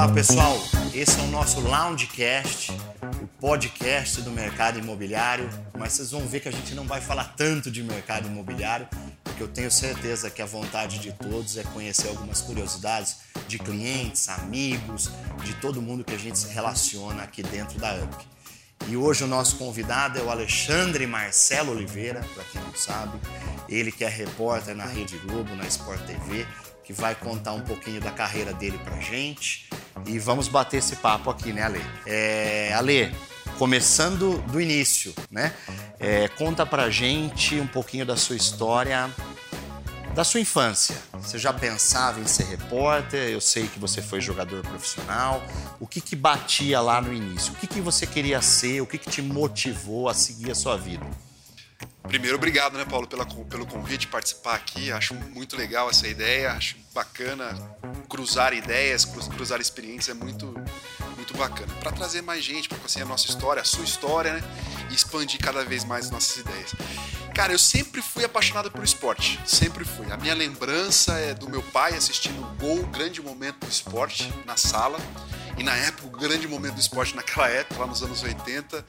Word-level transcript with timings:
Olá 0.00 0.08
pessoal, 0.14 0.58
esse 0.94 1.20
é 1.20 1.22
o 1.24 1.26
nosso 1.26 1.60
Loungecast, 1.60 2.72
o 3.22 3.26
podcast 3.38 4.22
do 4.22 4.30
mercado 4.30 4.78
imobiliário, 4.78 5.46
mas 5.78 5.92
vocês 5.92 6.10
vão 6.10 6.26
ver 6.26 6.40
que 6.40 6.48
a 6.48 6.50
gente 6.50 6.74
não 6.74 6.86
vai 6.86 7.02
falar 7.02 7.34
tanto 7.36 7.70
de 7.70 7.82
mercado 7.82 8.26
imobiliário, 8.26 8.88
porque 9.22 9.42
eu 9.42 9.48
tenho 9.48 9.70
certeza 9.70 10.30
que 10.30 10.40
a 10.40 10.46
vontade 10.46 11.00
de 11.00 11.12
todos 11.12 11.58
é 11.58 11.64
conhecer 11.64 12.08
algumas 12.08 12.40
curiosidades 12.40 13.18
de 13.46 13.58
clientes, 13.58 14.26
amigos, 14.30 15.10
de 15.44 15.52
todo 15.56 15.82
mundo 15.82 16.02
que 16.02 16.14
a 16.14 16.18
gente 16.18 16.38
se 16.38 16.48
relaciona 16.48 17.22
aqui 17.22 17.42
dentro 17.42 17.78
da 17.78 17.94
UP. 17.96 18.26
E 18.88 18.96
hoje 18.96 19.24
o 19.24 19.26
nosso 19.26 19.56
convidado 19.56 20.18
é 20.18 20.22
o 20.22 20.30
Alexandre 20.30 21.06
Marcelo 21.06 21.72
Oliveira, 21.72 22.24
para 22.34 22.44
quem 22.44 22.62
não 22.62 22.74
sabe, 22.74 23.20
ele 23.68 23.92
que 23.92 24.02
é 24.02 24.08
repórter 24.08 24.74
na 24.74 24.86
Rede 24.86 25.18
Globo, 25.18 25.54
na 25.54 25.66
Sport 25.66 26.00
TV, 26.06 26.46
que 26.90 26.92
vai 26.92 27.14
contar 27.14 27.52
um 27.52 27.60
pouquinho 27.60 28.00
da 28.00 28.10
carreira 28.10 28.52
dele 28.52 28.76
pra 28.78 28.98
gente. 28.98 29.70
E 30.06 30.18
vamos 30.18 30.48
bater 30.48 30.78
esse 30.78 30.96
papo 30.96 31.30
aqui, 31.30 31.52
né, 31.52 31.62
Ale? 31.62 31.80
É, 32.04 32.72
Ale, 32.74 33.14
começando 33.56 34.42
do 34.50 34.60
início, 34.60 35.14
né? 35.30 35.54
É, 36.00 36.26
conta 36.26 36.66
pra 36.66 36.90
gente 36.90 37.54
um 37.60 37.66
pouquinho 37.66 38.04
da 38.04 38.16
sua 38.16 38.34
história, 38.34 39.08
da 40.16 40.24
sua 40.24 40.40
infância. 40.40 40.96
Você 41.12 41.38
já 41.38 41.52
pensava 41.52 42.18
em 42.18 42.26
ser 42.26 42.46
repórter? 42.46 43.28
Eu 43.28 43.40
sei 43.40 43.68
que 43.68 43.78
você 43.78 44.02
foi 44.02 44.20
jogador 44.20 44.60
profissional. 44.62 45.40
O 45.78 45.86
que 45.86 46.00
que 46.00 46.16
batia 46.16 46.80
lá 46.80 47.00
no 47.00 47.12
início? 47.12 47.52
O 47.52 47.56
que 47.56 47.68
que 47.68 47.80
você 47.80 48.04
queria 48.04 48.42
ser? 48.42 48.80
O 48.80 48.86
que 48.86 48.98
que 48.98 49.08
te 49.08 49.22
motivou 49.22 50.08
a 50.08 50.14
seguir 50.14 50.50
a 50.50 50.56
sua 50.56 50.76
vida? 50.76 51.06
Primeiro, 52.02 52.36
obrigado, 52.36 52.76
né, 52.76 52.84
Paulo, 52.84 53.06
pela, 53.06 53.24
pelo 53.24 53.66
convite, 53.66 54.06
participar 54.06 54.54
aqui. 54.54 54.90
Acho 54.90 55.14
muito 55.14 55.56
legal 55.56 55.88
essa 55.88 56.08
ideia, 56.08 56.52
acho 56.52 56.76
bacana 56.92 57.56
cruzar 58.08 58.52
ideias, 58.52 59.04
cruzar 59.04 59.60
experiências, 59.60 60.16
é 60.16 60.18
muito, 60.18 60.46
muito 61.14 61.36
bacana. 61.36 61.72
Para 61.80 61.92
trazer 61.92 62.22
mais 62.22 62.44
gente, 62.44 62.68
para 62.68 62.78
conhecer 62.78 63.02
a 63.02 63.06
nossa 63.06 63.28
história, 63.28 63.62
a 63.62 63.64
sua 63.64 63.84
história, 63.84 64.32
né, 64.32 64.42
e 64.90 64.94
expandir 64.94 65.40
cada 65.40 65.64
vez 65.64 65.84
mais 65.84 66.06
as 66.06 66.10
nossas 66.10 66.36
ideias. 66.38 66.72
Cara, 67.34 67.52
eu 67.52 67.58
sempre 67.58 68.02
fui 68.02 68.24
apaixonado 68.24 68.70
por 68.70 68.82
esporte, 68.82 69.38
sempre 69.46 69.84
fui. 69.84 70.10
A 70.10 70.16
minha 70.16 70.34
lembrança 70.34 71.12
é 71.14 71.32
do 71.32 71.48
meu 71.48 71.62
pai 71.62 71.94
assistindo 71.94 72.42
o 72.42 72.54
gol, 72.56 72.82
grande 72.86 73.22
momento 73.22 73.60
do 73.60 73.70
esporte 73.70 74.32
na 74.44 74.56
sala. 74.56 74.98
E 75.58 75.62
na 75.62 75.74
época, 75.76 76.06
o 76.06 76.10
grande 76.10 76.48
momento 76.48 76.74
do 76.74 76.80
esporte 76.80 77.14
naquela 77.14 77.48
época, 77.48 77.80
lá 77.80 77.86
nos 77.86 78.02
anos 78.02 78.22
80, 78.22 78.86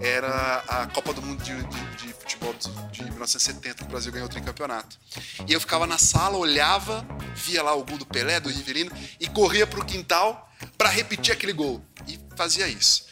era 0.00 0.58
a 0.68 0.86
Copa 0.86 1.12
do 1.12 1.22
Mundo 1.22 1.42
de, 1.42 1.54
de, 1.64 2.06
de 2.06 2.12
Futebol 2.12 2.54
de 2.90 3.02
1970, 3.04 3.76
que 3.76 3.84
o 3.84 3.86
Brasil 3.88 4.12
ganhou 4.12 4.26
o 4.26 4.30
tricampeonato. 4.30 4.98
E 5.46 5.52
eu 5.52 5.60
ficava 5.60 5.86
na 5.86 5.98
sala, 5.98 6.36
olhava, 6.36 7.06
via 7.34 7.62
lá 7.62 7.74
o 7.74 7.84
gol 7.84 7.98
do 7.98 8.06
Pelé, 8.06 8.38
do 8.40 8.48
Rivelino, 8.48 8.92
e 9.18 9.26
corria 9.28 9.66
para 9.66 9.80
o 9.80 9.84
quintal 9.84 10.50
para 10.78 10.88
repetir 10.88 11.32
aquele 11.32 11.52
gol. 11.52 11.84
E 12.06 12.18
fazia 12.36 12.68
isso. 12.68 13.06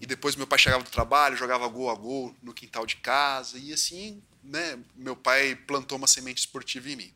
E 0.00 0.06
depois 0.06 0.36
meu 0.36 0.46
pai 0.46 0.58
chegava 0.58 0.82
do 0.82 0.90
trabalho, 0.90 1.36
jogava 1.36 1.66
gol 1.68 1.90
a 1.90 1.94
gol 1.94 2.34
no 2.42 2.52
quintal 2.52 2.84
de 2.86 2.96
casa, 2.96 3.58
e 3.58 3.72
assim, 3.72 4.22
né, 4.42 4.78
meu 4.94 5.16
pai 5.16 5.54
plantou 5.54 5.96
uma 5.96 6.06
semente 6.06 6.40
esportiva 6.40 6.90
em 6.90 6.96
mim. 6.96 7.14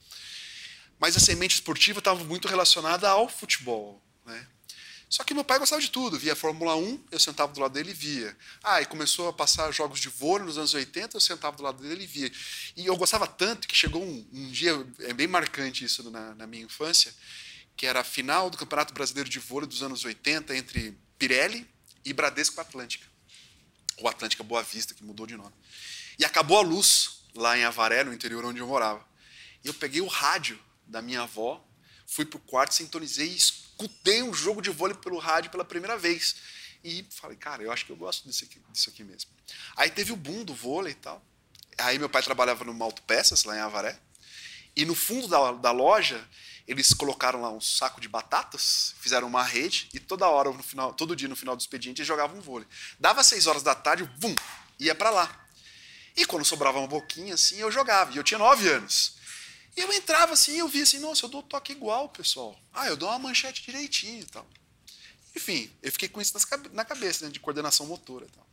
Mas 0.98 1.17
a 1.17 1.20
semente 1.20 1.55
esportiva 1.55 2.01
estava 2.01 2.25
muito 2.25 2.48
relacionada 2.48 3.09
ao 3.09 3.29
futebol, 3.29 4.03
né? 4.27 4.47
Só 5.09 5.25
que 5.25 5.33
meu 5.33 5.42
pai 5.42 5.59
gostava 5.59 5.81
de 5.81 5.91
tudo, 5.91 6.19
via 6.19 6.37
Fórmula 6.37 6.77
1, 6.77 7.05
eu 7.11 7.19
sentava 7.19 7.51
do 7.51 7.61
lado 7.61 7.73
dele 7.73 7.92
e 7.92 7.95
via. 7.95 8.37
Ah, 8.62 8.83
e 8.83 8.87
começou 8.87 9.28
a 9.28 9.33
passar 9.33 9.73
jogos 9.73 10.01
de 10.01 10.09
vôlei 10.11 10.47
nos 10.47 10.59
anos 10.59 10.75
80, 10.75 11.17
eu 11.17 11.20
sentava 11.20 11.56
do 11.56 11.62
lado 11.62 11.83
dele 11.83 12.05
e 12.05 12.06
via. 12.06 12.31
E 12.77 12.87
eu 12.87 12.95
gostava 12.95 13.27
tanto 13.27 13.67
que 13.67 13.75
chegou 13.75 14.03
um, 14.03 14.29
um 14.31 14.51
dia, 14.51 14.86
é 15.01 15.14
bem 15.14 15.27
marcante 15.27 15.83
isso 15.83 16.11
na, 16.11 16.34
na, 16.34 16.47
minha 16.47 16.62
infância, 16.62 17.14
que 17.75 17.86
era 17.86 18.01
a 18.01 18.05
final 18.05 18.51
do 18.51 18.59
Campeonato 18.59 18.92
Brasileiro 18.92 19.31
de 19.31 19.39
Vôlei 19.39 19.67
dos 19.67 19.83
anos 19.83 20.05
80 20.05 20.55
entre 20.55 20.98
Pirelli 21.19 21.67
e 22.05 22.12
Bradesco 22.12 22.61
Atlântica. 22.61 23.07
Ou 23.96 24.08
Atlântica 24.08 24.42
Boa 24.42 24.63
Vista, 24.63 24.92
que 24.92 25.02
mudou 25.02 25.27
de 25.27 25.36
nome. 25.36 25.55
E 26.19 26.25
acabou 26.25 26.58
a 26.58 26.63
luz 26.63 27.23
lá 27.35 27.57
em 27.57 27.64
Avaré, 27.64 28.05
no 28.05 28.13
interior 28.13 28.45
onde 28.45 28.58
eu 28.58 28.67
morava. 28.67 29.07
E 29.64 29.69
eu 29.69 29.75
peguei 29.75 30.02
o 30.02 30.07
rádio 30.07 30.61
da 30.86 31.01
minha 31.01 31.23
avó, 31.23 31.64
fui 32.07 32.27
pro 32.27 32.39
quarto, 32.39 32.75
sintonizei 32.75 33.29
e 33.29 33.36
escutei 33.78 34.22
um 34.22 34.34
jogo 34.34 34.61
de 34.61 34.70
vôlei 34.70 34.96
pelo 34.96 35.18
rádio 35.18 35.50
pela 35.50 35.64
primeira 35.64 35.96
vez. 35.96 36.36
E 36.83 37.06
falei, 37.11 37.36
cara, 37.36 37.62
eu 37.62 37.72
acho 37.72 37.86
que 37.86 37.92
eu 37.92 37.96
gosto 37.96 38.27
disso 38.27 38.44
aqui, 38.44 38.61
disso 38.70 38.90
aqui 38.90 39.05
mesmo. 39.05 39.30
Aí 39.77 39.90
teve 39.90 40.12
o 40.12 40.16
boom 40.16 40.44
do 40.44 40.55
vôlei 40.55 40.92
e 40.92 40.96
tal. 40.96 41.22
Aí 41.78 41.98
meu 41.98 42.08
pai 42.08 42.22
trabalhava 42.22 42.64
no 42.64 42.83
Autopeças, 42.83 43.44
lá 43.44 43.56
em 43.56 43.61
Avaré. 43.61 43.98
E 44.74 44.84
no 44.84 44.94
fundo 44.94 45.28
da, 45.28 45.52
da 45.52 45.70
loja, 45.70 46.28
eles 46.66 46.92
colocaram 46.92 47.40
lá 47.40 47.50
um 47.50 47.61
saco 47.61 48.00
de 48.00 48.08
batatas, 48.08 48.94
fizeram 49.00 49.27
uma 49.27 49.42
rede 49.42 49.89
e 49.92 49.98
toda 49.98 50.28
hora, 50.28 50.52
no 50.52 50.62
final, 50.62 50.92
todo 50.92 51.16
dia 51.16 51.28
no 51.28 51.36
final 51.36 51.56
do 51.56 51.60
expediente, 51.60 52.00
eles 52.00 52.08
jogavam 52.08 52.40
vôlei. 52.40 52.66
Dava 52.98 53.22
seis 53.24 53.46
horas 53.46 53.62
da 53.62 53.74
tarde, 53.74 54.05
bum, 54.18 54.34
ia 54.78 54.95
para 54.95 55.10
lá. 55.10 55.46
E 56.16 56.24
quando 56.27 56.45
sobrava 56.45 56.78
uma 56.78 56.86
boquinha 56.89 57.34
assim, 57.34 57.58
eu 57.58 57.70
jogava. 57.70 58.12
E 58.12 58.16
eu 58.16 58.24
tinha 58.24 58.39
nove 58.39 58.68
anos. 58.68 59.17
E 59.78 59.80
eu 59.80 59.92
entrava 59.92 60.33
assim 60.33 60.56
e 60.56 60.58
eu 60.58 60.66
via 60.66 60.83
assim, 60.83 60.98
nossa, 60.98 61.24
eu 61.24 61.28
dou 61.28 61.40
toque 61.40 61.70
igual, 61.70 62.08
pessoal. 62.08 62.58
Ah, 62.74 62.89
eu 62.89 62.96
dou 62.96 63.08
uma 63.08 63.18
manchete 63.20 63.62
direitinho 63.62 64.22
e 64.22 64.27
tal. 64.27 64.44
Enfim, 65.36 65.70
eu 65.80 65.92
fiquei 65.92 66.08
com 66.08 66.20
isso 66.20 66.34
na 66.72 66.84
cabeça, 66.84 67.24
né, 67.24 67.30
de 67.30 67.39
coordenação 67.39 67.86
motora 67.86 68.27
e 68.27 68.28
tal. 68.28 68.44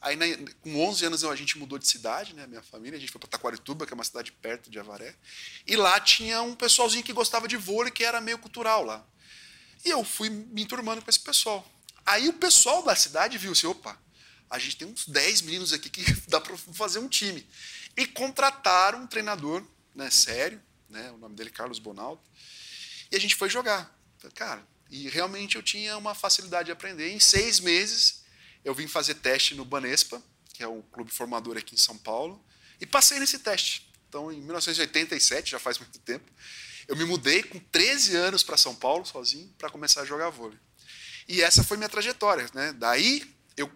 Aí, 0.00 0.16
com 0.60 0.80
11 0.80 1.06
anos, 1.06 1.24
a 1.24 1.34
gente 1.34 1.58
mudou 1.58 1.76
de 1.76 1.88
cidade, 1.88 2.34
né, 2.34 2.46
minha 2.46 2.62
família, 2.62 2.96
a 2.96 3.00
gente 3.00 3.10
foi 3.10 3.18
para 3.18 3.28
Taquarituba, 3.28 3.84
que 3.84 3.92
é 3.92 3.96
uma 3.96 4.04
cidade 4.04 4.30
perto 4.30 4.70
de 4.70 4.78
Avaré. 4.78 5.16
E 5.66 5.74
lá 5.74 5.98
tinha 5.98 6.40
um 6.40 6.54
pessoalzinho 6.54 7.02
que 7.02 7.12
gostava 7.12 7.48
de 7.48 7.56
vôlei, 7.56 7.90
que 7.90 8.04
era 8.04 8.20
meio 8.20 8.38
cultural 8.38 8.84
lá. 8.84 9.04
E 9.84 9.90
eu 9.90 10.04
fui 10.04 10.30
me 10.30 10.62
enturmando 10.62 11.02
com 11.02 11.10
esse 11.10 11.18
pessoal. 11.18 11.68
Aí 12.06 12.28
o 12.28 12.34
pessoal 12.34 12.84
da 12.84 12.94
cidade 12.94 13.36
viu 13.38 13.50
assim, 13.50 13.66
opa, 13.66 14.00
a 14.48 14.56
gente 14.56 14.76
tem 14.76 14.86
uns 14.86 15.04
10 15.08 15.42
meninos 15.42 15.72
aqui 15.72 15.90
que 15.90 16.04
dá 16.30 16.40
para 16.40 16.56
fazer 16.56 17.00
um 17.00 17.08
time. 17.08 17.44
E 17.96 18.06
contrataram 18.06 19.02
um 19.02 19.06
treinador 19.08 19.66
né, 19.94 20.10
sério, 20.10 20.60
né, 20.88 21.10
o 21.12 21.18
nome 21.18 21.34
dele 21.34 21.50
é 21.50 21.52
Carlos 21.52 21.78
Bonaldo, 21.78 22.20
e 23.10 23.16
a 23.16 23.20
gente 23.20 23.36
foi 23.36 23.48
jogar. 23.48 23.96
Cara, 24.34 24.66
e 24.90 25.08
realmente 25.08 25.56
eu 25.56 25.62
tinha 25.62 25.96
uma 25.96 26.14
facilidade 26.14 26.66
de 26.66 26.72
aprender. 26.72 27.10
Em 27.12 27.20
seis 27.20 27.60
meses, 27.60 28.22
eu 28.64 28.74
vim 28.74 28.86
fazer 28.86 29.14
teste 29.14 29.54
no 29.54 29.64
Banespa, 29.64 30.22
que 30.52 30.62
é 30.62 30.66
o 30.66 30.82
clube 30.82 31.10
formador 31.10 31.56
aqui 31.56 31.74
em 31.74 31.78
São 31.78 31.96
Paulo, 31.96 32.44
e 32.80 32.86
passei 32.86 33.18
nesse 33.18 33.38
teste. 33.38 33.90
Então, 34.08 34.32
em 34.32 34.40
1987, 34.40 35.52
já 35.52 35.58
faz 35.58 35.78
muito 35.78 35.98
tempo, 36.00 36.30
eu 36.88 36.96
me 36.96 37.04
mudei 37.04 37.42
com 37.42 37.58
13 37.58 38.16
anos 38.16 38.42
para 38.42 38.56
São 38.56 38.74
Paulo, 38.74 39.06
sozinho, 39.06 39.48
para 39.56 39.70
começar 39.70 40.02
a 40.02 40.04
jogar 40.04 40.30
vôlei. 40.30 40.58
E 41.28 41.40
essa 41.40 41.62
foi 41.62 41.76
minha 41.76 41.88
trajetória. 41.88 42.50
Né? 42.52 42.72
Daí, 42.72 43.32
eu 43.56 43.70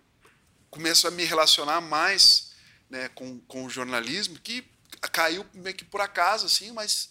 começo 0.69 1.07
a 1.07 1.11
me 1.13 1.25
relacionar 1.25 1.81
mais 1.81 2.53
né, 2.91 3.09
com, 3.11 3.39
com 3.41 3.65
o 3.65 3.71
jornalismo, 3.71 4.39
que 4.41 4.65
caiu 5.09 5.45
meio 5.55 5.77
que 5.77 5.85
por 5.85 6.01
acaso, 6.01 6.47
assim, 6.47 6.73
mas 6.73 7.09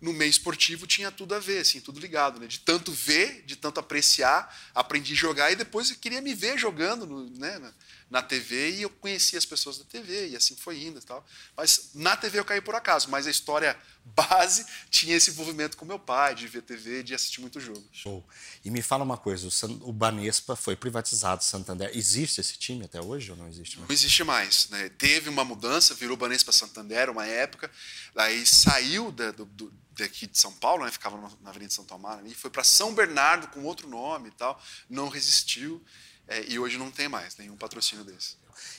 no 0.00 0.12
meio 0.12 0.30
esportivo 0.30 0.86
tinha 0.86 1.10
tudo 1.10 1.34
a 1.34 1.38
ver, 1.38 1.60
assim, 1.60 1.80
tudo 1.80 1.98
ligado, 1.98 2.38
né? 2.38 2.46
De 2.46 2.60
tanto 2.60 2.92
ver, 2.92 3.42
de 3.44 3.56
tanto 3.56 3.80
apreciar, 3.80 4.56
aprendi 4.74 5.12
a 5.12 5.16
jogar 5.16 5.50
e 5.50 5.56
depois 5.56 5.90
eu 5.90 5.96
queria 5.96 6.20
me 6.20 6.34
ver 6.34 6.56
jogando, 6.56 7.06
né? 7.36 7.72
Na 8.10 8.22
TV 8.22 8.70
e 8.70 8.82
eu 8.82 8.90
conhecia 8.90 9.38
as 9.38 9.44
pessoas 9.44 9.78
da 9.78 9.84
TV 9.84 10.28
e 10.28 10.36
assim 10.36 10.56
foi 10.56 10.82
indo 10.82 10.98
e 10.98 11.02
tal. 11.02 11.24
Mas 11.56 11.90
na 11.94 12.16
TV 12.16 12.38
eu 12.38 12.44
caí 12.44 12.60
por 12.60 12.74
acaso, 12.74 13.08
mas 13.10 13.26
a 13.26 13.30
história 13.30 13.76
base 14.04 14.64
tinha 14.90 15.14
esse 15.16 15.30
envolvimento 15.30 15.76
com 15.76 15.84
meu 15.84 15.98
pai, 15.98 16.34
de 16.34 16.46
ver 16.46 16.62
TV, 16.62 17.02
de 17.02 17.14
assistir 17.14 17.40
muito 17.40 17.60
jogo. 17.60 17.84
Show. 17.92 18.26
E 18.64 18.70
me 18.70 18.80
fala 18.80 19.04
uma 19.04 19.18
coisa, 19.18 19.48
o, 19.82 19.92
Banespa 19.92 20.56
foi 20.56 20.74
privatizado, 20.74 21.44
Santander. 21.44 21.90
Existe 21.94 22.40
esse 22.40 22.56
time 22.56 22.84
até 22.84 23.00
hoje 23.00 23.30
ou 23.30 23.36
não 23.36 23.48
existe 23.48 23.76
mais? 23.76 23.88
Não 23.88 23.94
existe 23.94 24.24
mais. 24.24 24.68
Né? 24.70 24.88
Teve 24.90 25.28
uma 25.28 25.44
mudança, 25.44 25.94
virou 25.94 26.16
Banespa 26.16 26.52
Santander 26.52 27.10
uma 27.10 27.26
época, 27.26 27.70
aí 28.16 28.46
saiu 28.46 29.12
da, 29.12 29.30
do, 29.30 29.44
do, 29.44 29.72
daqui 29.92 30.26
de 30.26 30.38
São 30.38 30.52
Paulo, 30.52 30.84
né? 30.84 30.90
ficava 30.90 31.16
na 31.42 31.50
Avenida 31.50 31.72
Santo 31.72 31.92
Amaro, 31.92 32.26
e 32.26 32.34
foi 32.34 32.50
para 32.50 32.64
São 32.64 32.94
Bernardo 32.94 33.48
com 33.48 33.64
outro 33.64 33.88
nome 33.88 34.28
e 34.28 34.32
tal, 34.32 34.60
não 34.88 35.08
resistiu. 35.08 35.84
É, 36.28 36.44
e 36.46 36.58
hoje 36.58 36.76
não 36.76 36.90
tem 36.90 37.08
mais 37.08 37.36
nenhum 37.36 37.56
patrocínio 37.56 38.04
desse. 38.04 38.36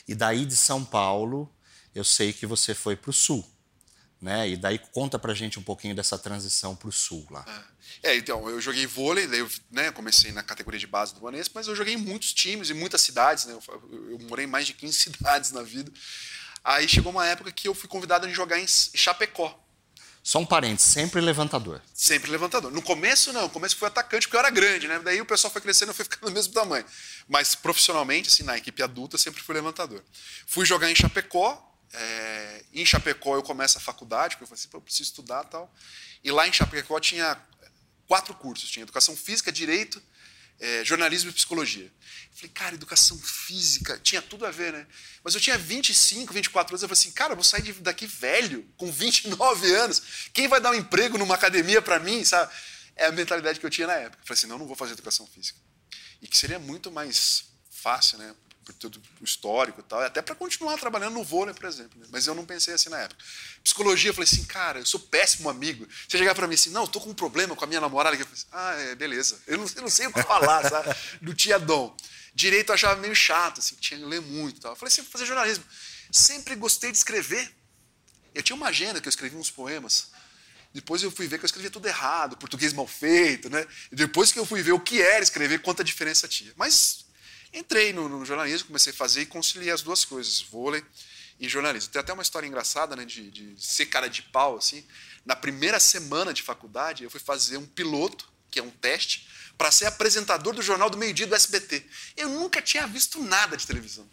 E 0.08 0.14
daí 0.14 0.46
de 0.46 0.56
São 0.56 0.86
Paulo, 0.86 1.52
eu 1.94 2.04
sei 2.04 2.32
que 2.32 2.46
você 2.46 2.76
foi 2.76 2.96
para 2.96 3.10
o 3.10 3.14
Sul. 3.14 3.46
Né? 4.22 4.50
E 4.50 4.58
daí 4.58 4.78
conta 4.78 5.18
pra 5.18 5.34
gente 5.34 5.58
um 5.58 5.64
pouquinho 5.64 5.96
dessa 5.96 6.18
transição 6.18 6.76
para 6.76 6.90
o 6.90 6.92
Sul 6.92 7.26
lá. 7.32 7.46
É. 8.04 8.12
é, 8.12 8.18
então, 8.18 8.50
eu 8.50 8.60
joguei 8.60 8.86
vôlei, 8.86 9.26
daí 9.28 9.40
eu 9.40 9.50
né, 9.72 9.92
comecei 9.92 10.32
na 10.32 10.44
categoria 10.44 10.80
de 10.80 10.88
base 10.88 11.14
do 11.14 11.22
Banespa, 11.22 11.54
mas 11.56 11.68
eu 11.68 11.76
joguei 11.76 11.94
em 11.94 11.98
muitos 11.98 12.34
times, 12.34 12.70
em 12.70 12.74
muitas 12.74 13.02
cidades, 13.02 13.46
né? 13.46 13.54
Eu, 13.54 14.10
eu, 14.12 14.20
morei 14.28 14.46
em 14.46 14.48
mais 14.48 14.68
de 14.68 14.74
15 14.74 14.94
cidades 15.00 15.52
na 15.52 15.64
vida. 15.64 15.92
Aí 16.64 16.88
chegou 16.88 17.12
uma 17.12 17.26
época 17.26 17.52
que 17.52 17.68
eu 17.68 17.74
fui 17.74 17.88
convidado 17.88 18.28
a 18.28 18.30
jogar 18.30 18.60
em 18.60 18.68
Chapecó. 18.68 19.58
Só 20.30 20.38
um 20.38 20.46
parente, 20.46 20.84
sempre 20.84 21.20
levantador. 21.20 21.82
Sempre 21.92 22.30
levantador. 22.30 22.72
No 22.72 22.84
começo, 22.84 23.34
não. 23.34 23.42
No 23.42 23.50
começo 23.50 23.76
foi 23.76 23.88
atacante 23.88 24.28
porque 24.28 24.36
eu 24.36 24.40
era 24.40 24.52
grande, 24.52 24.88
né? 24.88 25.00
Daí 25.00 25.20
o 25.20 25.26
pessoal 25.26 25.52
foi 25.52 25.60
crescendo 25.60 25.90
eu 25.90 25.96
fui 25.96 26.06
ficando 26.06 26.30
do 26.30 26.32
mesmo 26.32 26.54
tamanho. 26.54 26.86
Mas 27.28 27.56
profissionalmente, 27.56 28.30
assim, 28.30 28.44
na 28.44 28.56
equipe 28.56 28.84
adulta, 28.84 29.18
sempre 29.18 29.42
fui 29.42 29.56
levantador. 29.56 30.04
Fui 30.46 30.68
jogar 30.68 30.92
em 30.92 30.94
Chapecó. 30.94 31.76
É... 31.92 32.64
Em 32.72 32.86
Chapecó 32.86 33.38
eu 33.38 33.42
começo 33.42 33.80
a 33.80 33.82
faculdade, 33.82 34.36
porque 34.36 34.44
eu 34.44 34.48
falei 34.48 34.60
assim, 34.60 34.70
eu 34.72 34.80
preciso 34.80 35.10
estudar 35.10 35.46
tal. 35.46 35.74
E 36.24 36.30
lá 36.30 36.48
em 36.48 36.54
Chapecó 36.54 37.00
tinha 37.00 37.36
quatro 38.06 38.36
cursos. 38.36 38.70
Tinha 38.70 38.84
educação 38.84 39.16
física, 39.16 39.52
direito, 39.52 40.00
é, 40.60 40.84
jornalismo 40.84 41.30
e 41.30 41.34
psicologia. 41.34 41.92
Falei, 42.34 42.52
cara, 42.54 42.76
educação 42.76 43.18
física, 43.18 44.00
tinha 44.02 44.22
tudo 44.22 44.46
a 44.46 44.52
ver, 44.52 44.72
né? 44.72 44.88
Mas 45.24 45.36
eu 45.36 45.42
tinha 45.42 45.58
25, 45.58 46.34
24 46.34 46.74
anos, 46.74 46.82
eu 46.82 46.88
falei 46.88 47.00
assim, 47.00 47.12
cara, 47.12 47.34
eu 47.34 47.36
vou 47.36 47.44
sair 47.44 47.74
daqui 47.74 48.08
velho, 48.08 48.66
com 48.78 48.92
29 48.92 49.74
anos. 49.76 50.02
Quem 50.34 50.48
vai 50.48 50.62
dar 50.62 50.72
um 50.72 50.76
emprego 50.76 51.18
numa 51.18 51.36
academia 51.36 51.82
para 51.82 52.00
mim, 52.00 52.24
sabe? 52.24 52.52
É 52.96 53.06
a 53.06 53.12
mentalidade 53.12 53.60
que 53.60 53.66
eu 53.66 53.70
tinha 53.70 53.88
na 53.88 53.94
época. 53.94 54.22
Eu 54.22 54.28
falei 54.28 54.38
assim, 54.40 54.48
não, 54.48 54.58
não 54.58 54.68
vou 54.68 54.76
fazer 54.76 54.94
educação 54.94 55.28
física. 55.28 55.60
E 56.22 56.28
que 56.28 56.38
seria 56.38 56.60
muito 56.60 56.92
mais 56.92 57.46
fácil, 57.70 58.18
né? 58.18 58.34
Por 58.70 58.76
todo 58.76 59.02
o 59.20 59.24
histórico 59.24 59.80
e 59.80 59.84
tal, 59.84 60.00
até 60.00 60.22
para 60.22 60.36
continuar 60.36 60.78
trabalhando 60.78 61.16
no 61.16 61.24
vôlei, 61.24 61.56
por 61.56 61.66
exemplo. 61.66 62.00
Né? 62.00 62.06
Mas 62.12 62.28
eu 62.28 62.36
não 62.36 62.46
pensei 62.46 62.72
assim 62.72 62.88
na 62.88 63.00
época. 63.00 63.20
Psicologia, 63.64 64.12
eu 64.12 64.14
falei 64.14 64.30
assim, 64.32 64.44
cara, 64.44 64.78
eu 64.78 64.86
sou 64.86 65.00
péssimo 65.00 65.50
amigo. 65.50 65.88
Você 66.08 66.20
chegar 66.20 66.36
para 66.36 66.48
mim 66.48 66.54
assim, 66.54 66.70
não, 66.70 66.84
eu 66.84 66.88
tô 66.88 67.02
com 67.02 67.10
um 67.10 67.14
problema 67.16 67.56
com 67.56 67.64
a 67.64 67.68
minha 67.68 67.82
namorada. 67.82 68.16
Eu 68.16 68.20
falei 68.20 68.34
assim, 68.36 68.46
ah, 68.52 68.74
é, 68.74 68.94
beleza. 68.94 69.40
Eu 69.48 69.58
não, 69.58 69.66
eu 69.76 69.82
não 69.82 69.90
sei 69.90 70.06
o 70.06 70.14
que 70.14 70.22
falar, 70.22 70.70
sabe? 70.70 70.96
Não 71.20 71.34
tinha 71.34 71.58
dom. 71.58 71.98
Direito 72.32 72.70
eu 72.70 72.76
achava 72.76 73.02
meio 73.02 73.16
chato, 73.16 73.58
assim, 73.58 73.76
tinha 73.78 74.00
que 74.00 74.06
ler 74.06 74.22
muito 74.22 74.58
e 74.58 74.62
tal. 74.62 74.74
Eu 74.74 74.76
falei 74.76 74.94
assim, 74.94 75.02
vou 75.02 75.10
fazer 75.10 75.26
jornalismo. 75.26 75.64
Sempre 76.12 76.56
gostei 76.56 76.92
de 76.92 76.98
escrever. 76.98 77.52
Eu 78.36 78.44
tinha 78.44 78.56
uma 78.56 78.68
agenda 78.68 79.02
que 79.02 79.08
eu 79.08 79.10
escrevia 79.10 79.40
uns 79.40 79.50
poemas. 79.50 80.12
Depois 80.72 81.02
eu 81.02 81.10
fui 81.10 81.28
ver 81.28 81.40
que 81.40 81.46
eu 81.46 81.48
escrevia 81.48 81.72
tudo 81.72 81.88
errado, 81.88 82.38
português 82.38 82.72
mal 82.72 82.86
feito, 82.86 83.50
né? 83.50 83.66
E 83.92 83.96
depois 83.96 84.32
que 84.32 84.38
eu 84.38 84.46
fui 84.46 84.62
ver 84.62 84.74
o 84.74 84.80
que 84.80 85.02
era 85.02 85.24
escrever, 85.24 85.60
quanta 85.60 85.84
diferença 85.84 86.28
tinha. 86.28 86.54
Mas 86.56 87.09
entrei 87.54 87.94
no, 87.94 88.08
no 88.08 88.26
jornalismo, 88.26 88.68
comecei 88.68 88.94
a 88.94 88.96
fazer 88.96 89.22
e 89.22 89.26
conciliei 89.26 89.72
as 89.72 89.82
duas 89.82 90.06
coisas, 90.06 90.42
vôlei 90.42 90.84
e 91.40 91.48
jornalismo. 91.48 91.92
Tem 91.92 92.00
até 92.00 92.14
uma 92.14 92.24
história 92.24 92.48
engraçada, 92.48 92.96
né, 92.96 93.06
de, 93.06 93.30
de 93.32 93.56
ser 93.58 93.86
cara 93.88 94.08
de 94.08 94.22
pau, 94.24 94.58
assim. 94.58 94.86
Na 95.26 95.36
primeira 95.36 95.80
semana 95.80 96.34
de 96.34 96.42
faculdade, 96.42 97.04
eu 97.04 97.10
fui 97.10 97.20
fazer 97.20 97.58
um 97.58 97.66
piloto, 97.66 98.32
que 98.52 98.60
é 98.60 98.64
um 98.64 98.70
teste, 98.70 99.28
para 99.58 99.72
ser 99.72 99.86
apresentador 99.86 100.54
do 100.54 100.62
Jornal 100.62 100.90
do 100.90 100.98
Meio 100.98 101.14
Dia 101.14 101.28
do 101.28 101.36
SBT. 101.36 101.86
Eu 102.16 102.30
nunca 102.30 102.62
tinha 102.62 102.88
visto 102.88 103.22
nada 103.22 103.58
de 103.58 103.68
televisão. 103.68 104.10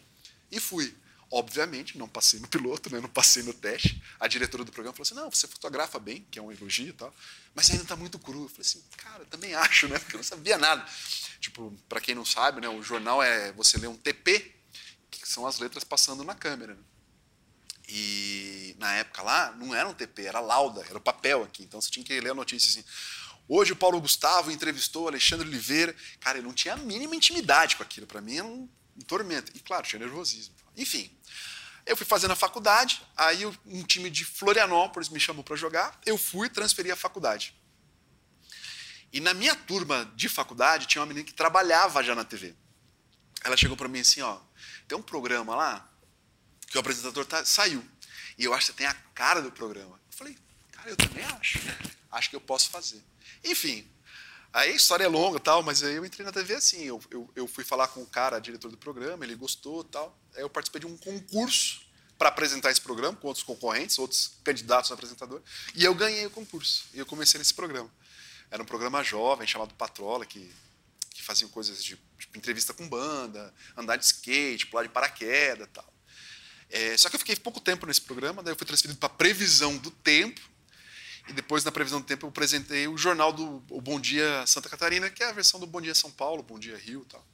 E 0.50 0.60
fui. 0.60 0.94
Obviamente, 1.30 1.98
não 1.98 2.08
passei 2.08 2.38
no 2.38 2.46
piloto, 2.46 2.88
né? 2.92 3.00
não 3.00 3.08
passei 3.08 3.42
no 3.42 3.52
teste. 3.52 4.00
A 4.20 4.28
diretora 4.28 4.64
do 4.64 4.70
programa 4.70 4.94
falou 4.94 5.02
assim: 5.02 5.14
não, 5.14 5.30
você 5.30 5.48
fotografa 5.48 5.98
bem, 5.98 6.24
que 6.30 6.38
é 6.38 6.42
um 6.42 6.52
elogio 6.52 6.88
e 6.88 6.92
tal, 6.92 7.12
mas 7.54 7.68
ainda 7.70 7.82
está 7.82 7.96
muito 7.96 8.18
cru. 8.18 8.44
Eu 8.44 8.48
falei 8.48 8.62
assim: 8.62 8.82
cara, 8.96 9.24
também 9.24 9.54
acho, 9.54 9.88
né? 9.88 9.98
Porque 9.98 10.14
eu 10.14 10.18
não 10.18 10.24
sabia 10.24 10.56
nada. 10.56 10.86
Tipo, 11.40 11.76
para 11.88 12.00
quem 12.00 12.14
não 12.14 12.24
sabe, 12.24 12.60
né, 12.60 12.68
o 12.68 12.82
jornal 12.82 13.22
é 13.22 13.52
você 13.52 13.76
lê 13.76 13.88
um 13.88 13.96
TP, 13.96 14.54
que 15.10 15.28
são 15.28 15.46
as 15.46 15.58
letras 15.58 15.82
passando 15.82 16.22
na 16.22 16.34
câmera. 16.34 16.74
Né? 16.74 16.82
E 17.88 18.76
na 18.78 18.94
época 18.94 19.22
lá, 19.22 19.52
não 19.52 19.74
era 19.74 19.88
um 19.88 19.94
TP, 19.94 20.26
era 20.26 20.40
lauda, 20.40 20.84
era 20.88 20.98
o 20.98 21.00
papel 21.00 21.42
aqui. 21.42 21.64
Então 21.64 21.80
você 21.80 21.90
tinha 21.90 22.04
que 22.04 22.20
ler 22.20 22.30
a 22.30 22.34
notícia 22.34 22.68
assim. 22.68 22.88
Hoje 23.48 23.72
o 23.72 23.76
Paulo 23.76 24.00
Gustavo 24.00 24.50
entrevistou 24.50 25.06
Alexandre 25.06 25.46
Oliveira. 25.46 25.94
Cara, 26.20 26.38
eu 26.38 26.42
não 26.42 26.52
tinha 26.52 26.74
a 26.74 26.76
mínima 26.76 27.14
intimidade 27.14 27.76
com 27.76 27.82
aquilo. 27.82 28.06
Para 28.06 28.20
mim 28.20 28.68
um 28.96 29.02
tormento. 29.02 29.52
E 29.54 29.60
claro, 29.60 29.86
tinha 29.86 30.00
nervosismo. 30.00 30.54
Enfim, 30.76 31.10
eu 31.84 31.96
fui 31.96 32.04
fazendo 32.04 32.32
a 32.32 32.36
faculdade, 32.36 33.02
aí 33.16 33.46
um 33.46 33.82
time 33.84 34.10
de 34.10 34.24
Florianópolis 34.24 35.08
me 35.08 35.20
chamou 35.20 35.44
para 35.44 35.54
jogar, 35.56 35.98
eu 36.04 36.18
fui 36.18 36.48
transferir 36.48 36.92
a 36.92 36.96
faculdade. 36.96 37.54
E 39.12 39.20
na 39.20 39.32
minha 39.32 39.54
turma 39.54 40.10
de 40.16 40.28
faculdade 40.28 40.86
tinha 40.86 41.00
uma 41.00 41.06
menina 41.06 41.24
que 41.24 41.32
trabalhava 41.32 42.02
já 42.02 42.14
na 42.14 42.24
TV. 42.24 42.54
Ela 43.44 43.56
chegou 43.56 43.76
para 43.76 43.88
mim 43.88 44.00
assim, 44.00 44.20
ó, 44.20 44.38
tem 44.88 44.98
um 44.98 45.02
programa 45.02 45.54
lá 45.54 45.88
que 46.66 46.76
o 46.76 46.80
apresentador 46.80 47.24
tá, 47.24 47.44
saiu. 47.44 47.86
E 48.36 48.44
eu 48.44 48.52
acho 48.52 48.66
que 48.66 48.72
você 48.72 48.78
tem 48.78 48.86
a 48.86 48.94
cara 49.14 49.40
do 49.40 49.52
programa. 49.52 50.00
Eu 50.10 50.16
falei, 50.16 50.36
cara, 50.72 50.90
eu 50.90 50.96
também 50.96 51.24
acho. 51.24 51.60
Acho 52.10 52.30
que 52.30 52.36
eu 52.36 52.40
posso 52.40 52.68
fazer. 52.70 53.02
Enfim, 53.44 53.88
Aí 54.56 54.72
a 54.72 54.74
história 54.74 55.04
é 55.04 55.06
longa 55.06 55.38
tal, 55.38 55.62
mas 55.62 55.82
aí 55.82 55.96
eu 55.96 56.04
entrei 56.06 56.24
na 56.24 56.32
TV 56.32 56.54
assim. 56.54 56.82
Eu, 56.82 56.98
eu, 57.10 57.30
eu 57.36 57.46
fui 57.46 57.62
falar 57.62 57.88
com 57.88 58.00
o 58.00 58.06
cara, 58.06 58.38
diretor 58.38 58.70
do 58.70 58.78
programa, 58.78 59.22
ele 59.22 59.34
gostou 59.34 59.84
tal. 59.84 60.18
Aí 60.34 60.40
eu 60.40 60.48
participei 60.48 60.80
de 60.80 60.86
um 60.86 60.96
concurso 60.96 61.82
para 62.16 62.30
apresentar 62.30 62.70
esse 62.70 62.80
programa 62.80 63.14
com 63.18 63.28
outros 63.28 63.44
concorrentes, 63.44 63.98
outros 63.98 64.32
candidatos 64.42 64.90
a 64.90 64.94
apresentador. 64.94 65.42
E 65.74 65.84
eu 65.84 65.94
ganhei 65.94 66.24
o 66.24 66.30
concurso. 66.30 66.86
E 66.94 66.98
eu 66.98 67.04
comecei 67.04 67.36
nesse 67.36 67.52
programa. 67.52 67.92
Era 68.50 68.62
um 68.62 68.64
programa 68.64 69.04
jovem 69.04 69.46
chamado 69.46 69.74
Patrola, 69.74 70.24
que, 70.24 70.50
que 71.10 71.22
faziam 71.22 71.50
coisas 71.50 71.84
de 71.84 71.98
tipo, 72.18 72.38
entrevista 72.38 72.72
com 72.72 72.88
banda, 72.88 73.52
andar 73.76 73.96
de 73.96 74.06
skate, 74.06 74.68
pular 74.68 74.84
de 74.84 74.88
paraquedas 74.88 75.68
tal. 75.70 75.92
É, 76.70 76.96
só 76.96 77.10
que 77.10 77.16
eu 77.16 77.20
fiquei 77.20 77.36
pouco 77.36 77.60
tempo 77.60 77.84
nesse 77.84 78.00
programa, 78.00 78.42
daí 78.42 78.54
eu 78.54 78.56
fui 78.56 78.66
transferido 78.66 78.98
para 78.98 79.10
previsão 79.10 79.76
do 79.76 79.90
tempo, 79.90 80.40
e 81.28 81.32
depois, 81.32 81.64
na 81.64 81.72
previsão 81.72 82.00
do 82.00 82.06
tempo, 82.06 82.26
eu 82.26 82.30
apresentei 82.30 82.86
o 82.86 82.96
jornal 82.96 83.32
do 83.32 83.62
o 83.70 83.80
Bom 83.80 83.98
Dia 83.98 84.46
Santa 84.46 84.68
Catarina, 84.68 85.10
que 85.10 85.22
é 85.22 85.28
a 85.28 85.32
versão 85.32 85.58
do 85.58 85.66
Bom 85.66 85.80
Dia 85.80 85.94
São 85.94 86.10
Paulo, 86.10 86.42
Bom 86.42 86.58
Dia 86.58 86.76
Rio, 86.76 87.04
tal, 87.08 87.26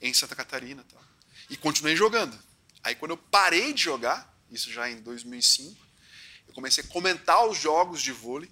em 0.00 0.12
Santa 0.12 0.34
Catarina. 0.34 0.84
Tal. 0.92 1.02
E 1.48 1.56
continuei 1.56 1.94
jogando. 1.94 2.36
Aí, 2.82 2.94
quando 2.94 3.12
eu 3.12 3.16
parei 3.16 3.72
de 3.72 3.82
jogar, 3.82 4.36
isso 4.50 4.72
já 4.72 4.90
em 4.90 5.00
2005, 5.00 5.86
eu 6.48 6.54
comecei 6.54 6.82
a 6.82 6.86
comentar 6.88 7.46
os 7.46 7.56
jogos 7.58 8.02
de 8.02 8.10
vôlei 8.10 8.50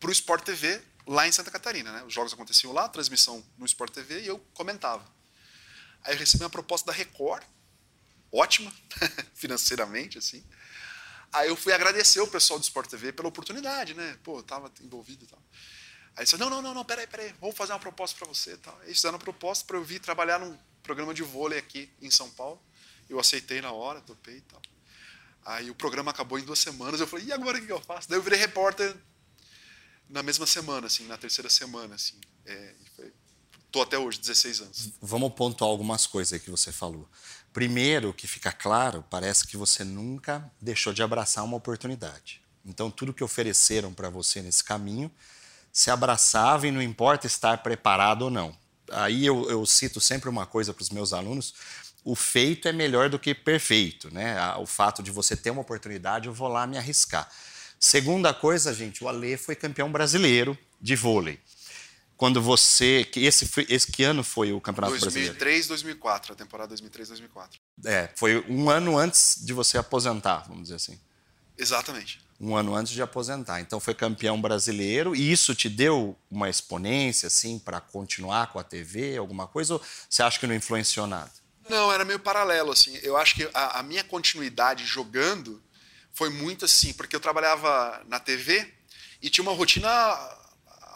para 0.00 0.08
o 0.08 0.12
Sport 0.12 0.44
TV 0.44 0.82
lá 1.06 1.26
em 1.28 1.32
Santa 1.32 1.50
Catarina. 1.50 1.92
Né? 1.92 2.02
Os 2.02 2.12
jogos 2.12 2.32
aconteciam 2.32 2.72
lá, 2.72 2.88
transmissão 2.88 3.44
no 3.56 3.64
Sport 3.64 3.92
TV, 3.92 4.22
e 4.22 4.26
eu 4.26 4.38
comentava. 4.54 5.06
Aí 6.02 6.14
eu 6.14 6.18
recebi 6.18 6.42
uma 6.42 6.50
proposta 6.50 6.86
da 6.86 6.92
Record, 6.92 7.44
ótima, 8.32 8.72
financeiramente, 9.34 10.18
assim. 10.18 10.44
Aí 11.36 11.48
eu 11.48 11.56
fui 11.56 11.72
agradecer 11.72 12.20
o 12.20 12.26
pessoal 12.26 12.58
do 12.58 12.62
Sport 12.62 12.88
TV 12.88 13.12
pela 13.12 13.28
oportunidade, 13.28 13.92
né? 13.92 14.18
Pô, 14.24 14.38
eu 14.38 14.42
tava 14.42 14.72
envolvido 14.80 15.24
e 15.24 15.28
tal. 15.28 15.38
Aí 16.16 16.26
falaram, 16.26 16.48
não, 16.48 16.56
não, 16.56 16.68
não, 16.68 16.74
não, 16.76 16.84
peraí, 16.84 17.06
peraí, 17.06 17.34
vamos 17.38 17.54
fazer 17.54 17.74
uma 17.74 17.78
proposta 17.78 18.16
para 18.18 18.26
você 18.26 18.54
e 18.54 18.56
tal. 18.56 18.74
Eles 18.84 18.96
fizeram 18.96 19.16
uma 19.16 19.22
proposta 19.22 19.62
para 19.66 19.76
eu 19.76 19.84
vir 19.84 20.00
trabalhar 20.00 20.38
num 20.38 20.56
programa 20.82 21.12
de 21.12 21.22
vôlei 21.22 21.58
aqui 21.58 21.90
em 22.00 22.10
São 22.10 22.30
Paulo. 22.30 22.58
Eu 23.06 23.20
aceitei 23.20 23.60
na 23.60 23.70
hora, 23.70 24.00
topei 24.00 24.38
e 24.38 24.40
tal. 24.40 24.62
Aí 25.44 25.70
o 25.70 25.74
programa 25.74 26.10
acabou 26.10 26.38
em 26.38 26.42
duas 26.42 26.58
semanas, 26.58 27.00
eu 27.00 27.06
falei, 27.06 27.26
e 27.26 27.32
agora 27.32 27.58
o 27.58 27.64
que 27.64 27.70
eu 27.70 27.80
faço? 27.82 28.08
Daí 28.08 28.18
eu 28.18 28.22
virei 28.22 28.38
repórter 28.38 28.96
na 30.08 30.22
mesma 30.22 30.46
semana, 30.46 30.86
assim, 30.86 31.06
na 31.06 31.18
terceira 31.18 31.50
semana, 31.50 31.94
assim. 31.96 32.18
É, 32.46 32.74
foi, 32.96 33.12
tô 33.70 33.82
até 33.82 33.98
hoje, 33.98 34.18
16 34.18 34.60
anos. 34.62 34.92
Vamos 35.02 35.34
pontuar 35.34 35.70
algumas 35.70 36.06
coisas 36.06 36.32
aí 36.32 36.40
que 36.40 36.50
você 36.50 36.72
falou. 36.72 37.06
Primeiro, 37.56 38.12
que 38.12 38.26
fica 38.26 38.52
claro, 38.52 39.02
parece 39.08 39.46
que 39.46 39.56
você 39.56 39.82
nunca 39.82 40.44
deixou 40.60 40.92
de 40.92 41.02
abraçar 41.02 41.42
uma 41.42 41.56
oportunidade. 41.56 42.42
Então, 42.62 42.90
tudo 42.90 43.14
que 43.14 43.24
ofereceram 43.24 43.94
para 43.94 44.10
você 44.10 44.42
nesse 44.42 44.62
caminho, 44.62 45.10
se 45.72 45.90
abraçava 45.90 46.66
e 46.66 46.70
não 46.70 46.82
importa 46.82 47.26
estar 47.26 47.56
preparado 47.62 48.26
ou 48.26 48.30
não. 48.30 48.54
Aí 48.92 49.24
eu, 49.24 49.48
eu 49.48 49.64
cito 49.64 50.02
sempre 50.02 50.28
uma 50.28 50.44
coisa 50.44 50.74
para 50.74 50.82
os 50.82 50.90
meus 50.90 51.14
alunos: 51.14 51.54
o 52.04 52.14
feito 52.14 52.68
é 52.68 52.74
melhor 52.74 53.08
do 53.08 53.18
que 53.18 53.34
perfeito, 53.34 54.12
né? 54.12 54.36
O 54.56 54.66
fato 54.66 55.02
de 55.02 55.10
você 55.10 55.34
ter 55.34 55.48
uma 55.48 55.62
oportunidade, 55.62 56.26
eu 56.26 56.34
vou 56.34 56.48
lá 56.48 56.66
me 56.66 56.76
arriscar. 56.76 57.26
Segunda 57.80 58.34
coisa, 58.34 58.74
gente, 58.74 59.02
o 59.02 59.08
Alê 59.08 59.38
foi 59.38 59.56
campeão 59.56 59.90
brasileiro 59.90 60.58
de 60.78 60.94
vôlei 60.94 61.40
quando 62.16 62.40
você. 62.40 63.04
Que 63.04 63.24
esse, 63.24 63.46
foi, 63.46 63.66
esse 63.68 63.90
que 63.90 64.02
ano 64.02 64.24
foi 64.24 64.52
o 64.52 64.60
Campeonato 64.60 64.92
2003, 64.92 65.02
Brasileiro? 65.02 65.34
2003, 65.34 65.68
2004, 65.68 66.32
a 66.32 66.36
temporada 66.36 66.68
2003, 66.68 67.08
2004. 67.08 67.60
É, 67.84 68.10
foi 68.16 68.44
um 68.48 68.70
ano 68.70 68.98
antes 68.98 69.44
de 69.44 69.52
você 69.52 69.78
aposentar, 69.78 70.44
vamos 70.48 70.64
dizer 70.64 70.76
assim. 70.76 70.98
Exatamente. 71.58 72.20
Um 72.38 72.54
ano 72.54 72.74
antes 72.74 72.92
de 72.92 73.00
aposentar. 73.00 73.60
Então 73.60 73.80
foi 73.80 73.94
campeão 73.94 74.40
brasileiro 74.40 75.16
e 75.16 75.32
isso 75.32 75.54
te 75.54 75.68
deu 75.68 76.16
uma 76.30 76.50
exponência 76.50 77.28
assim 77.28 77.58
para 77.58 77.80
continuar 77.80 78.48
com 78.48 78.58
a 78.58 78.64
TV, 78.64 79.16
alguma 79.16 79.46
coisa 79.46 79.74
ou 79.74 79.82
você 80.08 80.22
acha 80.22 80.38
que 80.38 80.46
não 80.46 80.54
influenciou 80.54 81.06
nada? 81.06 81.30
Não, 81.68 81.90
era 81.90 82.04
meio 82.04 82.20
paralelo 82.20 82.72
assim. 82.72 82.98
Eu 83.02 83.16
acho 83.16 83.34
que 83.34 83.48
a, 83.54 83.80
a 83.80 83.82
minha 83.82 84.04
continuidade 84.04 84.84
jogando 84.84 85.62
foi 86.12 86.28
muito 86.28 86.64
assim, 86.64 86.92
porque 86.92 87.16
eu 87.16 87.20
trabalhava 87.20 88.02
na 88.06 88.20
TV 88.20 88.70
e 89.22 89.30
tinha 89.30 89.42
uma 89.42 89.54
rotina 89.54 89.88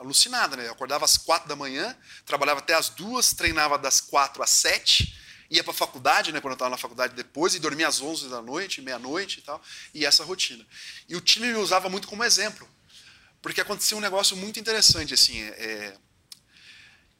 alucinada, 0.00 0.56
né? 0.56 0.66
Eu 0.66 0.72
acordava 0.72 1.04
às 1.04 1.18
quatro 1.18 1.48
da 1.48 1.54
manhã, 1.54 1.94
trabalhava 2.24 2.60
até 2.60 2.74
às 2.74 2.88
duas, 2.88 3.34
treinava 3.34 3.78
das 3.78 4.00
quatro 4.00 4.42
às 4.42 4.50
sete, 4.50 5.14
ia 5.50 5.62
para 5.62 5.72
a 5.72 5.74
faculdade, 5.74 6.32
né, 6.32 6.40
quando 6.40 6.52
eu 6.52 6.54
estava 6.54 6.70
na 6.70 6.76
faculdade 6.78 7.14
depois, 7.14 7.54
e 7.54 7.58
dormia 7.58 7.88
às 7.88 8.00
onze 8.00 8.28
da 8.28 8.40
noite, 8.40 8.80
meia-noite 8.80 9.40
e 9.40 9.42
tal, 9.42 9.60
e 9.92 10.06
essa 10.06 10.24
rotina. 10.24 10.64
E 11.08 11.16
o 11.16 11.20
time 11.20 11.48
me 11.48 11.58
usava 11.58 11.88
muito 11.88 12.08
como 12.08 12.24
exemplo, 12.24 12.68
porque 13.42 13.60
acontecia 13.60 13.96
um 13.96 14.00
negócio 14.00 14.36
muito 14.36 14.60
interessante, 14.60 15.12
assim, 15.12 15.42
é... 15.42 15.92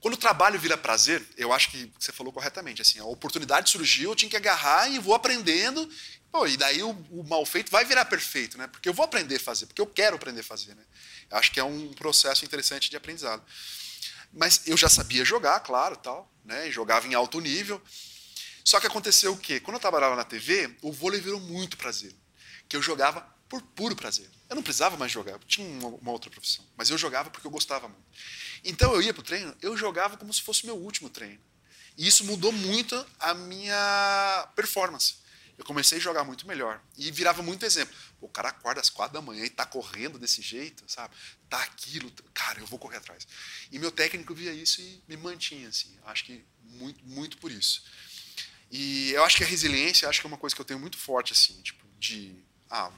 quando 0.01 0.15
o 0.15 0.17
trabalho 0.17 0.61
vira 0.61 0.77
prazer, 0.77 1.27
eu 1.37 1.53
acho 1.53 1.71
que 1.71 1.93
você 1.99 2.13
falou 2.13 2.33
corretamente, 2.33 2.81
assim, 2.81 3.01
a 3.01 3.05
oportunidade 3.05 3.69
surgiu, 3.69 4.11
eu 4.11 4.17
tinha 4.17 4.31
que 4.31 4.37
agarrar 4.37 4.89
e 4.89 5.01
vou 5.01 5.15
aprendendo, 5.15 5.91
pô, 6.31 6.47
e 6.47 6.57
daí 6.57 6.83
o, 6.85 6.91
o 7.11 7.27
mal 7.29 7.45
feito 7.45 7.69
vai 7.69 7.85
virar 7.85 8.05
perfeito, 8.05 8.57
né, 8.57 8.69
porque 8.69 8.89
eu 8.89 8.95
vou 8.95 9.05
aprender 9.05 9.37
a 9.37 9.41
fazer, 9.41 9.67
porque 9.67 9.83
eu 9.83 9.87
quero 9.87 10.15
aprender 10.15 10.41
a 10.41 10.45
fazer, 10.45 10.77
né. 10.77 10.85
Acho 11.31 11.53
que 11.53 11.61
é 11.61 11.65
um 11.65 11.93
processo 11.93 12.45
interessante 12.45 12.91
de 12.91 12.97
aprendizado. 12.97 13.43
Mas 14.33 14.63
eu 14.67 14.77
já 14.77 14.89
sabia 14.89 15.25
jogar, 15.25 15.61
claro, 15.61 15.97
tal, 15.97 16.31
né? 16.45 16.71
Jogava 16.71 17.07
em 17.07 17.15
alto 17.15 17.41
nível. 17.41 17.81
Só 18.65 18.79
que 18.79 18.87
aconteceu 18.87 19.33
o 19.33 19.39
quê? 19.39 19.61
Quando 19.61 19.77
eu 19.77 19.81
trabalhava 19.81 20.17
na 20.17 20.25
TV, 20.25 20.77
o 20.83 20.93
vôlei 20.93 21.21
virou 21.21 21.41
muito 21.41 21.77
prazer. 21.77 22.15
Que 22.69 22.77
eu 22.77 22.83
jogava 22.83 23.21
por 23.49 23.61
puro 23.63 23.97
prazer. 23.97 24.31
Eu 24.49 24.57
não 24.57 24.63
precisava 24.63 24.97
mais 24.97 25.11
jogar, 25.11 25.33
eu 25.33 25.39
tinha 25.41 25.67
uma, 25.67 25.89
uma 25.97 26.13
outra 26.13 26.31
profissão. 26.31 26.65
Mas 26.77 26.91
eu 26.91 26.99
jogava 26.99 27.31
porque 27.31 27.47
eu 27.47 27.51
gostava 27.51 27.89
muito. 27.89 28.05
Então 28.65 28.93
eu 28.95 29.03
ia 29.03 29.13
para 29.13 29.21
o 29.21 29.25
treino, 29.25 29.55
eu 29.61 29.77
jogava 29.77 30.17
como 30.17 30.33
se 30.33 30.43
fosse 30.43 30.67
meu 30.67 30.77
último 30.77 31.09
treino. 31.09 31.41
E 31.97 32.07
isso 32.07 32.25
mudou 32.25 32.53
muito 32.53 33.07
a 33.19 33.35
minha 33.35 34.49
performance. 34.55 35.17
Eu 35.61 35.65
comecei 35.67 35.99
a 35.99 36.01
jogar 36.01 36.25
muito 36.25 36.49
melhor. 36.49 36.81
E 36.97 37.11
virava 37.11 37.43
muito 37.43 37.67
exemplo. 37.67 37.95
O 38.19 38.27
cara 38.27 38.49
acorda 38.49 38.81
às 38.81 38.89
quatro 38.89 39.13
da 39.13 39.21
manhã 39.21 39.45
e 39.45 39.51
tá 39.51 39.67
correndo 39.67 40.19
desse 40.19 40.41
jeito, 40.41 40.83
sabe? 40.87 41.15
Tá 41.51 41.63
aquilo. 41.63 42.11
Cara, 42.33 42.59
eu 42.61 42.67
vou 42.67 42.79
correr 42.79 42.97
atrás. 42.97 43.29
E 43.71 43.79
meu 43.79 43.93
técnico 43.93 44.35
via 44.35 44.55
isso 44.55 44.81
e 44.81 45.03
me 45.07 45.19
mantinha, 45.19 45.69
assim. 45.69 45.95
Acho 46.07 46.25
que 46.25 46.43
muito, 46.63 47.05
muito 47.05 47.37
por 47.37 47.53
isso. 47.53 47.85
E 48.71 49.11
eu 49.11 49.23
acho 49.23 49.37
que 49.37 49.45
a 49.45 49.47
resiliência, 49.47 50.09
acho 50.09 50.23
que 50.23 50.27
é 50.27 50.29
uma 50.29 50.39
coisa 50.39 50.57
que 50.57 50.63
eu 50.63 50.65
tenho 50.65 50.81
muito 50.81 50.97
forte, 50.97 51.35
assim. 51.35 51.61
Tipo, 51.61 51.87
de... 51.99 52.35
Ah, 52.71 52.91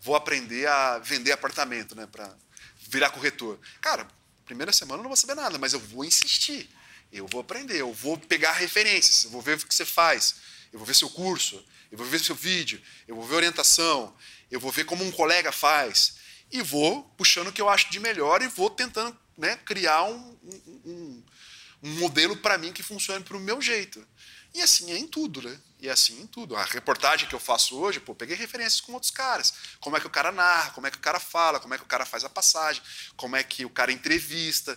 vou 0.00 0.14
aprender 0.14 0.68
a 0.68 0.98
vender 1.00 1.32
apartamento, 1.32 1.96
né? 1.96 2.06
Pra 2.06 2.32
virar 2.88 3.10
corretor. 3.10 3.58
Cara, 3.80 4.06
primeira 4.44 4.72
semana 4.72 5.00
eu 5.00 5.02
não 5.02 5.10
vou 5.10 5.16
saber 5.16 5.34
nada, 5.34 5.58
mas 5.58 5.72
eu 5.72 5.80
vou 5.80 6.04
insistir. 6.04 6.70
Eu 7.12 7.26
vou 7.26 7.40
aprender, 7.40 7.80
eu 7.80 7.92
vou 7.92 8.16
pegar 8.16 8.52
referências, 8.52 9.24
eu 9.24 9.30
vou 9.30 9.42
ver 9.42 9.56
o 9.56 9.66
que 9.66 9.74
você 9.74 9.84
faz, 9.84 10.36
eu 10.72 10.78
vou 10.78 10.86
ver 10.86 10.94
seu 10.94 11.10
curso, 11.10 11.64
eu 11.90 11.98
vou 11.98 12.06
ver 12.06 12.20
seu 12.20 12.34
vídeo, 12.34 12.80
eu 13.06 13.16
vou 13.16 13.24
ver 13.24 13.36
orientação, 13.36 14.14
eu 14.50 14.60
vou 14.60 14.70
ver 14.70 14.84
como 14.84 15.04
um 15.04 15.10
colega 15.10 15.50
faz 15.50 16.14
e 16.50 16.62
vou 16.62 17.04
puxando 17.16 17.48
o 17.48 17.52
que 17.52 17.60
eu 17.60 17.68
acho 17.68 17.90
de 17.90 18.00
melhor 18.00 18.42
e 18.42 18.48
vou 18.48 18.70
tentando 18.70 19.16
né, 19.36 19.56
criar 19.64 20.04
um, 20.04 20.38
um, 20.84 21.22
um 21.82 21.90
modelo 21.98 22.36
para 22.36 22.58
mim 22.58 22.72
que 22.72 22.82
funcione 22.82 23.24
para 23.24 23.36
o 23.36 23.40
meu 23.40 23.60
jeito. 23.60 24.06
E 24.52 24.60
assim 24.60 24.90
é 24.90 24.98
em 24.98 25.06
tudo, 25.06 25.40
né? 25.42 25.60
E 25.78 25.88
é 25.88 25.92
assim 25.92 26.20
em 26.20 26.26
tudo. 26.26 26.56
A 26.56 26.64
reportagem 26.64 27.28
que 27.28 27.34
eu 27.34 27.40
faço 27.40 27.78
hoje, 27.78 28.00
pô, 28.00 28.14
peguei 28.14 28.36
referências 28.36 28.80
com 28.80 28.92
outros 28.92 29.12
caras. 29.12 29.54
Como 29.78 29.96
é 29.96 30.00
que 30.00 30.06
o 30.06 30.10
cara 30.10 30.32
narra, 30.32 30.70
como 30.70 30.86
é 30.86 30.90
que 30.90 30.96
o 30.96 31.00
cara 31.00 31.20
fala, 31.20 31.60
como 31.60 31.72
é 31.72 31.78
que 31.78 31.84
o 31.84 31.86
cara 31.86 32.04
faz 32.04 32.24
a 32.24 32.28
passagem, 32.28 32.82
como 33.16 33.36
é 33.36 33.44
que 33.44 33.64
o 33.64 33.70
cara 33.70 33.92
entrevista. 33.92 34.76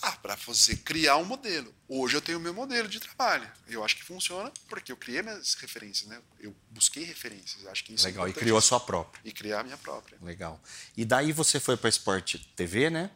Ah, 0.00 0.12
para 0.12 0.36
você 0.36 0.76
criar 0.76 1.16
um 1.16 1.24
modelo. 1.24 1.72
Hoje 1.88 2.16
eu 2.16 2.20
tenho 2.22 2.38
o 2.38 2.40
meu 2.40 2.54
modelo 2.54 2.88
de 2.88 2.98
trabalho. 2.98 3.50
Eu 3.68 3.84
acho 3.84 3.96
que 3.96 4.02
funciona 4.02 4.52
porque 4.68 4.90
eu 4.90 4.96
criei 4.96 5.22
minhas 5.22 5.54
referências, 5.54 6.08
né? 6.08 6.20
Eu 6.40 6.54
busquei 6.70 7.04
referências. 7.04 7.66
Acho 7.66 7.84
que 7.84 7.94
isso 7.94 8.06
é 8.06 8.10
Legal, 8.10 8.26
é 8.26 8.30
e 8.30 8.32
criou 8.32 8.58
a 8.58 8.62
sua 8.62 8.80
própria. 8.80 9.20
E 9.24 9.32
criar 9.32 9.60
a 9.60 9.62
minha 9.62 9.76
própria. 9.76 10.18
Legal. 10.22 10.60
E 10.96 11.04
daí 11.04 11.32
você 11.32 11.60
foi 11.60 11.76
para 11.76 11.88
a 11.88 11.90
Sport 11.90 12.36
TV, 12.56 12.90
né? 12.90 13.10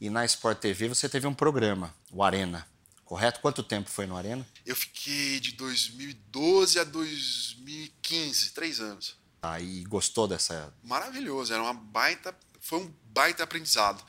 E 0.00 0.10
na 0.10 0.24
Sport 0.24 0.58
TV 0.58 0.88
você 0.88 1.08
teve 1.08 1.26
um 1.26 1.34
programa, 1.34 1.94
o 2.10 2.22
Arena. 2.22 2.66
Correto? 3.04 3.40
Quanto 3.40 3.62
tempo 3.62 3.88
foi 3.88 4.04
no 4.04 4.16
Arena? 4.16 4.46
Eu 4.64 4.74
fiquei 4.74 5.38
de 5.38 5.52
2012 5.52 6.78
a 6.80 6.84
2015, 6.84 8.50
três 8.50 8.80
anos. 8.80 9.16
Aí 9.40 9.84
ah, 9.84 9.88
gostou 9.88 10.26
dessa? 10.26 10.74
Maravilhoso, 10.82 11.52
era 11.52 11.62
uma 11.62 11.72
baita, 11.72 12.36
foi 12.60 12.80
um 12.80 12.92
baita 13.12 13.44
aprendizado. 13.44 14.04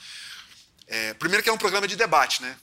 É, 0.87 1.13
primeiro 1.15 1.43
que 1.43 1.49
é 1.49 1.53
um 1.53 1.57
programa 1.57 1.87
de 1.87 1.95
debate, 1.95 2.41
né? 2.41 2.57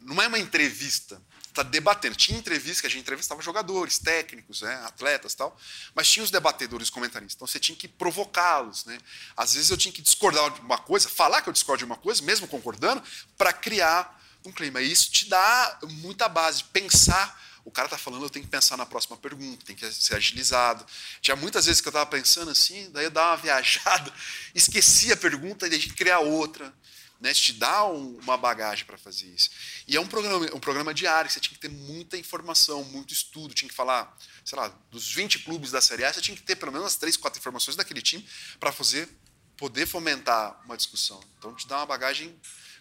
Não 0.00 0.22
é 0.22 0.26
uma 0.26 0.38
entrevista, 0.38 1.20
está 1.48 1.62
debatendo. 1.62 2.16
Tinha 2.16 2.38
entrevista 2.38 2.80
que 2.80 2.86
a 2.86 2.90
gente 2.90 3.02
entrevistava 3.02 3.42
jogadores, 3.42 3.98
técnicos, 3.98 4.62
né? 4.62 4.74
atletas 4.86 5.34
tal, 5.34 5.58
mas 5.94 6.08
tinha 6.08 6.24
os 6.24 6.30
debatedores, 6.30 6.88
comentaristas. 6.88 7.34
Então 7.34 7.46
você 7.46 7.60
tinha 7.60 7.76
que 7.76 7.86
provocá-los, 7.86 8.86
né? 8.86 8.98
Às 9.36 9.54
vezes 9.54 9.70
eu 9.70 9.76
tinha 9.76 9.92
que 9.92 10.00
discordar 10.00 10.50
de 10.50 10.60
uma 10.60 10.78
coisa, 10.78 11.08
falar 11.08 11.42
que 11.42 11.48
eu 11.48 11.52
discordo 11.52 11.78
de 11.78 11.84
uma 11.84 11.96
coisa, 11.96 12.22
mesmo 12.22 12.48
concordando, 12.48 13.02
para 13.36 13.52
criar 13.52 14.18
um 14.46 14.52
clima. 14.52 14.80
E 14.80 14.90
isso 14.90 15.10
te 15.10 15.28
dá 15.28 15.78
muita 15.82 16.28
base, 16.28 16.64
pensar 16.64 17.38
o 17.68 17.70
cara 17.70 17.84
está 17.84 17.98
falando, 17.98 18.22
eu 18.22 18.30
tenho 18.30 18.46
que 18.46 18.50
pensar 18.50 18.78
na 18.78 18.86
próxima 18.86 19.14
pergunta, 19.18 19.62
tem 19.66 19.76
que 19.76 19.92
ser 19.92 20.16
agilizado. 20.16 20.86
Tinha 21.20 21.36
muitas 21.36 21.66
vezes 21.66 21.82
que 21.82 21.88
eu 21.88 21.90
estava 21.90 22.06
pensando 22.06 22.50
assim, 22.50 22.90
daí 22.92 23.04
eu 23.04 23.10
dava 23.10 23.32
uma 23.32 23.36
viajada, 23.44 24.10
esquecia 24.54 25.12
a 25.12 25.16
pergunta 25.18 25.66
e 25.66 25.70
deixei 25.70 25.92
criar 25.92 26.20
outra 26.20 26.72
né, 27.20 27.34
te 27.34 27.52
dá 27.52 27.84
um, 27.84 28.18
uma 28.22 28.36
bagagem 28.36 28.84
para 28.84 28.96
fazer 28.96 29.26
isso. 29.26 29.50
E 29.86 29.96
é 29.96 30.00
um 30.00 30.06
programa, 30.06 30.46
um 30.54 30.60
programa 30.60 30.94
diário, 30.94 31.30
você 31.30 31.40
tinha 31.40 31.54
que 31.54 31.60
ter 31.60 31.70
muita 31.70 32.16
informação, 32.16 32.84
muito 32.84 33.12
estudo, 33.12 33.54
tinha 33.54 33.68
que 33.68 33.74
falar, 33.74 34.16
sei 34.44 34.58
lá, 34.58 34.68
dos 34.90 35.12
20 35.12 35.40
clubes 35.40 35.70
da 35.70 35.80
Série 35.80 36.04
A, 36.04 36.12
você 36.12 36.20
tinha 36.20 36.36
que 36.36 36.42
ter 36.42 36.56
pelo 36.56 36.72
menos 36.72 36.96
três, 36.96 37.16
quatro 37.16 37.38
informações 37.38 37.76
daquele 37.76 38.02
time 38.02 38.26
para 38.60 38.70
fazer 38.70 39.08
poder 39.56 39.86
fomentar 39.86 40.60
uma 40.64 40.76
discussão. 40.76 41.20
Então 41.36 41.52
te 41.54 41.66
dá 41.66 41.78
uma 41.78 41.86
bagagem 41.86 42.34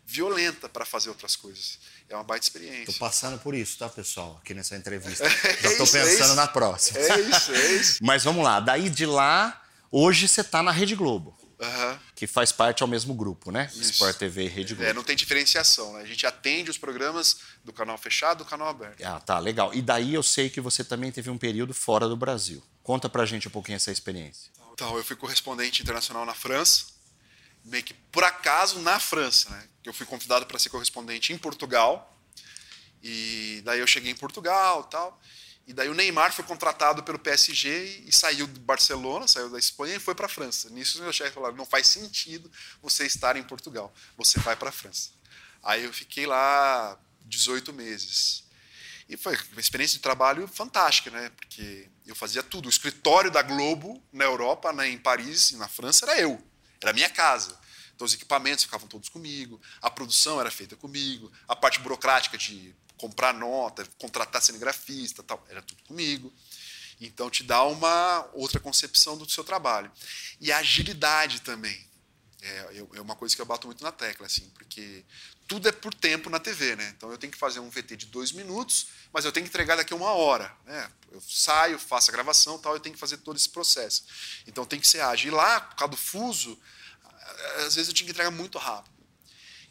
violenta 0.06 0.70
para 0.70 0.86
fazer 0.86 1.10
outras 1.10 1.36
coisas. 1.36 1.80
É 2.08 2.16
uma 2.16 2.24
baita 2.24 2.46
experiência. 2.46 2.92
Estou 2.92 2.96
passando 2.96 3.38
por 3.40 3.54
isso, 3.54 3.78
tá, 3.78 3.90
pessoal? 3.90 4.40
Aqui 4.42 4.54
nessa 4.54 4.78
entrevista. 4.78 5.26
É 5.28 5.62
Já 5.62 5.72
estou 5.72 5.88
pensando 5.88 6.34
é 6.34 6.36
na 6.36 6.48
próxima. 6.48 7.00
É 7.00 7.20
isso, 7.20 7.52
é 7.52 7.72
isso. 7.74 7.98
Mas 8.06 8.24
vamos 8.24 8.44
lá. 8.44 8.60
Daí 8.60 8.90
de 8.90 9.06
lá, 9.06 9.62
hoje 9.92 10.28
você 10.28 10.42
está 10.42 10.64
na 10.64 10.72
Rede 10.72 10.96
Globo. 10.96 11.38
Uhum. 11.60 12.00
Que 12.16 12.28
faz 12.28 12.52
parte 12.52 12.84
ao 12.84 12.88
mesmo 12.88 13.16
grupo, 13.16 13.52
né? 13.52 13.68
Isso. 13.74 13.92
Sport 13.92 14.18
TV 14.18 14.46
e 14.46 14.48
Rede 14.48 14.76
Globo. 14.76 14.90
É, 14.90 14.94
não 14.94 15.04
tem 15.04 15.16
diferenciação, 15.16 15.94
né? 15.94 16.02
A 16.02 16.06
gente 16.06 16.26
atende 16.26 16.70
os 16.70 16.78
programas 16.78 17.40
do 17.64 17.74
canal 17.74 17.98
fechado 17.98 18.42
e 18.42 18.44
do 18.44 18.50
canal 18.50 18.68
aberto. 18.68 19.04
Ah, 19.04 19.20
tá, 19.20 19.40
legal. 19.40 19.74
E 19.74 19.82
daí 19.82 20.14
eu 20.14 20.22
sei 20.22 20.50
que 20.50 20.62
você 20.62 20.84
também 20.84 21.12
teve 21.12 21.30
um 21.32 21.38
período 21.38 21.74
fora 21.74 22.08
do 22.08 22.16
Brasil. 22.16 22.64
Conta 22.84 23.10
pra 23.10 23.26
gente 23.26 23.48
um 23.48 23.52
pouquinho 23.52 23.76
essa 23.76 23.92
experiência. 23.92 24.52
Então, 24.74 24.96
eu 24.96 25.04
fui 25.04 25.16
correspondente 25.16 25.82
internacional 25.82 26.24
na 26.26 26.36
França, 26.36 26.86
meio 27.66 27.84
que 27.84 27.96
por 27.96 28.24
acaso 28.24 28.80
na 28.80 29.00
França, 29.00 29.50
né? 29.50 29.68
Eu 29.84 29.94
fui 29.94 30.06
convidado 30.06 30.46
para 30.46 30.60
ser 30.60 30.70
correspondente 30.70 31.34
em 31.34 31.38
Portugal. 31.38 32.16
E 33.02 33.62
daí 33.66 33.80
eu 33.80 33.88
cheguei 33.88 34.12
em 34.12 34.16
Portugal, 34.16 34.84
tal. 34.84 35.20
E 35.68 35.74
daí 35.74 35.90
o 35.90 35.94
Neymar 35.94 36.32
foi 36.32 36.46
contratado 36.46 37.04
pelo 37.04 37.20
PSG 37.20 38.04
e 38.06 38.12
saiu 38.12 38.48
de 38.48 38.58
Barcelona, 38.58 39.28
saiu 39.28 39.50
da 39.50 39.60
Espanha 39.60 39.98
e 39.98 40.00
foi 40.00 40.16
para 40.16 40.26
a 40.26 40.30
França. 40.30 40.70
Nisso 40.70 40.96
os 40.96 41.02
meus 41.02 41.14
chefes 41.14 41.34
falaram: 41.34 41.58
não 41.58 41.66
faz 41.66 41.88
sentido 41.88 42.50
você 42.82 43.06
estar 43.06 43.36
em 43.36 43.44
Portugal, 43.44 43.94
você 44.16 44.40
vai 44.40 44.56
para 44.56 44.70
a 44.70 44.72
França. 44.72 45.10
Aí 45.62 45.84
eu 45.84 45.92
fiquei 45.92 46.26
lá 46.26 46.98
18 47.26 47.74
meses. 47.74 48.46
E 49.10 49.18
foi 49.18 49.38
uma 49.52 49.60
experiência 49.60 49.98
de 49.98 50.02
trabalho 50.02 50.48
fantástica, 50.48 51.12
né? 51.12 51.30
Porque 51.36 51.90
eu 52.06 52.16
fazia 52.16 52.42
tudo. 52.42 52.68
O 52.68 52.70
escritório 52.70 53.30
da 53.30 53.42
Globo 53.42 54.02
na 54.12 54.24
Europa, 54.24 54.72
né, 54.72 54.90
em 54.90 54.98
Paris, 54.98 55.52
na 55.52 55.68
França, 55.68 56.06
era 56.06 56.20
eu. 56.20 56.42
Era 56.82 56.92
a 56.92 56.94
minha 56.94 57.10
casa. 57.10 57.58
Então 57.94 58.06
os 58.06 58.14
equipamentos 58.14 58.64
ficavam 58.64 58.88
todos 58.88 59.10
comigo, 59.10 59.60
a 59.82 59.90
produção 59.90 60.40
era 60.40 60.52
feita 60.52 60.76
comigo, 60.76 61.32
a 61.48 61.56
parte 61.56 61.80
burocrática 61.80 62.38
de 62.38 62.76
comprar 62.98 63.34
nota, 63.34 63.88
contratar 64.00 64.42
cinegrafista, 64.42 65.24
tal, 65.24 65.46
era 65.50 65.62
tudo 65.62 65.82
comigo. 65.84 66.34
Então 67.00 67.30
te 67.30 67.44
dá 67.44 67.64
uma 67.64 68.28
outra 68.34 68.60
concepção 68.60 69.18
do 69.18 69.30
seu 69.30 69.44
trabalho. 69.44 69.92
E 70.40 70.52
a 70.52 70.58
agilidade 70.58 71.42
também. 71.42 71.86
É, 72.42 72.84
é 72.94 73.02
uma 73.02 73.16
coisa 73.16 73.36
que 73.36 73.42
eu 73.42 73.46
bato 73.46 73.68
muito 73.68 73.84
na 73.84 73.92
tecla, 73.92 74.28
assim, 74.28 74.48
porque 74.52 75.04
tudo 75.48 75.68
é 75.68 75.72
por 75.72 75.94
tempo 75.94 76.30
na 76.30 76.40
TV, 76.40 76.76
né? 76.76 76.94
Então 76.96 77.10
eu 77.10 77.18
tenho 77.18 77.32
que 77.32 77.38
fazer 77.38 77.60
um 77.60 77.70
VT 77.70 77.96
de 77.96 78.06
dois 78.08 78.32
minutos, 78.32 78.88
mas 79.14 79.26
eu 79.26 79.32
tenho 79.32 79.46
que 79.46 79.50
entregar 79.50 79.76
daqui 79.76 79.94
a 79.94 79.96
uma 79.96 80.12
hora. 80.12 80.56
Né? 80.66 80.92
Eu 81.12 81.22
saio, 81.22 81.80
faço 81.80 82.12
a 82.12 82.14
gravação 82.14 82.60
tal, 82.60 82.74
eu 82.74 82.80
tenho 82.80 82.94
que 82.94 83.00
fazer 83.00 83.18
todo 83.18 83.38
esse 83.38 83.50
processo. 83.50 84.04
Então 84.46 84.66
tem 84.66 84.80
que 84.80 84.88
ser 84.88 85.00
ágil. 85.00 85.32
E 85.32 85.36
lá, 85.36 85.62
por 85.62 85.76
causa 85.78 85.92
do 85.92 85.98
fuso, 85.98 86.60
às 87.66 87.76
vezes 87.76 87.88
eu 87.88 87.94
tinha 87.94 88.06
que 88.06 88.12
entregar 88.12 88.32
muito 88.32 88.58
rápido. 88.58 88.97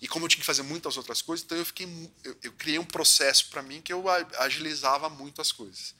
E 0.00 0.06
como 0.06 0.24
eu 0.24 0.28
tinha 0.28 0.40
que 0.40 0.46
fazer 0.46 0.62
muitas 0.62 0.96
outras 0.96 1.22
coisas, 1.22 1.44
então 1.44 1.56
eu 1.56 1.64
fiquei 1.64 1.86
eu, 2.22 2.36
eu 2.42 2.52
criei 2.52 2.78
um 2.78 2.84
processo 2.84 3.48
para 3.48 3.62
mim 3.62 3.80
que 3.80 3.92
eu 3.92 4.04
agilizava 4.38 5.08
muito 5.08 5.40
as 5.40 5.52
coisas. 5.52 5.94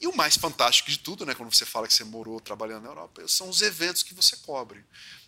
E 0.00 0.06
o 0.06 0.14
mais 0.14 0.36
fantástico 0.36 0.90
de 0.90 0.98
tudo, 0.98 1.24
né, 1.24 1.34
quando 1.34 1.54
você 1.54 1.64
fala 1.64 1.86
que 1.86 1.94
você 1.94 2.04
morou 2.04 2.40
trabalhando 2.40 2.82
na 2.82 2.90
Europa, 2.90 3.26
são 3.28 3.48
os 3.48 3.62
eventos 3.62 4.02
que 4.02 4.12
você 4.12 4.36
cobre. 4.38 4.84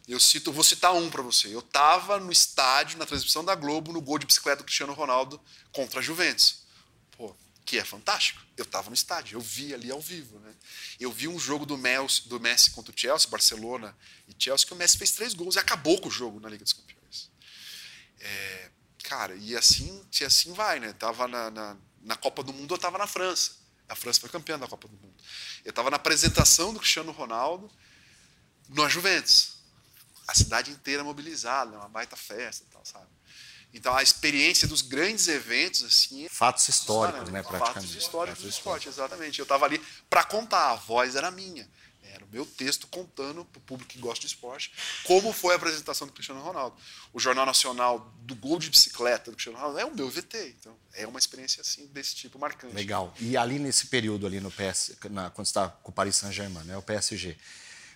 Eu 0.06 0.20
cito, 0.20 0.52
vou 0.52 0.62
citar 0.62 0.94
um 0.94 1.08
para 1.08 1.22
você. 1.22 1.48
Eu 1.48 1.60
estava 1.60 2.18
no 2.20 2.30
estádio, 2.30 2.98
na 2.98 3.06
transmissão 3.06 3.44
da 3.44 3.54
Globo, 3.54 3.92
no 3.92 4.00
gol 4.00 4.18
de 4.18 4.26
bicicleta 4.26 4.58
do 4.58 4.64
Cristiano 4.64 4.92
Ronaldo 4.92 5.40
contra 5.72 6.00
a 6.00 6.02
Juventus. 6.02 6.64
Pô, 7.16 7.34
que 7.64 7.78
é 7.78 7.84
fantástico. 7.84 8.40
Eu 8.56 8.62
estava 8.62 8.88
no 8.88 8.94
estádio, 8.94 9.36
eu 9.36 9.40
vi 9.40 9.74
ali 9.74 9.90
ao 9.90 10.00
vivo. 10.00 10.38
Né? 10.38 10.54
Eu 11.00 11.10
vi 11.10 11.26
um 11.26 11.38
jogo 11.38 11.66
do 11.66 11.76
Messi, 11.76 12.28
do 12.28 12.38
Messi 12.38 12.70
contra 12.70 12.94
o 12.94 12.98
Chelsea, 12.98 13.28
Barcelona 13.28 13.96
e 14.28 14.34
Chelsea, 14.38 14.66
que 14.66 14.72
o 14.72 14.76
Messi 14.76 14.96
fez 14.96 15.10
três 15.12 15.34
gols 15.34 15.56
e 15.56 15.58
acabou 15.58 16.00
com 16.00 16.08
o 16.08 16.10
jogo 16.10 16.38
na 16.38 16.48
Liga 16.48 16.64
dos 16.64 16.72
Campeões. 16.72 16.95
É, 18.26 18.70
cara, 19.04 19.34
e 19.36 19.56
assim, 19.56 20.04
e 20.20 20.24
assim 20.24 20.52
vai, 20.52 20.80
né? 20.80 20.92
Tava 20.92 21.28
na, 21.28 21.50
na, 21.50 21.76
na 22.02 22.16
Copa 22.16 22.42
do 22.42 22.52
Mundo, 22.52 22.74
eu 22.74 22.78
tava 22.78 22.98
na 22.98 23.06
França. 23.06 23.52
A 23.88 23.94
França 23.94 24.20
foi 24.20 24.28
campeã 24.28 24.58
da 24.58 24.66
Copa 24.66 24.88
do 24.88 24.96
Mundo. 24.96 25.14
Eu 25.64 25.72
tava 25.72 25.90
na 25.90 25.96
apresentação 25.96 26.72
do 26.72 26.80
Cristiano 26.80 27.12
Ronaldo 27.12 27.70
na 28.68 28.88
Juventus. 28.88 29.58
A 30.26 30.34
cidade 30.34 30.72
inteira 30.72 31.04
mobilizada, 31.04 31.76
uma 31.76 31.88
baita 31.88 32.16
festa 32.16 32.64
e 32.68 32.72
tal, 32.72 32.84
sabe? 32.84 33.06
Então 33.72 33.94
a 33.94 34.02
experiência 34.02 34.66
dos 34.66 34.82
grandes 34.82 35.28
eventos 35.28 35.84
assim, 35.84 36.26
fatos 36.28 36.66
históricos, 36.68 37.28
né, 37.30 37.42
praticamente. 37.42 37.74
Fatos 37.74 37.94
históricos 37.94 38.38
fatos 38.38 38.42
do 38.42 38.48
esporte, 38.48 38.88
exatamente. 38.88 39.38
Eu 39.38 39.44
estava 39.44 39.66
ali 39.66 39.78
para 40.10 40.24
contar, 40.24 40.72
a 40.72 40.74
voz 40.74 41.14
era 41.14 41.30
minha. 41.30 41.68
Meu 42.32 42.44
texto 42.44 42.86
contando 42.88 43.44
para 43.44 43.58
o 43.58 43.62
público 43.62 43.90
que 43.90 43.98
gosta 43.98 44.20
de 44.20 44.26
esporte 44.26 44.72
como 45.04 45.32
foi 45.32 45.54
a 45.54 45.56
apresentação 45.56 46.06
do 46.06 46.12
Cristiano 46.12 46.40
Ronaldo. 46.40 46.76
O 47.12 47.20
Jornal 47.20 47.46
Nacional 47.46 48.12
do 48.20 48.34
gol 48.34 48.58
de 48.58 48.70
bicicleta 48.70 49.30
do 49.30 49.34
Cristiano 49.34 49.58
Ronaldo 49.58 49.78
é 49.78 49.84
o 49.84 49.94
meu 49.94 50.08
VT. 50.10 50.54
Então, 50.58 50.76
é 50.94 51.06
uma 51.06 51.18
experiência 51.18 51.60
assim 51.60 51.86
desse 51.88 52.14
tipo 52.14 52.38
marcante. 52.38 52.74
Legal. 52.74 53.14
E 53.20 53.36
ali 53.36 53.58
nesse 53.58 53.86
período 53.86 54.26
ali 54.26 54.40
no 54.40 54.50
PS, 54.50 54.96
na, 55.10 55.30
quando 55.30 55.46
está 55.46 55.68
com 55.68 55.90
o 55.90 55.94
Paris 55.94 56.16
Saint-Germain, 56.16 56.64
né, 56.64 56.76
o 56.76 56.82
PSG, 56.82 57.36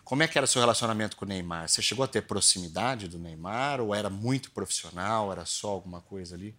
Como 0.05 0.23
é 0.23 0.29
que 0.29 0.37
era 0.37 0.45
o 0.45 0.49
seu 0.49 0.61
relacionamento 0.61 1.17
com 1.17 1.25
o 1.25 1.29
Neymar? 1.29 1.69
Você 1.69 1.83
chegou 1.83 2.05
a 2.05 2.09
ter 2.09 2.23
proximidade 2.23 3.07
do 3.07 3.19
Neymar 3.19 3.81
ou 3.81 3.95
era 3.95 4.11
muito 4.11 4.51
profissional, 4.51 5.31
era 5.31 5.47
só 5.47 5.69
alguma 5.69 6.01
coisa 6.01 6.35
ali? 6.35 6.55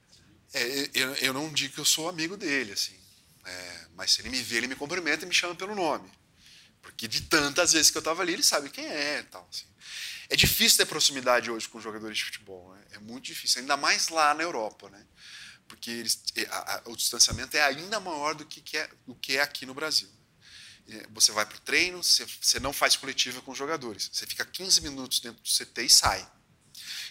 É, 0.53 0.89
eu, 0.93 1.13
eu, 1.15 1.33
não 1.33 1.51
digo 1.51 1.73
que 1.73 1.79
eu 1.79 1.85
sou 1.85 2.09
amigo 2.09 2.35
dele, 2.35 2.73
assim. 2.73 2.95
É, 3.45 3.85
mas 3.95 4.11
se 4.11 4.21
ele 4.21 4.29
me 4.29 4.41
vê, 4.41 4.57
ele 4.57 4.67
me 4.67 4.75
cumprimenta 4.75 5.25
e 5.25 5.27
me 5.27 5.33
chama 5.33 5.55
pelo 5.55 5.75
nome. 5.75 6.09
Porque 6.81 7.07
de 7.07 7.21
tantas 7.21 7.73
vezes 7.73 7.91
que 7.91 7.97
eu 7.97 8.01
estava 8.01 8.21
ali, 8.21 8.33
ele 8.33 8.43
sabe 8.43 8.69
quem 8.69 8.85
é 8.85 9.23
tal. 9.23 9.47
Assim. 9.51 9.65
É 10.29 10.35
difícil 10.35 10.77
ter 10.77 10.85
proximidade 10.85 11.51
hoje 11.51 11.67
com 11.67 11.79
jogadores 11.79 12.17
de 12.17 12.25
futebol. 12.25 12.73
Né? 12.73 12.81
É 12.91 12.99
muito 12.99 13.25
difícil, 13.25 13.61
ainda 13.61 13.77
mais 13.77 14.09
lá 14.09 14.33
na 14.33 14.43
Europa. 14.43 14.89
Né? 14.89 15.05
Porque 15.67 15.91
eles, 15.91 16.23
a, 16.49 16.75
a, 16.75 16.81
o 16.85 16.95
distanciamento 16.95 17.55
é 17.55 17.61
ainda 17.61 17.99
maior 17.99 18.33
do 18.33 18.45
que, 18.45 18.61
que 18.61 18.77
é, 18.77 18.89
do 19.05 19.15
que 19.15 19.37
é 19.37 19.41
aqui 19.41 19.65
no 19.65 19.73
Brasil. 19.73 20.09
Você 21.11 21.31
vai 21.31 21.45
para 21.45 21.55
o 21.57 21.61
treino, 21.61 22.03
você, 22.03 22.25
você 22.41 22.59
não 22.59 22.73
faz 22.73 22.95
coletiva 22.97 23.41
com 23.41 23.51
os 23.51 23.57
jogadores. 23.57 24.09
Você 24.11 24.25
fica 24.25 24.43
15 24.43 24.81
minutos 24.81 25.19
dentro 25.19 25.41
do 25.41 25.49
CT 25.49 25.83
e 25.83 25.89
sai. 25.89 26.31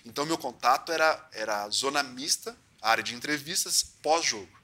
Então, 0.04 0.26
meu 0.26 0.38
contato 0.38 0.92
era, 0.92 1.28
era 1.32 1.68
zona 1.70 2.02
mista, 2.02 2.56
área 2.80 3.02
de 3.02 3.14
entrevistas, 3.14 3.82
pós-jogo. 4.02 4.60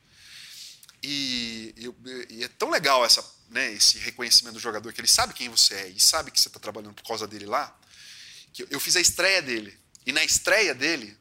E, 1.03 1.75
e, 1.77 2.35
e, 2.35 2.45
é 2.45 2.49
tão 2.49 2.71
legal 2.71 3.05
essa, 3.05 3.25
né, 3.49 3.73
esse 3.73 3.99
reconhecimento 3.99 4.55
do 4.55 4.61
jogador, 4.61 4.93
que 4.93 5.01
ele 5.01 5.09
sabe 5.09 5.35
quem 5.35 5.49
você 5.49 5.75
é 5.75 5.89
e 5.89 6.01
sabe 6.01 6.31
que 6.31 6.41
você 6.41 6.49
está 6.49 6.59
trabalhando 6.61 6.95
por 6.95 7.05
causa 7.05 7.27
dele 7.27 7.47
lá, 7.47 7.77
que 8.53 8.67
eu, 8.71 8.81
fiz 8.81 8.97
a 8.97 9.01
estreia 9.01 9.43
dele. 9.43 9.79
E 10.05 10.13
na 10.13 10.25
estreia 10.25 10.75
dele, 10.75 11.17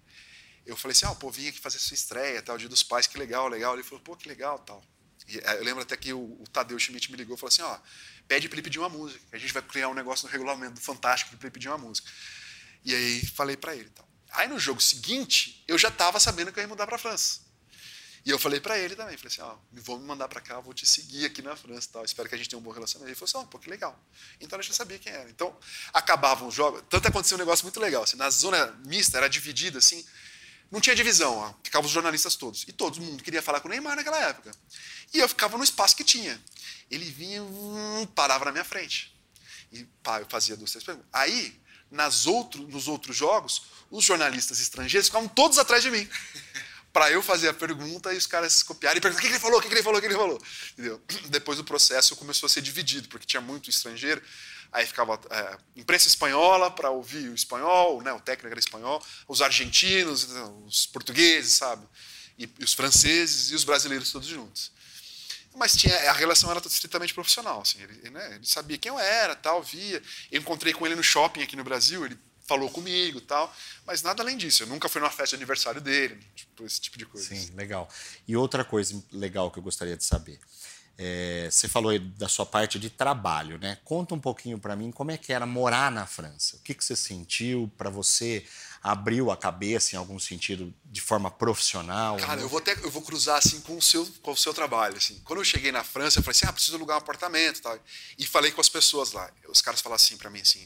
eu 0.65 0.77
falei 0.77 0.93
assim, 0.93 1.05
ah, 1.05 1.15
pô, 1.15 1.29
vim 1.31 1.47
aqui 1.47 1.59
fazer 1.59 1.79
sua 1.79 1.95
estreia, 1.95 2.41
tal, 2.41 2.57
dia 2.57 2.69
dos 2.69 2.83
pais, 2.83 3.07
que 3.07 3.17
legal, 3.17 3.47
legal. 3.47 3.73
Ele 3.73 3.83
falou, 3.83 3.99
pô, 3.99 4.15
que 4.15 4.27
legal, 4.27 4.59
tal. 4.59 4.83
E, 5.27 5.37
eu 5.37 5.63
lembro 5.63 5.81
até 5.81 5.97
que 5.97 6.13
o, 6.13 6.41
o 6.41 6.43
Tadeu 6.51 6.79
Schmidt 6.79 7.11
me 7.11 7.17
ligou 7.17 7.35
e 7.35 7.39
falou 7.39 7.49
assim, 7.49 7.61
ó, 7.61 7.79
pede 8.27 8.47
para 8.47 8.55
ele 8.55 8.63
pedir 8.63 8.79
uma 8.79 8.89
música, 8.89 9.21
a 9.31 9.37
gente 9.37 9.53
vai 9.53 9.61
criar 9.61 9.89
um 9.89 9.93
negócio 9.93 10.25
no 10.25 10.31
regulamento 10.31 10.79
Fantástico 10.79 11.35
para 11.35 11.47
ele 11.47 11.53
pedir 11.53 11.67
uma 11.67 11.77
música. 11.77 12.09
E 12.83 12.93
aí 12.93 13.25
falei 13.27 13.57
para 13.57 13.75
ele, 13.75 13.89
tal. 13.89 14.07
Aí 14.31 14.47
no 14.47 14.59
jogo 14.59 14.81
seguinte, 14.81 15.63
eu 15.67 15.77
já 15.77 15.87
estava 15.87 16.19
sabendo 16.19 16.51
que 16.51 16.59
eu 16.59 16.63
ia 16.63 16.67
mudar 16.67 16.85
para 16.85 16.97
França. 16.97 17.44
E 18.25 18.31
eu 18.31 18.39
falei 18.39 18.59
para 18.59 18.75
ele 18.79 18.95
também, 18.95 19.15
falei 19.15 19.31
assim, 19.31 19.41
ó, 19.41 19.55
vou 19.71 19.99
me 19.99 20.05
mandar 20.05 20.27
para 20.27 20.41
cá, 20.41 20.59
vou 20.59 20.73
te 20.73 20.83
seguir 20.83 21.25
aqui 21.25 21.43
na 21.43 21.55
França, 21.55 21.89
tal. 21.93 22.03
Espero 22.03 22.27
que 22.27 22.33
a 22.33 22.37
gente 22.37 22.49
tenha 22.49 22.59
um 22.59 22.63
bom 22.63 22.71
relacionamento. 22.71 23.09
Ele 23.09 23.15
falou 23.15 23.29
assim, 23.29 23.47
ó, 23.47 23.51
pô, 23.51 23.59
que 23.59 23.69
legal. 23.69 23.97
Então 24.41 24.57
a 24.57 24.61
gente 24.63 24.71
já 24.71 24.77
sabia 24.77 24.97
quem 24.97 25.13
era. 25.13 25.29
Então 25.29 25.55
acabavam 25.93 26.47
os 26.47 26.55
jogos, 26.55 26.81
tanto 26.89 27.07
aconteceu 27.07 27.37
um 27.37 27.39
negócio 27.39 27.63
muito 27.63 27.79
legal, 27.79 28.01
assim, 28.01 28.17
na 28.17 28.29
zona 28.31 28.65
mista 28.83 29.17
era 29.17 29.29
dividida 29.29 29.77
assim, 29.77 30.03
não 30.71 30.81
tinha 30.81 30.95
divisão, 30.95 31.37
ó, 31.37 31.53
ficavam 31.63 31.85
os 31.85 31.91
jornalistas 31.91 32.35
todos. 32.35 32.63
E 32.67 32.73
todo 32.73 32.99
mundo 32.99 33.23
queria 33.23 33.43
falar 33.43 33.59
com 33.59 33.67
o 33.67 33.71
Neymar 33.71 33.95
naquela 33.95 34.19
época. 34.19 34.51
E 35.13 35.19
eu 35.19 35.29
ficava 35.29 35.55
no 35.55 35.63
espaço 35.63 35.95
que 35.95 36.03
tinha. 36.03 36.41
Ele 36.89 37.05
vinha, 37.05 37.43
hum, 37.43 38.07
parava 38.15 38.45
na 38.45 38.51
minha 38.51 38.65
frente. 38.65 39.15
E 39.71 39.83
pá, 40.01 40.19
eu 40.19 40.25
fazia 40.27 40.57
duas, 40.57 40.71
três 40.71 40.83
perguntas. 40.83 41.07
Aí, 41.13 41.61
nas 41.91 42.25
outro, 42.25 42.67
nos 42.67 42.87
outros 42.87 43.15
jogos, 43.15 43.63
os 43.91 44.03
jornalistas 44.03 44.59
estrangeiros 44.59 45.07
ficavam 45.07 45.27
todos 45.27 45.59
atrás 45.59 45.83
de 45.83 45.91
mim. 45.91 46.09
para 46.95 47.11
eu 47.11 47.21
fazer 47.21 47.49
a 47.49 47.53
pergunta 47.53 48.13
e 48.13 48.17
os 48.17 48.25
caras 48.25 48.63
copiarem 48.63 48.99
e 48.99 49.01
perguntar 49.01 49.19
o 49.19 49.21
que, 49.21 49.33
ele 49.33 49.37
falou, 49.37 49.59
o 49.59 49.61
que, 49.61 49.67
ele 49.67 49.83
falou, 49.83 49.97
o 49.97 50.01
que 50.01 50.07
ele 50.07 50.15
falou. 50.15 50.41
Entendeu? 50.71 51.01
Depois 51.27 51.59
o 51.59 51.63
processo 51.65 52.15
começou 52.15 52.47
a 52.47 52.49
ser 52.49 52.61
dividido, 52.61 53.09
porque 53.09 53.25
tinha 53.25 53.41
muito 53.41 53.69
estrangeiro. 53.69 54.21
Aí 54.71 54.85
ficava 54.87 55.19
é, 55.29 55.57
imprensa 55.75 56.07
espanhola 56.07 56.71
para 56.71 56.89
ouvir 56.89 57.27
o 57.27 57.35
espanhol, 57.35 58.01
né, 58.01 58.13
o 58.13 58.19
técnico 58.21 58.47
era 58.47 58.59
espanhol, 58.61 59.05
os 59.27 59.41
argentinos, 59.41 60.25
os 60.65 60.85
portugueses, 60.85 61.51
sabe? 61.51 61.85
E, 62.39 62.49
e 62.59 62.63
os 62.63 62.73
franceses 62.73 63.51
e 63.51 63.55
os 63.55 63.65
brasileiros 63.65 64.09
todos 64.13 64.29
juntos. 64.29 64.71
Mas 65.53 65.75
tinha, 65.75 66.09
a 66.09 66.13
relação 66.13 66.49
era 66.49 66.61
estritamente 66.65 67.13
profissional. 67.13 67.59
Assim, 67.59 67.81
ele, 67.81 68.09
né, 68.09 68.35
ele 68.35 68.45
sabia 68.45 68.77
quem 68.77 68.89
eu 68.89 68.97
era, 68.97 69.35
tal, 69.35 69.61
via. 69.61 70.01
Eu 70.31 70.39
encontrei 70.39 70.71
com 70.71 70.85
ele 70.85 70.95
no 70.95 71.03
shopping 71.03 71.43
aqui 71.43 71.57
no 71.57 71.63
Brasil, 71.65 72.05
ele 72.05 72.17
falou 72.45 72.69
comigo 72.69 73.19
tal, 73.21 73.53
mas 73.85 74.01
nada 74.01 74.21
além 74.21 74.37
disso. 74.37 74.63
Eu 74.63 74.67
nunca 74.67 74.87
fui 74.87 75.01
numa 75.01 75.11
festa 75.11 75.35
de 75.35 75.41
aniversário 75.41 75.81
dele, 75.81 76.17
tipo, 76.35 76.65
esse 76.65 76.79
tipo 76.79 76.97
de 76.97 77.05
coisa. 77.05 77.27
Sim, 77.27 77.51
legal. 77.55 77.89
E 78.27 78.35
outra 78.35 78.63
coisa 78.63 79.01
legal 79.11 79.51
que 79.51 79.59
eu 79.59 79.63
gostaria 79.63 79.97
de 79.97 80.03
saber. 80.03 80.39
É, 80.97 81.49
você 81.51 81.67
falou 81.67 81.91
aí 81.91 81.99
da 81.99 82.29
sua 82.29 82.45
parte 82.45 82.79
de 82.79 82.89
trabalho, 82.89 83.57
né? 83.57 83.77
Conta 83.83 84.15
um 84.15 84.19
pouquinho 84.19 84.57
para 84.57 84.77
mim 84.77 84.91
como 84.91 85.11
é 85.11 85.17
que 85.17 85.33
era 85.33 85.45
morar 85.45 85.91
na 85.91 86.05
França. 86.05 86.55
O 86.55 86.59
que, 86.59 86.73
que 86.73 86.85
você 86.85 86.95
sentiu 86.95 87.69
para 87.77 87.89
você 87.89 88.45
abriu 88.81 89.29
a 89.29 89.35
cabeça 89.35 89.95
em 89.95 89.99
algum 89.99 90.17
sentido 90.17 90.73
de 90.85 91.01
forma 91.01 91.29
profissional? 91.29 92.15
Cara, 92.15 92.39
eu 92.39 92.47
vou 92.47 92.59
até 92.59 92.71
eu 92.75 92.89
vou 92.89 93.01
cruzar 93.01 93.37
assim 93.39 93.59
com 93.59 93.75
o 93.75 93.81
seu 93.81 94.05
com 94.21 94.31
o 94.31 94.37
seu 94.37 94.53
trabalho 94.53 94.95
assim. 94.95 95.19
Quando 95.25 95.39
eu 95.39 95.43
cheguei 95.43 95.69
na 95.71 95.83
França, 95.83 96.19
eu 96.19 96.23
falei 96.23 96.37
assim: 96.37 96.45
"Ah, 96.45 96.53
preciso 96.53 96.77
alugar 96.77 96.95
um 96.95 96.99
apartamento", 96.99 97.61
tal. 97.61 97.77
E 98.17 98.25
falei 98.25 98.51
com 98.51 98.61
as 98.61 98.69
pessoas 98.69 99.11
lá. 99.11 99.29
Os 99.49 99.59
caras 99.59 99.81
falaram 99.81 100.01
assim 100.01 100.15
para 100.15 100.29
mim 100.29 100.39
assim: 100.39 100.65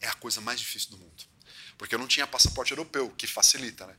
"É 0.00 0.08
a 0.08 0.14
coisa 0.14 0.40
mais 0.40 0.60
difícil 0.60 0.90
do 0.90 0.98
mundo". 0.98 1.24
Porque 1.78 1.94
eu 1.94 1.98
não 1.98 2.06
tinha 2.06 2.26
passaporte 2.26 2.72
europeu, 2.72 3.10
que 3.16 3.26
facilita, 3.26 3.86
né? 3.86 3.96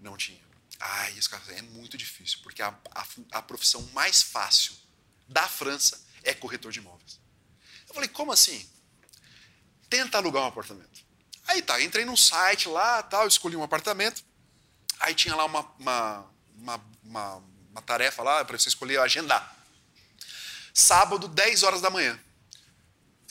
Não 0.00 0.16
tinha. 0.16 0.40
Ai, 0.78 1.12
caras 1.28 1.48
é 1.50 1.62
muito 1.62 1.98
difícil, 1.98 2.38
porque 2.42 2.62
a, 2.62 2.74
a, 2.94 3.06
a 3.32 3.42
profissão 3.42 3.82
mais 3.92 4.22
fácil 4.22 4.74
da 5.28 5.46
França 5.46 6.02
é 6.22 6.32
corretor 6.32 6.72
de 6.72 6.78
imóveis. 6.78 7.20
Eu 7.88 7.94
falei: 7.94 8.08
"Como 8.08 8.32
assim?" 8.32 8.68
Tenta 9.88 10.18
alugar 10.18 10.44
um 10.44 10.46
apartamento. 10.46 11.00
Aí 11.48 11.60
tá, 11.60 11.82
entrei 11.82 12.04
num 12.04 12.16
site 12.16 12.68
lá, 12.68 13.02
tal, 13.02 13.26
escolhi 13.26 13.56
um 13.56 13.62
apartamento. 13.62 14.22
Aí 15.00 15.14
tinha 15.14 15.34
lá 15.34 15.44
uma, 15.44 15.60
uma, 15.78 16.26
uma, 16.54 16.84
uma, 17.02 17.42
uma 17.70 17.82
tarefa 17.82 18.22
lá 18.22 18.44
para 18.44 18.56
você 18.56 18.68
escolher 18.68 19.00
agendar. 19.00 19.56
Sábado, 20.72 21.26
10 21.26 21.64
horas 21.64 21.80
da 21.80 21.90
manhã. 21.90 22.18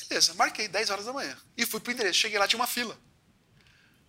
Beleza, 0.09 0.33
marquei 0.33 0.67
10 0.67 0.89
horas 0.89 1.05
da 1.05 1.13
manhã. 1.13 1.37
E 1.55 1.65
fui 1.65 1.79
pro 1.79 1.93
endereço. 1.93 2.19
Cheguei 2.19 2.39
lá, 2.39 2.47
tinha 2.47 2.59
uma 2.59 2.67
fila 2.67 2.97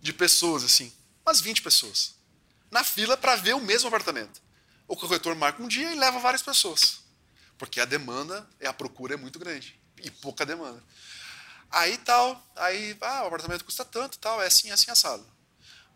de 0.01 0.11
pessoas, 0.11 0.63
assim, 0.63 0.91
umas 1.23 1.39
20 1.39 1.61
pessoas. 1.61 2.15
Na 2.71 2.83
fila 2.83 3.15
para 3.15 3.35
ver 3.35 3.53
o 3.53 3.61
mesmo 3.61 3.87
apartamento. 3.87 4.41
O 4.87 4.95
corretor 4.95 5.35
marca 5.35 5.61
um 5.61 5.67
dia 5.67 5.91
e 5.91 5.95
leva 5.95 6.19
várias 6.19 6.41
pessoas. 6.41 7.01
Porque 7.57 7.79
a 7.79 7.85
demanda, 7.85 8.49
a 8.65 8.73
procura 8.73 9.13
é 9.13 9.17
muito 9.17 9.37
grande. 9.37 9.79
E 10.01 10.09
pouca 10.09 10.43
demanda. 10.43 10.83
Aí 11.69 11.97
tal, 11.99 12.43
aí, 12.55 12.97
ah, 12.99 13.23
o 13.23 13.27
apartamento 13.27 13.63
custa 13.63 13.85
tanto, 13.85 14.17
tal, 14.17 14.41
é 14.41 14.47
assim, 14.47 14.71
assim, 14.71 14.89
assado. 14.89 15.25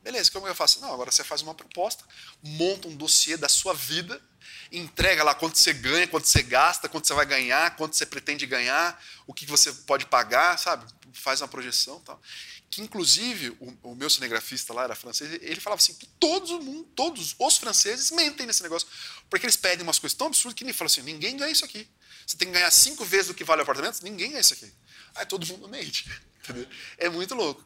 Beleza, 0.03 0.31
como 0.31 0.47
eu 0.47 0.53
faço? 0.53 0.79
Não, 0.79 0.93
agora 0.93 1.11
você 1.11 1.23
faz 1.23 1.41
uma 1.41 1.55
proposta, 1.55 2.05
monta 2.43 2.87
um 2.87 2.95
dossiê 2.95 3.35
da 3.35 3.49
sua 3.49 3.73
vida, 3.73 4.21
entrega 4.71 5.23
lá 5.23 5.33
quanto 5.33 5.57
você 5.57 5.73
ganha, 5.73 6.07
quanto 6.07 6.27
você 6.27 6.41
gasta, 6.43 6.89
quanto 6.89 7.07
você 7.07 7.13
vai 7.13 7.25
ganhar, 7.25 7.75
quanto 7.75 7.95
você 7.95 8.05
pretende 8.05 8.45
ganhar, 8.45 9.01
o 9.27 9.33
que 9.33 9.45
você 9.45 9.71
pode 9.71 10.05
pagar, 10.05 10.57
sabe? 10.57 10.85
Faz 11.13 11.41
uma 11.41 11.47
projeção 11.47 11.99
tal. 12.01 12.21
Que 12.69 12.81
inclusive 12.81 13.49
o, 13.59 13.77
o 13.83 13.95
meu 13.95 14.09
cinegrafista 14.09 14.73
lá 14.73 14.83
era 14.83 14.95
francês, 14.95 15.31
ele 15.41 15.61
falava 15.61 15.81
assim 15.81 15.93
que 15.93 16.07
todos 16.19 16.51
todos 16.95 17.35
os 17.37 17.57
franceses 17.57 18.11
mentem 18.11 18.45
nesse 18.45 18.63
negócio, 18.63 18.87
porque 19.29 19.45
eles 19.45 19.55
pedem 19.55 19.83
umas 19.83 19.99
coisas 19.99 20.17
tão 20.17 20.27
absurdas 20.27 20.55
que 20.55 20.63
ele 20.63 20.73
fala 20.73 20.87
assim, 20.87 21.01
ninguém 21.01 21.37
ganha 21.37 21.51
isso 21.51 21.63
aqui. 21.63 21.87
Você 22.25 22.37
tem 22.37 22.47
que 22.47 22.53
ganhar 22.53 22.71
cinco 22.71 23.05
vezes 23.05 23.29
o 23.29 23.33
que 23.33 23.43
vale 23.43 23.61
o 23.61 23.63
apartamento, 23.63 24.01
ninguém 24.03 24.29
ganha 24.29 24.41
isso 24.41 24.53
aqui. 24.53 24.71
Aí 25.15 25.25
todo 25.25 25.45
mundo 25.47 25.69
mente. 25.69 26.09
Entendeu? 26.43 26.67
É 26.97 27.09
muito 27.09 27.33
louco. 27.35 27.63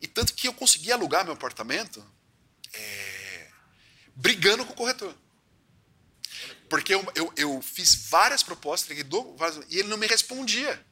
E 0.00 0.06
tanto 0.06 0.34
que 0.34 0.46
eu 0.46 0.52
consegui 0.52 0.92
alugar 0.92 1.24
meu 1.24 1.32
apartamento 1.32 2.04
é, 2.72 3.48
brigando 4.14 4.64
com 4.64 4.72
o 4.72 4.76
corretor. 4.76 5.14
Porque 6.68 6.94
eu, 6.94 7.12
eu, 7.14 7.32
eu 7.36 7.62
fiz 7.62 8.08
várias 8.08 8.42
propostas, 8.42 8.96
e 9.68 9.78
ele 9.78 9.88
não 9.88 9.96
me 9.96 10.06
respondia. 10.06 10.84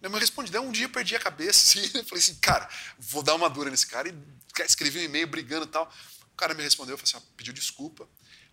Não 0.00 0.10
me 0.10 0.18
respondia. 0.18 0.60
Um 0.60 0.70
dia 0.70 0.86
eu 0.86 0.90
perdi 0.90 1.16
a 1.16 1.20
cabeça 1.20 1.58
assim, 1.80 1.88
falei 2.04 2.22
assim, 2.22 2.34
cara, 2.36 2.68
vou 2.98 3.22
dar 3.22 3.34
uma 3.34 3.48
dura 3.48 3.70
nesse 3.70 3.86
cara. 3.86 4.08
E 4.08 4.14
escrevi 4.64 5.00
um 5.00 5.02
e-mail 5.02 5.26
brigando 5.26 5.64
e 5.64 5.68
tal. 5.68 5.92
O 6.32 6.36
cara 6.36 6.54
me 6.54 6.62
respondeu, 6.62 6.96
falou 6.96 7.18
assim, 7.18 7.26
pediu 7.36 7.52
desculpa. 7.52 8.08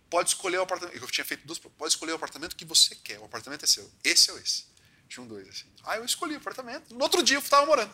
Pode 0.08 0.30
escolher 0.30 0.58
o 0.58 0.62
apartamento. 0.62 0.96
Eu 0.96 1.06
tinha 1.08 1.24
feito 1.24 1.46
duas 1.46 1.58
pode 1.58 1.92
escolher 1.92 2.12
o 2.12 2.16
apartamento 2.16 2.54
que 2.54 2.64
você 2.64 2.94
quer. 2.94 3.18
O 3.18 3.24
apartamento 3.24 3.64
é 3.64 3.66
seu. 3.66 3.90
Esse 4.04 4.30
ou 4.30 4.38
esse. 4.38 4.64
Tinha 5.08 5.22
um 5.22 5.26
dois, 5.26 5.48
assim. 5.48 5.66
Aí 5.84 5.98
eu 5.98 6.04
escolhi 6.04 6.34
o 6.34 6.38
apartamento. 6.38 6.94
No 6.94 7.02
outro 7.02 7.22
dia 7.22 7.36
eu 7.36 7.40
estava 7.40 7.66
morando. 7.66 7.92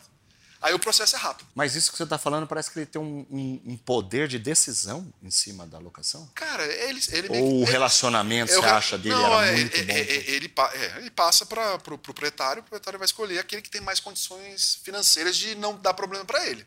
Aí 0.62 0.72
o 0.72 0.78
processo 0.78 1.16
é 1.16 1.18
rápido. 1.18 1.48
Mas 1.56 1.74
isso 1.74 1.90
que 1.90 1.96
você 1.96 2.04
está 2.04 2.16
falando 2.16 2.46
parece 2.46 2.70
que 2.70 2.78
ele 2.78 2.86
tem 2.86 3.02
um, 3.02 3.26
um, 3.28 3.62
um, 3.72 3.76
poder 3.76 4.28
de 4.28 4.38
decisão 4.38 5.12
em 5.20 5.30
cima 5.30 5.66
da 5.66 5.78
locação? 5.78 6.30
Cara, 6.34 6.64
ele. 6.64 7.00
ele 7.10 7.28
Ou 7.28 7.62
o 7.62 7.64
relacionamento, 7.64 8.52
você 8.52 8.64
acha, 8.64 8.96
dele 8.96 9.16
não, 9.16 9.40
era 9.40 9.50
é, 9.50 9.56
muito 9.56 9.76
é, 9.76 9.82
bom? 9.82 9.92
É, 9.92 10.00
ele, 10.00 10.54
é, 10.74 10.98
ele 10.98 11.10
passa 11.10 11.44
para 11.44 11.74
o 11.74 11.78
pro 11.80 11.98
proprietário, 11.98 12.60
o 12.60 12.62
proprietário 12.62 12.98
vai 12.98 13.06
escolher 13.06 13.40
aquele 13.40 13.60
que 13.60 13.70
tem 13.70 13.80
mais 13.80 13.98
condições 13.98 14.78
financeiras 14.84 15.36
de 15.36 15.56
não 15.56 15.76
dar 15.76 15.94
problema 15.94 16.24
para 16.24 16.46
ele. 16.46 16.64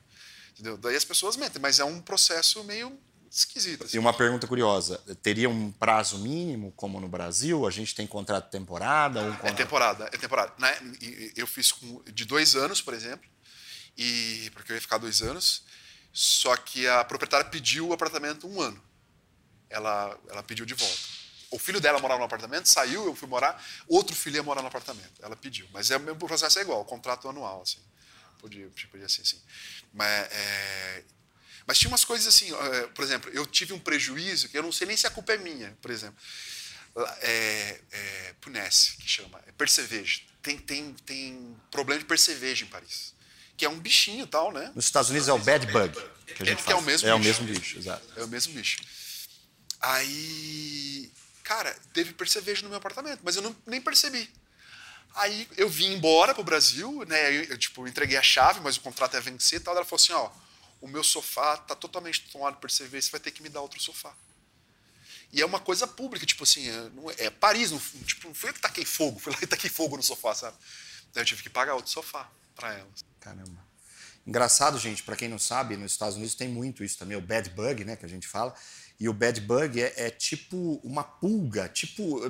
Entendeu? 0.52 0.78
Daí 0.78 0.96
as 0.96 1.06
pessoas 1.06 1.38
mentem, 1.38 1.62
mas 1.62 1.80
é 1.80 1.86
um 1.86 2.02
processo 2.02 2.64
meio 2.66 2.98
esquisito. 3.32 3.86
Assim. 3.86 3.96
E 3.96 4.00
uma 4.00 4.14
pergunta 4.14 4.46
curiosa: 4.46 4.98
teria 5.22 5.50
um 5.50 5.72
prazo 5.72 6.18
mínimo, 6.20 6.74
como 6.76 7.00
no 7.00 7.08
Brasil? 7.08 7.66
A 7.66 7.72
gente 7.72 7.96
tem 7.96 8.06
contrato 8.06 8.46
de 8.46 8.52
temporada? 8.52 9.22
Ou 9.22 9.28
um 9.28 9.32
contrato... 9.32 9.54
É 9.54 9.56
temporada, 9.56 10.10
é 10.12 10.18
temporada. 10.18 10.54
Eu 11.36 11.48
fiz 11.48 11.74
de 12.14 12.26
dois 12.26 12.56
anos, 12.56 12.82
por 12.82 12.94
exemplo, 12.94 13.30
e 13.98 14.50
porque 14.54 14.72
eu 14.72 14.76
ia 14.76 14.82
ficar 14.82 14.98
dois 14.98 15.22
anos, 15.22 15.64
só 16.12 16.56
que 16.56 16.88
a 16.88 17.04
proprietária 17.04 17.46
pediu 17.50 17.90
o 17.90 17.94
apartamento 17.94 18.48
um 18.48 18.62
ano. 18.62 18.82
Ela, 19.70 20.18
ela 20.30 20.44
pediu 20.44 20.66
de 20.66 20.74
volta. 20.74 21.16
O 21.52 21.60
filho 21.60 21.80
dela 21.80 22.00
morava 22.00 22.20
no 22.20 22.26
apartamento, 22.26 22.68
saiu, 22.68 23.06
eu 23.06 23.16
fui 23.16 23.28
morar, 23.28 23.64
outro 23.88 24.16
filho 24.16 24.38
ia 24.38 24.44
morar 24.44 24.62
no 24.62 24.68
apartamento. 24.68 25.14
Ela 25.22 25.36
pediu. 25.36 25.68
Mas 25.72 25.92
é, 25.92 25.98
o 25.98 26.16
processo 26.16 26.60
é 26.60 26.62
igual, 26.62 26.84
contrato 26.86 27.28
anual. 27.30 27.62
Assim. 27.62 27.80
podia, 28.40 28.70
podia 28.90 29.08
ser 29.10 29.22
assim. 29.22 29.42
Mas, 29.94 30.32
é, 30.32 31.04
mas 31.66 31.78
tinha 31.78 31.90
umas 31.90 32.06
coisas 32.06 32.28
assim, 32.28 32.54
é, 32.54 32.88
por 32.88 33.04
exemplo, 33.04 33.30
eu 33.32 33.46
tive 33.46 33.74
um 33.74 33.80
prejuízo 33.80 34.50
que 34.50 34.58
eu 34.58 34.64
não 34.64 34.72
sei 34.72 34.88
nem 34.88 34.98
se 34.98 35.08
a 35.08 35.12
culpa 35.12 35.34
é 35.34 35.38
minha, 35.38 35.78
por 35.82 35.92
exemplo. 35.92 36.18
É, 37.22 37.82
é, 37.92 38.36
Punesse, 38.40 38.96
que 38.98 39.08
chama, 39.08 39.42
é 39.48 39.52
percevejo. 39.52 40.22
Tem, 40.42 40.58
tem, 40.58 40.94
tem 41.06 41.58
problema 41.70 42.00
de 42.00 42.06
percevejo 42.06 42.66
em 42.66 42.70
Paris. 42.70 43.14
Que 43.58 43.66
é 43.66 43.70
um 43.70 43.80
bichinho 43.80 44.28
tal, 44.28 44.52
né? 44.52 44.72
Nos 44.76 44.86
Estados 44.86 45.10
Unidos 45.10 45.28
é 45.28 45.34
o 45.34 45.40
bad 45.40 45.66
bug. 45.68 45.96
Que 46.26 46.44
a 46.44 46.46
gente 46.46 46.64
que 46.64 46.72
é 46.72 46.76
o 46.76 46.82
mesmo 46.82 47.08
é 47.08 47.18
bicho. 47.18 47.22
o 47.22 47.44
mesmo 47.44 47.46
bicho, 47.46 47.78
exato. 47.78 48.06
É 48.18 48.24
o 48.24 48.28
mesmo 48.28 48.54
bicho. 48.54 48.78
Aí, 49.80 51.12
cara, 51.44 51.76
teve 51.94 52.14
percevejo 52.14 52.64
no 52.64 52.70
meu 52.70 52.78
apartamento, 52.78 53.22
mas 53.24 53.36
eu 53.36 53.42
não, 53.42 53.56
nem 53.66 53.80
percebi. 53.80 54.30
Aí 55.14 55.48
eu 55.56 55.70
vim 55.70 55.94
embora 55.94 56.34
pro 56.34 56.44
Brasil, 56.44 57.06
né? 57.08 57.30
Eu, 57.30 57.44
eu, 57.44 57.58
tipo, 57.58 57.88
entreguei 57.88 58.18
a 58.18 58.24
chave, 58.24 58.60
mas 58.60 58.78
o 58.78 58.82
contrato 58.82 59.14
ia 59.14 59.22
vencer 59.22 59.60
e 59.60 59.64
tal. 59.64 59.76
Ela 59.76 59.86
falou 59.86 60.02
assim: 60.02 60.14
ó, 60.14 60.30
o 60.82 60.88
meu 60.88 61.04
sofá 61.04 61.56
tá 61.58 61.76
totalmente 61.76 62.22
tomado 62.32 62.58
por 62.58 62.70
cerveja, 62.70 63.06
você 63.06 63.12
vai 63.12 63.20
ter 63.20 63.32
que 63.32 63.42
me 63.42 63.50
dar 63.50 63.62
outro 63.62 63.82
sofá. 63.82 64.14
E 65.32 65.42
é 65.42 65.46
uma 65.46 65.60
coisa 65.60 65.88
pública, 65.88 66.26
tipo 66.26 66.44
assim, 66.44 66.70
é, 66.70 66.92
é, 67.18 67.26
é 67.26 67.30
Paris, 67.30 67.72
não, 67.72 67.80
tipo, 68.06 68.28
não 68.28 68.36
fui 68.36 68.50
eu 68.50 68.54
que 68.54 68.60
taquei 68.60 68.86
fogo, 68.86 69.20
fui 69.20 69.32
lá 69.32 69.40
e 69.42 69.48
taquei 69.48 69.70
fogo 69.70 69.98
no 69.98 70.04
sofá, 70.04 70.34
sabe? 70.34 70.58
Daí 71.14 71.22
eu 71.22 71.26
tive 71.26 71.44
que 71.44 71.50
pagar 71.50 71.76
outro 71.76 71.92
sofá 71.92 72.30
para 72.56 72.74
elas. 72.74 73.06
Caramba. 73.20 73.66
Engraçado, 74.26 74.80
gente, 74.80 75.04
para 75.04 75.16
quem 75.16 75.28
não 75.28 75.38
sabe, 75.38 75.78
nos 75.78 75.92
Estados 75.92 76.16
Unidos 76.16 76.34
tem 76.34 76.48
muito 76.48 76.84
isso 76.84 76.98
também, 76.98 77.16
o 77.16 77.22
bad 77.22 77.48
bug, 77.52 77.86
né, 77.86 77.96
que 77.96 78.06
a 78.06 78.10
gente 78.10 78.28
fala. 78.28 78.56
E 79.00 79.08
o 79.08 79.14
bad 79.14 79.40
bug 79.42 79.82
é, 79.82 79.94
é 79.98 80.10
tipo 80.10 80.80
uma 80.84 81.04
pulga, 81.04 81.68
tipo 81.70 82.22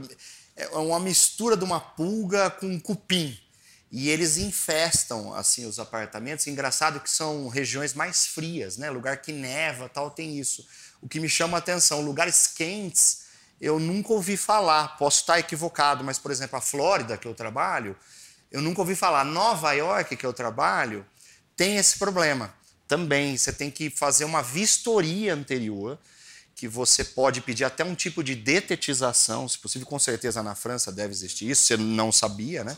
é 0.55 0.67
uma 0.77 0.99
mistura 0.99 1.55
de 1.57 1.63
uma 1.63 1.79
pulga 1.79 2.49
com 2.49 2.67
um 2.67 2.79
cupim. 2.79 3.37
E 3.91 4.09
eles 4.09 4.37
infestam 4.37 5.33
assim 5.33 5.65
os 5.65 5.79
apartamentos. 5.79 6.47
Engraçado 6.47 6.99
que 6.99 7.09
são 7.09 7.47
regiões 7.47 7.93
mais 7.93 8.25
frias, 8.25 8.77
né? 8.77 8.89
Lugar 8.89 9.21
que 9.21 9.31
neva, 9.31 9.87
tal, 9.87 10.09
tem 10.09 10.37
isso. 10.37 10.67
O 11.01 11.07
que 11.07 11.19
me 11.19 11.29
chama 11.29 11.57
a 11.57 11.59
atenção, 11.59 12.01
lugares 12.01 12.47
quentes, 12.47 13.25
eu 13.61 13.79
nunca 13.79 14.11
ouvi 14.11 14.37
falar. 14.37 14.97
Posso 14.97 15.21
estar 15.21 15.39
equivocado, 15.39 16.03
mas 16.03 16.17
por 16.17 16.31
exemplo, 16.31 16.57
a 16.57 16.61
Flórida 16.61 17.17
que 17.17 17.27
eu 17.27 17.33
trabalho, 17.33 17.95
eu 18.55 18.61
nunca 18.61 18.79
ouvi 18.79 18.95
falar. 18.95 19.25
Nova 19.25 19.73
York 19.73 20.15
que 20.15 20.25
eu 20.25 20.31
trabalho, 20.31 21.05
tem 21.57 21.75
esse 21.75 21.99
problema. 21.99 22.53
Também 22.87 23.37
você 23.37 23.51
tem 23.51 23.69
que 23.69 23.89
fazer 23.89 24.23
uma 24.23 24.41
vistoria 24.41 25.33
anterior 25.33 25.99
que 26.55 26.65
você 26.65 27.03
pode 27.03 27.41
pedir 27.41 27.65
até 27.65 27.83
um 27.83 27.93
tipo 27.93 28.23
de 28.23 28.33
detetização, 28.33 29.45
se 29.49 29.59
possível, 29.59 29.85
com 29.85 29.99
certeza 29.99 30.41
na 30.41 30.55
França 30.55 30.89
deve 30.89 31.11
existir 31.11 31.49
isso, 31.49 31.63
você 31.63 31.75
não 31.75 32.13
sabia, 32.13 32.63
né? 32.63 32.77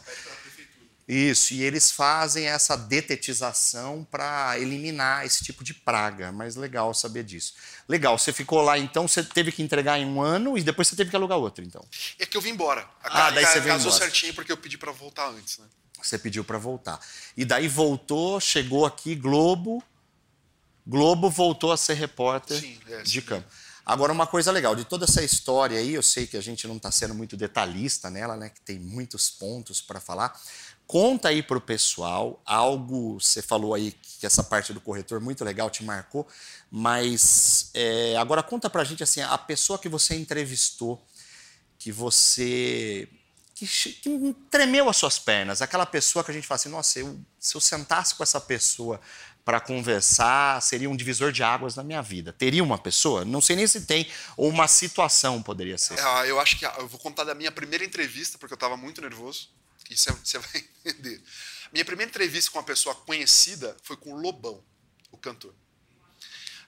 Isso, 1.08 1.54
e 1.54 1.64
eles 1.64 1.90
fazem 1.90 2.48
essa 2.48 2.76
detetização 2.76 4.06
para 4.12 4.60
eliminar 4.60 5.26
esse 5.26 5.42
tipo 5.42 5.64
de 5.64 5.74
praga, 5.74 6.34
mas 6.34 6.58
legal 6.58 6.94
saber 6.94 7.24
disso. 7.24 7.54
Legal, 7.88 8.18
você 8.18 8.34
ficou 8.34 8.62
lá 8.62 8.78
então, 8.78 9.08
você 9.08 9.24
teve 9.24 9.54
que 9.54 9.64
entregar 9.64 9.98
em 9.98 10.06
um 10.06 10.22
ano 10.22 10.58
e 10.58 10.64
depois 10.64 10.90
você 10.90 10.98
teve 10.98 11.10
que 11.10 11.16
alugar 11.16 11.38
outro, 11.38 11.64
então. 11.64 11.86
É 12.20 12.26
que 12.26 12.36
eu 12.36 12.42
vim 12.42 12.50
embora. 12.50 12.82
A 13.02 13.28
ah, 13.28 13.32
daí 13.32 13.46
você 13.46 13.62
veio 13.62 13.76
casou 13.76 13.90
embora. 13.90 14.04
certinho 14.04 14.34
porque 14.34 14.52
eu 14.52 14.58
pedi 14.58 14.78
para 14.78 14.92
voltar 14.92 15.30
antes, 15.30 15.60
né? 15.60 15.66
Você 16.02 16.18
pediu 16.18 16.44
para 16.44 16.58
voltar. 16.58 17.00
E 17.38 17.46
daí 17.46 17.70
voltou, 17.70 18.40
chegou 18.42 18.86
aqui, 18.86 19.16
Globo. 19.16 19.82
Globo 20.86 21.30
voltou 21.30 21.72
a 21.72 21.78
ser 21.78 21.94
repórter 21.94 22.60
sim, 22.60 22.78
é, 22.90 23.02
de 23.02 23.22
campo. 23.22 23.48
Agora, 23.86 24.12
uma 24.12 24.28
coisa 24.28 24.52
legal, 24.52 24.76
de 24.76 24.84
toda 24.84 25.06
essa 25.06 25.24
história 25.24 25.80
aí, 25.80 25.94
eu 25.94 26.04
sei 26.04 26.28
que 26.28 26.36
a 26.36 26.42
gente 26.42 26.68
não 26.68 26.76
está 26.76 26.92
sendo 26.92 27.14
muito 27.16 27.38
detalhista 27.38 28.10
nela, 28.10 28.36
né? 28.36 28.50
Que 28.50 28.60
tem 28.60 28.78
muitos 28.78 29.30
pontos 29.30 29.80
para 29.80 30.02
falar. 30.02 30.38
Conta 30.88 31.28
aí 31.28 31.44
para 31.44 31.58
o 31.58 31.62
pessoal 31.62 32.42
algo. 32.46 33.20
Você 33.20 33.42
falou 33.42 33.74
aí 33.74 33.92
que 33.92 34.26
essa 34.26 34.42
parte 34.42 34.72
do 34.72 34.80
corretor 34.80 35.20
muito 35.20 35.44
legal 35.44 35.70
te 35.70 35.84
marcou, 35.84 36.26
mas 36.72 37.70
é, 37.74 38.16
agora 38.18 38.42
conta 38.42 38.70
para 38.70 38.82
a 38.82 38.86
gente 38.86 39.04
assim 39.04 39.22
a 39.22 39.38
pessoa 39.38 39.78
que 39.78 39.90
você 39.90 40.16
entrevistou, 40.16 41.06
que 41.78 41.92
você 41.92 43.08
que, 43.54 43.66
que, 43.66 44.36
tremeu 44.52 44.88
as 44.88 44.96
suas 44.98 45.18
pernas, 45.18 45.62
aquela 45.62 45.86
pessoa 45.86 46.24
que 46.24 46.30
a 46.30 46.34
gente 46.34 46.46
fala 46.46 46.58
assim, 46.58 46.70
nossa, 46.70 47.00
eu, 47.00 47.20
se 47.40 47.56
eu 47.56 47.62
sentasse 47.62 48.14
com 48.14 48.22
essa 48.22 48.40
pessoa 48.40 49.02
para 49.44 49.60
conversar, 49.60 50.62
seria 50.62 50.90
um 50.90 50.96
divisor 50.96 51.32
de 51.32 51.42
águas 51.42 51.76
na 51.76 51.84
minha 51.84 52.02
vida. 52.02 52.32
Teria 52.32 52.64
uma 52.64 52.78
pessoa? 52.78 53.26
Não 53.26 53.42
sei 53.42 53.56
nem 53.56 53.66
se 53.66 53.82
tem, 53.82 54.08
ou 54.36 54.50
uma 54.50 54.68
situação 54.68 55.42
poderia 55.42 55.78
ser. 55.78 55.98
É, 55.98 56.30
eu 56.30 56.40
acho 56.40 56.60
que 56.60 56.66
eu 56.66 56.88
vou 56.88 57.00
contar 57.00 57.24
da 57.24 57.34
minha 57.34 57.52
primeira 57.52 57.84
entrevista, 57.84 58.38
porque 58.38 58.54
eu 58.54 58.58
estava 58.58 58.78
muito 58.78 59.02
nervoso, 59.02 59.50
e 59.90 59.98
você 59.98 60.40
vai 60.40 60.70
entender. 60.86 61.22
Minha 61.72 61.86
primeira 61.86 62.10
entrevista 62.10 62.52
com 62.52 62.58
uma 62.58 62.64
pessoa 62.64 62.96
conhecida 62.96 63.76
foi 63.84 63.98
com 63.98 64.14
o 64.14 64.20
Lobão, 64.20 64.64
o 65.12 65.18
cantor. 65.18 65.54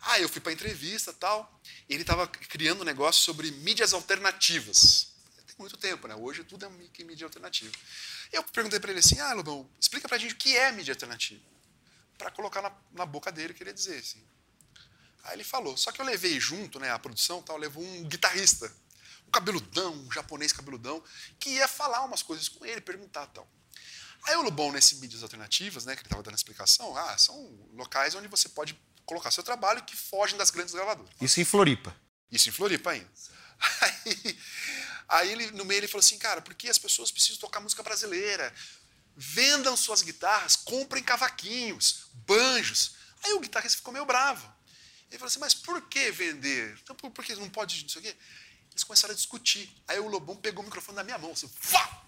Ah, 0.02 0.20
eu 0.20 0.30
fui 0.30 0.40
para 0.40 0.52
entrevista 0.52 1.14
tal, 1.14 1.62
e 1.88 1.94
ele 1.94 2.04
estava 2.04 2.28
criando 2.28 2.82
um 2.82 2.86
negócio 2.86 3.22
sobre 3.22 3.52
mídias 3.52 3.94
alternativas. 3.94 5.14
Tem 5.46 5.56
muito 5.58 5.78
tempo, 5.78 6.08
né? 6.08 6.16
Hoje 6.16 6.44
tudo 6.44 6.66
é 6.66 7.04
mídia 7.04 7.26
alternativa. 7.26 7.72
Eu 8.32 8.44
perguntei 8.44 8.80
para 8.80 8.92
ele 8.92 9.00
assim: 9.00 9.20
ah, 9.20 9.34
Lobão, 9.34 9.70
explica 9.80 10.08
para 10.08 10.18
a 10.18 10.20
gente 10.20 10.34
o 10.34 10.38
que 10.38 10.56
é 10.56 10.72
mídia 10.72 10.94
alternativa 10.94 11.42
para 12.20 12.30
colocar 12.32 12.62
na, 12.62 12.72
na, 12.92 13.06
boca 13.06 13.32
dele, 13.32 13.54
queria 13.54 13.74
dizer 13.74 13.98
assim. 13.98 14.22
Aí 15.24 15.38
ele 15.38 15.44
falou, 15.44 15.78
só 15.78 15.90
que 15.92 16.02
eu 16.02 16.06
levei 16.06 16.38
junto, 16.38 16.78
né, 16.80 16.92
a 16.92 17.00
produção 17.00 17.42
tal, 17.42 17.58
levou 17.58 17.82
um 17.82 18.04
guitarrista, 18.04 18.72
um 19.30 19.32
cabeludão, 19.32 19.94
um 19.94 20.12
japonês 20.12 20.52
cabeludão, 20.52 21.04
que 21.40 21.52
ia 21.52 21.68
falar 21.68 22.04
umas 22.04 22.22
coisas 22.24 22.50
com 22.50 22.66
ele, 22.66 22.82
perguntar 22.82 23.28
tal. 23.28 23.48
Aí 24.24 24.36
o 24.36 24.42
Lobão, 24.42 24.72
nesse 24.72 24.96
mídias 24.98 25.24
alternativas, 25.24 25.86
né, 25.86 25.96
que 25.96 26.02
ele 26.02 26.08
estava 26.08 26.24
dando 26.24 26.36
explicação, 26.36 26.96
ah, 26.98 27.18
são 27.18 27.38
locais 27.74 28.16
onde 28.16 28.28
você 28.28 28.50
pode 28.50 28.78
colocar 29.06 29.32
seu 29.32 29.44
trabalho 29.44 29.84
que 29.84 29.96
fogem 29.96 30.38
das 30.38 30.50
grandes 30.50 30.74
gravadoras. 30.74 31.12
Isso 31.22 31.40
em 31.40 31.46
Floripa. 31.46 31.96
Isso 32.30 32.50
em 32.50 32.52
Floripa 32.52 32.92
ainda. 32.92 33.10
Aí, 33.82 34.40
aí 35.10 35.32
ele, 35.32 35.52
no 35.52 35.66
meio 35.66 35.80
ele 35.80 35.88
falou 35.88 36.00
assim, 36.00 36.18
cara, 36.18 36.40
por 36.40 36.54
que 36.54 36.70
as 36.70 36.78
pessoas 36.78 37.12
precisam 37.12 37.40
tocar 37.40 37.60
música 37.60 37.84
brasileira? 37.84 38.54
vendam 39.22 39.76
suas 39.76 40.02
guitarras, 40.02 40.56
comprem 40.56 41.04
cavaquinhos, 41.04 42.06
banjos. 42.26 42.96
Aí 43.22 43.34
o 43.34 43.42
guitarrista 43.42 43.76
ficou 43.76 43.92
meio 43.92 44.06
bravo. 44.06 44.50
Ele 45.10 45.18
falou 45.18 45.28
assim, 45.28 45.40
mas 45.40 45.54
por 45.54 45.82
que 45.90 46.10
vender? 46.10 46.80
Então, 46.82 46.96
por, 46.96 47.12
por 47.12 47.26
que 47.26 47.36
não 47.36 47.50
pode, 47.50 47.82
não 47.82 47.90
sei 47.90 48.00
o 48.00 48.04
quê? 48.06 48.16
Eles 48.80 48.84
começaram 48.86 49.14
a 49.14 49.16
discutir. 49.16 49.70
Aí 49.88 50.00
o 50.00 50.08
Lobão 50.08 50.36
pegou 50.36 50.62
o 50.64 50.66
microfone 50.66 50.96
na 50.96 51.04
minha 51.04 51.18
mão, 51.18 51.32
assim, 51.32 51.50
Fá! 51.60 52.00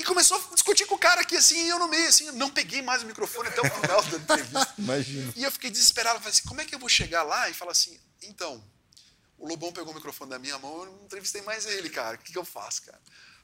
e 0.00 0.04
começou 0.04 0.38
a 0.38 0.54
discutir 0.54 0.86
com 0.86 0.94
o 0.94 0.98
cara 0.98 1.20
aqui, 1.20 1.36
assim, 1.36 1.66
e 1.66 1.68
eu 1.68 1.78
no 1.78 1.86
meio, 1.86 2.08
assim, 2.08 2.30
não 2.32 2.48
peguei 2.48 2.80
mais 2.80 3.02
o 3.02 3.06
microfone 3.06 3.48
até 3.48 3.60
o 3.60 3.70
final 3.70 4.02
da 4.02 4.16
entrevista. 4.16 4.74
Imagina. 4.78 5.32
E 5.36 5.44
eu 5.44 5.52
fiquei 5.52 5.70
desesperado, 5.70 6.18
falei 6.18 6.32
assim, 6.32 6.48
como 6.48 6.58
é 6.58 6.64
que 6.64 6.74
eu 6.74 6.78
vou 6.78 6.88
chegar 6.88 7.22
lá 7.22 7.50
e 7.50 7.54
falar 7.54 7.72
assim, 7.72 8.00
então, 8.22 8.64
o 9.36 9.46
Lobão 9.46 9.70
pegou 9.72 9.92
o 9.92 9.94
microfone 9.94 10.30
da 10.30 10.38
minha 10.38 10.58
mão, 10.58 10.84
eu 10.84 10.86
não 10.86 11.04
entrevistei 11.04 11.42
mais 11.42 11.66
ele, 11.66 11.90
cara, 11.90 12.16
o 12.16 12.18
que, 12.18 12.32
que 12.32 12.38
eu 12.38 12.46
faço, 12.46 12.82
cara? 12.82 12.98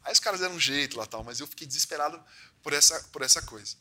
Aí 0.06 0.12
os 0.12 0.20
caras 0.20 0.40
deram 0.40 0.54
um 0.54 0.60
jeito 0.60 0.96
lá 0.96 1.04
tal, 1.04 1.24
mas 1.24 1.40
eu 1.40 1.46
fiquei 1.48 1.66
desesperado 1.66 2.22
por 2.62 2.72
essa, 2.72 2.98
por 3.12 3.22
essa 3.22 3.42
coisa. 3.42 3.76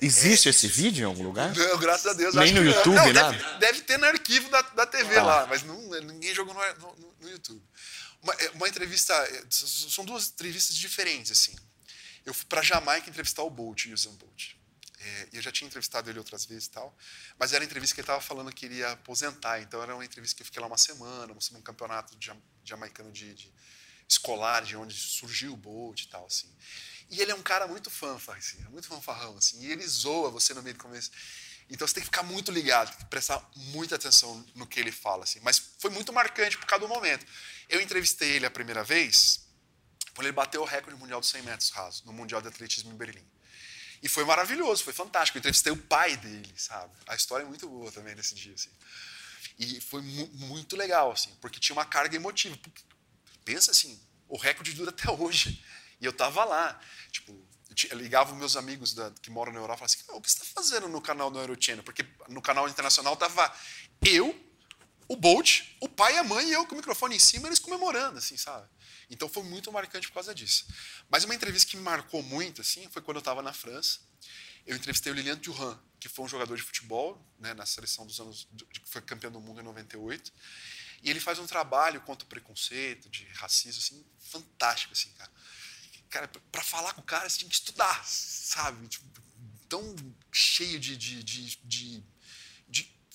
Existe 0.00 0.48
é, 0.48 0.50
esse 0.50 0.66
vídeo 0.66 1.02
em 1.02 1.04
algum 1.04 1.22
lugar? 1.22 1.52
Não, 1.56 1.78
graças 1.78 2.06
a 2.06 2.14
Deus. 2.14 2.34
Nem 2.34 2.52
no 2.52 2.64
YouTube, 2.64 2.94
não, 2.94 3.12
nada? 3.12 3.32
Deve, 3.32 3.58
deve, 3.58 3.80
ter 3.82 3.98
no 3.98 4.06
arquivo 4.06 4.48
da, 4.48 4.62
da 4.62 4.86
TV 4.86 5.14
tá. 5.14 5.22
lá, 5.22 5.46
mas 5.46 5.62
não, 5.62 5.78
ninguém 6.00 6.34
jogou 6.34 6.54
no, 6.54 6.60
no, 6.60 7.14
no 7.20 7.30
YouTube. 7.30 7.62
Uma, 8.22 8.32
é, 8.34 8.50
uma, 8.50 8.68
entrevista, 8.68 9.14
são 9.50 10.04
duas 10.04 10.30
entrevistas 10.30 10.76
diferentes, 10.76 11.30
assim. 11.32 11.54
Eu 12.24 12.34
fui 12.34 12.46
para 12.46 12.62
Jamaica 12.62 13.08
entrevistar 13.08 13.42
o 13.42 13.50
Bolt, 13.50 13.86
Usain 13.86 14.14
Bolt. 14.16 14.56
É, 14.98 15.28
eu 15.34 15.42
já 15.42 15.52
tinha 15.52 15.66
entrevistado 15.68 16.08
ele 16.08 16.18
outras 16.18 16.46
vezes 16.46 16.66
e 16.66 16.70
tal, 16.70 16.96
mas 17.38 17.52
era 17.52 17.62
a 17.62 17.66
entrevista 17.66 17.94
que 17.94 18.00
ele 18.00 18.04
estava 18.04 18.20
falando 18.20 18.50
que 18.52 18.64
iria 18.64 18.92
aposentar, 18.92 19.60
então 19.60 19.82
era 19.82 19.94
uma 19.94 20.04
entrevista 20.04 20.34
que 20.36 20.42
eu 20.42 20.46
fiquei 20.46 20.60
lá 20.60 20.66
uma 20.66 20.78
semana, 20.78 21.32
um 21.32 21.60
campeonato 21.60 22.16
de, 22.16 22.32
jamaicano 22.64 23.12
de, 23.12 23.34
de 23.34 23.52
escolar, 24.08 24.62
de 24.62 24.76
onde 24.76 24.94
surgiu 24.94 25.52
o 25.52 25.56
Bolt 25.56 26.02
e 26.02 26.08
tal, 26.08 26.26
assim. 26.26 26.48
E 27.10 27.20
ele 27.20 27.30
é 27.30 27.34
um 27.34 27.42
cara 27.42 27.66
muito 27.66 27.90
fanfarrão, 27.90 28.38
assim, 28.38 28.58
muito 28.70 28.88
fanfarrão, 28.88 29.36
assim, 29.36 29.60
e 29.60 29.70
ele 29.70 29.86
zoa 29.86 30.30
você 30.30 30.52
no 30.54 30.62
meio 30.62 30.74
do 30.74 30.82
começo. 30.82 31.10
Então 31.68 31.86
você 31.86 31.94
tem 31.94 32.02
que 32.02 32.06
ficar 32.06 32.22
muito 32.22 32.50
ligado, 32.50 32.90
tem 32.90 32.98
que 32.98 33.06
prestar 33.06 33.44
muita 33.54 33.96
atenção 33.96 34.44
no 34.54 34.66
que 34.66 34.78
ele 34.78 34.92
fala, 34.92 35.24
assim. 35.24 35.40
Mas 35.42 35.60
foi 35.78 35.90
muito 35.90 36.12
marcante 36.12 36.56
por 36.56 36.66
causa 36.66 36.86
do 36.86 36.92
momento. 36.92 37.26
Eu 37.68 37.80
entrevistei 37.80 38.30
ele 38.30 38.46
a 38.46 38.50
primeira 38.50 38.84
vez 38.84 39.44
quando 40.14 40.26
ele 40.26 40.32
bateu 40.32 40.62
o 40.62 40.64
recorde 40.64 40.98
mundial 40.98 41.20
dos 41.20 41.28
100 41.28 41.42
metros 41.42 41.70
raso, 41.70 42.02
no 42.06 42.12
Mundial 42.12 42.40
de 42.40 42.48
Atletismo 42.48 42.90
em 42.90 42.96
Berlim. 42.96 43.24
E 44.02 44.08
foi 44.08 44.24
maravilhoso, 44.24 44.82
foi 44.82 44.92
fantástico. 44.92 45.36
Eu 45.36 45.40
entrevistei 45.40 45.72
o 45.72 45.76
pai 45.76 46.16
dele, 46.16 46.52
sabe? 46.56 46.94
A 47.06 47.14
história 47.14 47.44
é 47.44 47.46
muito 47.46 47.68
boa 47.68 47.92
também 47.92 48.14
nesse 48.14 48.34
dia, 48.34 48.54
assim. 48.54 48.70
E 49.58 49.80
foi 49.80 50.00
mu 50.00 50.26
muito 50.32 50.76
legal, 50.76 51.12
assim, 51.12 51.34
porque 51.40 51.60
tinha 51.60 51.74
uma 51.74 51.84
carga 51.84 52.16
emotiva. 52.16 52.56
Pensa 53.46 53.70
assim, 53.70 53.98
o 54.28 54.36
recorde 54.36 54.72
dura 54.72 54.90
até 54.90 55.08
hoje. 55.08 55.64
E 56.00 56.04
eu 56.04 56.12
tava 56.12 56.44
lá, 56.44 56.78
tipo, 57.12 57.32
eu 57.88 57.96
ligava 57.96 58.32
os 58.32 58.38
meus 58.38 58.56
amigos 58.56 58.92
da, 58.92 59.10
que 59.22 59.30
moram 59.30 59.52
na 59.52 59.60
Europa 59.60 59.86
e 59.86 59.88
falavam 59.88 60.18
assim, 60.18 60.18
o 60.18 60.20
que 60.20 60.30
você 60.30 60.42
está 60.42 60.60
fazendo 60.60 60.88
no 60.88 61.00
canal 61.00 61.30
do 61.30 61.38
Eurochannel? 61.38 61.84
Porque 61.84 62.04
no 62.28 62.42
canal 62.42 62.68
internacional 62.68 63.16
tava 63.16 63.54
eu, 64.02 64.34
o 65.08 65.14
Bolt, 65.14 65.62
o 65.80 65.88
pai 65.88 66.16
e 66.16 66.18
a 66.18 66.24
mãe 66.24 66.48
e 66.48 66.52
eu 66.52 66.66
com 66.66 66.74
o 66.74 66.76
microfone 66.76 67.14
em 67.14 67.20
cima, 67.20 67.46
eles 67.46 67.60
comemorando, 67.60 68.18
assim, 68.18 68.36
sabe? 68.36 68.68
Então 69.08 69.28
foi 69.28 69.44
muito 69.44 69.70
marcante 69.70 70.08
por 70.08 70.14
causa 70.14 70.34
disso. 70.34 70.66
Mas 71.08 71.22
uma 71.22 71.34
entrevista 71.34 71.70
que 71.70 71.76
me 71.76 71.84
marcou 71.84 72.24
muito, 72.24 72.60
assim, 72.60 72.88
foi 72.90 73.00
quando 73.00 73.18
eu 73.18 73.20
estava 73.20 73.42
na 73.42 73.52
França. 73.52 74.00
eu 74.66 74.76
entrevistei 74.76 75.12
o 75.12 75.14
Lilian 75.14 75.38
Thuram, 75.38 75.80
que 76.00 76.08
foi 76.08 76.24
um 76.24 76.28
jogador 76.28 76.56
de 76.56 76.62
futebol 76.64 77.24
né, 77.38 77.54
na 77.54 77.64
seleção 77.64 78.04
dos 78.04 78.18
anos. 78.18 78.48
que 78.72 78.80
foi 78.86 79.00
campeão 79.02 79.30
do 79.30 79.40
mundo 79.40 79.60
em 79.60 79.64
98. 79.64 80.32
E 81.06 81.10
ele 81.10 81.20
faz 81.20 81.38
um 81.38 81.46
trabalho 81.46 82.00
contra 82.00 82.26
o 82.26 82.28
preconceito, 82.28 83.08
de 83.08 83.24
racismo, 83.34 83.80
assim, 83.80 84.04
fantástico, 84.18 84.92
assim, 84.92 85.08
cara. 85.12 85.30
Cara, 86.10 86.28
para 86.50 86.62
falar 86.64 86.94
com 86.94 87.00
o 87.00 87.04
cara, 87.04 87.28
você 87.28 87.38
tinha 87.38 87.48
que 87.48 87.54
estudar, 87.54 88.04
sabe? 88.04 88.88
Tipo, 88.88 89.04
tão 89.68 89.94
cheio 90.32 90.80
de, 90.80 90.96
de, 90.96 91.22
de, 91.22 91.56
de 91.62 92.04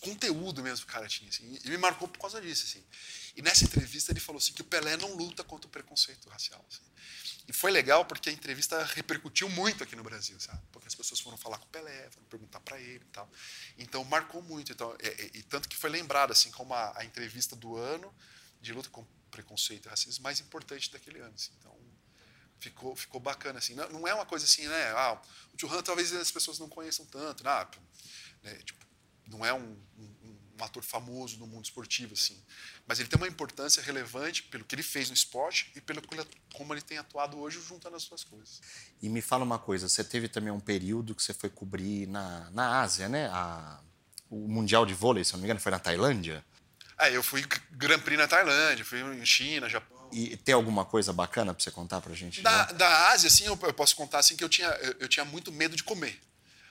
conteúdo 0.01 0.63
mesmo 0.63 0.85
que 0.85 0.91
o 0.91 0.93
cara 0.93 1.07
tinha, 1.07 1.29
assim. 1.29 1.57
E 1.63 1.69
me 1.69 1.77
marcou 1.77 2.07
por 2.07 2.19
causa 2.19 2.41
disso, 2.41 2.65
assim. 2.65 2.83
E 3.35 3.41
nessa 3.41 3.63
entrevista 3.63 4.11
ele 4.11 4.19
falou 4.19 4.39
assim 4.39 4.51
que 4.51 4.61
o 4.61 4.65
Pelé 4.65 4.97
não 4.97 5.15
luta 5.15 5.43
contra 5.43 5.67
o 5.67 5.71
preconceito 5.71 6.27
racial. 6.27 6.65
Assim. 6.67 6.81
E 7.47 7.53
foi 7.53 7.71
legal 7.71 8.03
porque 8.03 8.29
a 8.29 8.33
entrevista 8.33 8.83
repercutiu 8.83 9.47
muito 9.49 9.83
aqui 9.83 9.95
no 9.95 10.03
Brasil, 10.03 10.39
sabe? 10.39 10.61
Porque 10.71 10.87
as 10.87 10.95
pessoas 10.95 11.19
foram 11.19 11.37
falar 11.37 11.59
com 11.59 11.65
o 11.65 11.69
Pelé, 11.69 12.09
foram 12.09 12.25
perguntar 12.27 12.59
para 12.61 12.79
ele 12.79 13.03
e 13.05 13.11
tal. 13.11 13.29
Então 13.77 14.03
marcou 14.05 14.41
muito. 14.41 14.71
Então, 14.71 14.95
e, 15.01 15.07
e, 15.07 15.39
e 15.39 15.43
tanto 15.43 15.69
que 15.69 15.77
foi 15.77 15.89
lembrado 15.89 16.31
assim 16.31 16.51
como 16.51 16.73
a, 16.73 16.97
a, 16.97 17.05
entrevista 17.05 17.55
do 17.55 17.77
ano 17.77 18.13
de 18.59 18.73
luta 18.73 18.89
com 18.89 19.05
preconceito 19.29 19.85
e 19.85 19.89
racismo 19.89 20.23
mais 20.23 20.39
importante 20.39 20.91
daquele 20.91 21.19
ano. 21.19 21.33
Assim. 21.35 21.51
Então 21.59 21.77
ficou 22.59 22.95
ficou 22.95 23.19
bacana 23.21 23.59
assim. 23.59 23.75
Não, 23.75 23.87
não, 23.89 24.07
é 24.07 24.13
uma 24.13 24.25
coisa 24.25 24.45
assim, 24.45 24.67
né? 24.67 24.91
Ah, 24.91 25.21
o 25.53 25.59
Churran 25.59 25.83
talvez 25.83 26.11
as 26.13 26.31
pessoas 26.31 26.57
não 26.57 26.67
conheçam 26.67 27.05
tanto, 27.05 27.43
né? 27.43 27.67
né? 28.43 28.55
Tipo, 28.63 28.90
não 29.31 29.45
é 29.45 29.53
um, 29.53 29.77
um, 29.97 30.37
um 30.59 30.63
ator 30.63 30.83
famoso 30.83 31.39
no 31.39 31.47
mundo 31.47 31.65
esportivo 31.65 32.13
assim 32.13 32.39
mas 32.91 32.99
ele 32.99 33.07
tem 33.07 33.17
uma 33.17 33.27
importância 33.27 33.81
relevante 33.81 34.43
pelo 34.43 34.65
que 34.65 34.75
ele 34.75 34.83
fez 34.83 35.07
no 35.09 35.13
esporte 35.13 35.71
e 35.75 35.79
pelo 35.79 36.01
como 36.53 36.73
ele 36.73 36.81
tem 36.81 36.97
atuado 36.97 37.39
hoje 37.39 37.61
juntando 37.65 37.95
as 37.95 38.03
duas 38.05 38.21
coisas. 38.21 38.59
E 39.01 39.07
me 39.07 39.21
fala 39.21 39.45
uma 39.45 39.57
coisa, 39.57 39.87
você 39.87 40.03
teve 40.03 40.27
também 40.27 40.51
um 40.51 40.59
período 40.59 41.15
que 41.15 41.23
você 41.23 41.33
foi 41.33 41.49
cobrir 41.49 42.05
na, 42.07 42.49
na 42.51 42.81
Ásia, 42.81 43.07
né? 43.07 43.27
A, 43.31 43.79
o 44.29 44.47
Mundial 44.47 44.85
de 44.85 44.93
Vôlei, 44.93 45.23
se 45.23 45.31
não 45.31 45.39
me 45.39 45.45
engano, 45.45 45.61
foi 45.61 45.71
na 45.71 45.79
Tailândia? 45.79 46.43
É, 46.99 47.15
eu 47.15 47.23
fui 47.23 47.45
Grand 47.71 47.99
Prix 47.99 48.17
na 48.17 48.27
Tailândia, 48.27 48.83
fui 48.83 48.99
em 48.99 49.25
China, 49.25 49.69
Japão. 49.69 50.09
E 50.11 50.35
tem 50.35 50.53
alguma 50.53 50.83
coisa 50.83 51.13
bacana 51.13 51.53
para 51.53 51.63
você 51.63 51.71
contar 51.71 52.01
para 52.01 52.13
gente? 52.13 52.41
Da, 52.41 52.65
da 52.73 53.11
Ásia, 53.11 53.27
assim, 53.29 53.45
eu, 53.45 53.57
eu, 53.63 53.73
posso 53.73 53.95
contar 53.95 54.19
assim 54.19 54.35
que 54.35 54.43
eu 54.43 54.49
tinha, 54.49 54.67
eu, 54.67 54.95
eu 54.99 55.07
tinha 55.07 55.23
muito 55.23 55.49
medo 55.49 55.77
de 55.77 55.83
comer. 55.83 56.19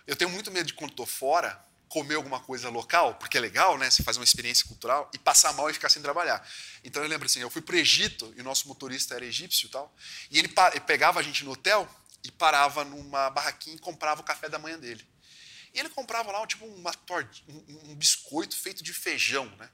Eu 0.07 0.15
tenho 0.15 0.31
muito 0.31 0.51
medo 0.51 0.67
de 0.67 0.75
quando 0.75 0.91
estou 0.91 1.07
fora, 1.07 1.59
comer 1.91 2.15
alguma 2.15 2.39
coisa 2.39 2.71
local, 2.71 3.17
porque 3.17 3.37
é 3.37 3.41
legal, 3.41 3.77
né? 3.77 3.91
Você 3.91 4.05
faz 4.05 4.17
uma 4.17 4.23
experiência 4.23 4.65
cultural 4.65 5.11
e 5.13 5.19
passar 5.19 5.53
mal 5.53 5.69
e 5.69 5.73
ficar 5.75 5.89
sem 5.89 6.01
trabalhar. 6.01 6.41
Então 6.85 7.03
eu 7.03 7.09
lembro 7.09 7.27
assim, 7.27 7.41
eu 7.41 7.51
fui 7.51 7.61
para 7.61 7.75
o 7.75 7.79
Egito 7.79 8.33
e 8.37 8.41
o 8.41 8.45
nosso 8.45 8.69
motorista 8.69 9.17
era 9.17 9.25
egípcio 9.25 9.67
e 9.67 9.71
tal, 9.71 9.93
e 10.31 10.39
ele, 10.39 10.49
pegava 10.87 11.19
a 11.19 11.23
gente 11.23 11.45
no 11.45 11.51
hotel 11.51 11.89
e 12.23 12.31
parava 12.31 12.85
numa 12.85 13.29
barraquinha 13.31 13.75
e 13.75 13.79
comprava 13.81 14.21
o 14.21 14.25
café 14.25 14.49
da 14.49 14.57
manhã 14.57 14.79
dele. 14.79 15.05
E 15.75 15.81
ele 15.81 15.89
comprava 15.89 16.31
lá 16.31 16.47
tipo 16.47 16.65
uma 16.65 16.95
tort, 16.95 17.43
um, 17.49 17.91
um 17.91 17.97
biscoito 17.97 18.57
feito 18.57 18.85
de 18.85 18.93
feijão, 18.93 19.47
né? 19.57 19.69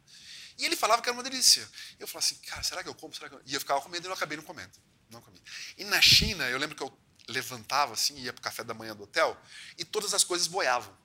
E 0.57 0.65
ele 0.65 0.75
falava 0.75 1.03
que 1.03 1.09
era 1.11 1.17
uma 1.17 1.23
delícia. 1.23 1.69
Eu 1.99 2.09
falava 2.09 2.25
assim, 2.25 2.37
cara, 2.47 2.63
será 2.63 2.83
que 2.83 2.89
eu 2.89 2.95
como? 2.95 3.15
Será 3.15 3.29
que 3.29 3.35
eu... 3.35 3.43
E 3.45 3.53
eu 3.53 3.61
ficava 3.61 3.79
comendo 3.83 4.07
e 4.07 4.09
eu 4.09 4.15
acabei 4.15 4.39
não 4.39 4.45
comendo. 4.45 4.73
Não 5.11 5.21
comi. 5.21 5.41
E 5.77 5.85
na 5.85 6.01
China, 6.01 6.49
eu 6.49 6.59
lembro 6.59 6.75
que 6.75 6.83
eu 6.83 6.99
levantava 7.29 7.93
assim, 7.93 8.17
ia 8.21 8.33
para 8.33 8.41
o 8.41 8.43
café 8.43 8.65
da 8.65 8.73
manhã 8.73 8.97
do 8.97 9.03
hotel 9.03 9.37
e 9.77 9.85
todas 9.85 10.15
as 10.15 10.25
coisas 10.25 10.47
boiavam. 10.47 10.97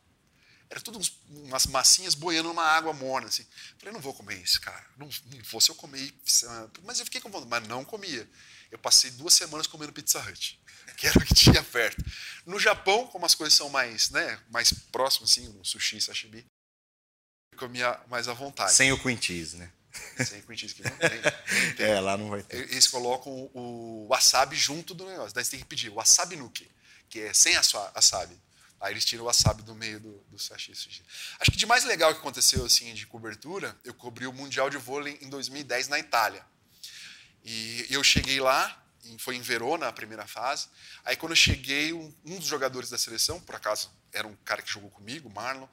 Era 0.71 0.79
tudo 0.79 0.97
uns, 0.97 1.19
umas 1.29 1.65
massinhas 1.65 2.15
boiando 2.15 2.47
numa 2.47 2.63
água 2.63 2.93
morna. 2.93 3.27
Assim. 3.27 3.45
Falei, 3.77 3.93
não 3.93 3.99
vou 3.99 4.13
comer 4.13 4.41
isso, 4.41 4.61
cara. 4.61 4.85
Não, 4.97 5.09
não 5.25 5.43
vou 5.43 5.59
se 5.59 5.69
eu 5.69 5.75
comer. 5.75 6.13
Mas 6.83 6.99
eu 6.99 7.05
fiquei 7.05 7.19
com 7.19 7.29
vontade, 7.29 7.49
mas 7.49 7.67
não 7.67 7.83
comia. 7.83 8.27
Eu 8.71 8.79
passei 8.79 9.11
duas 9.11 9.33
semanas 9.33 9.67
comendo 9.67 9.91
Pizza 9.91 10.17
Hut, 10.21 10.57
que 10.95 11.05
era 11.05 11.19
o 11.19 11.25
que 11.25 11.33
tinha 11.33 11.61
perto. 11.61 12.01
No 12.45 12.57
Japão, 12.57 13.05
como 13.07 13.25
as 13.25 13.35
coisas 13.35 13.53
são 13.53 13.69
mais, 13.69 14.09
né, 14.11 14.39
mais 14.49 14.71
próximas, 14.71 15.31
assim, 15.31 15.49
no 15.49 15.65
sushi, 15.65 15.99
sashimi, 15.99 16.45
eu 17.51 17.59
comia 17.59 17.99
mais 18.07 18.29
à 18.29 18.33
vontade. 18.33 18.73
Sem 18.73 18.93
o 18.93 18.97
cream 18.97 19.21
cheese, 19.21 19.57
né? 19.57 19.69
Sem 20.25 20.41
cream 20.41 20.57
cheese, 20.57 20.73
que 20.73 20.83
não 20.83 20.97
tem. 20.97 21.21
tem. 21.75 21.85
É, 21.85 21.99
lá 21.99 22.15
não 22.15 22.29
vai 22.29 22.43
ter. 22.43 22.61
Eles 22.71 22.87
colocam 22.87 23.51
o 23.53 24.07
wasabi 24.09 24.55
junto 24.55 24.93
do 24.93 25.05
negócio. 25.05 25.35
Daí 25.35 25.43
você 25.43 25.51
tem 25.51 25.59
que 25.59 25.65
pedir 25.65 25.89
wasabi 25.89 26.37
nuke, 26.37 26.71
que 27.09 27.19
é 27.19 27.33
sem 27.33 27.57
a 27.57 27.61
wasabi. 27.93 28.39
Aí 28.81 28.93
eles 28.93 29.05
tiram 29.05 29.23
o 29.23 29.27
wasabi 29.27 29.61
do 29.61 29.75
meio 29.75 29.99
do, 29.99 30.17
do 30.27 30.39
sachê. 30.39 30.71
Acho 30.71 31.51
que 31.51 31.57
de 31.57 31.67
mais 31.67 31.85
legal 31.85 32.11
que 32.13 32.19
aconteceu 32.19 32.65
assim 32.65 32.93
de 32.95 33.05
cobertura, 33.05 33.79
eu 33.85 33.93
cobri 33.93 34.25
o 34.25 34.33
Mundial 34.33 34.71
de 34.71 34.77
Vôlei 34.77 35.19
em 35.21 35.29
2010 35.29 35.87
na 35.87 35.99
Itália. 35.99 36.43
E 37.43 37.85
eu 37.91 38.03
cheguei 38.03 38.39
lá, 38.39 38.83
foi 39.19 39.35
em 39.35 39.41
Verona 39.41 39.87
a 39.87 39.93
primeira 39.93 40.25
fase. 40.25 40.67
Aí 41.05 41.15
quando 41.15 41.33
eu 41.33 41.35
cheguei, 41.35 41.93
um, 41.93 42.11
um 42.25 42.39
dos 42.39 42.47
jogadores 42.47 42.89
da 42.89 42.97
seleção, 42.97 43.39
por 43.39 43.53
acaso 43.53 43.91
era 44.11 44.27
um 44.27 44.35
cara 44.37 44.63
que 44.63 44.71
jogou 44.71 44.89
comigo, 44.89 45.29
Marlon, 45.29 45.67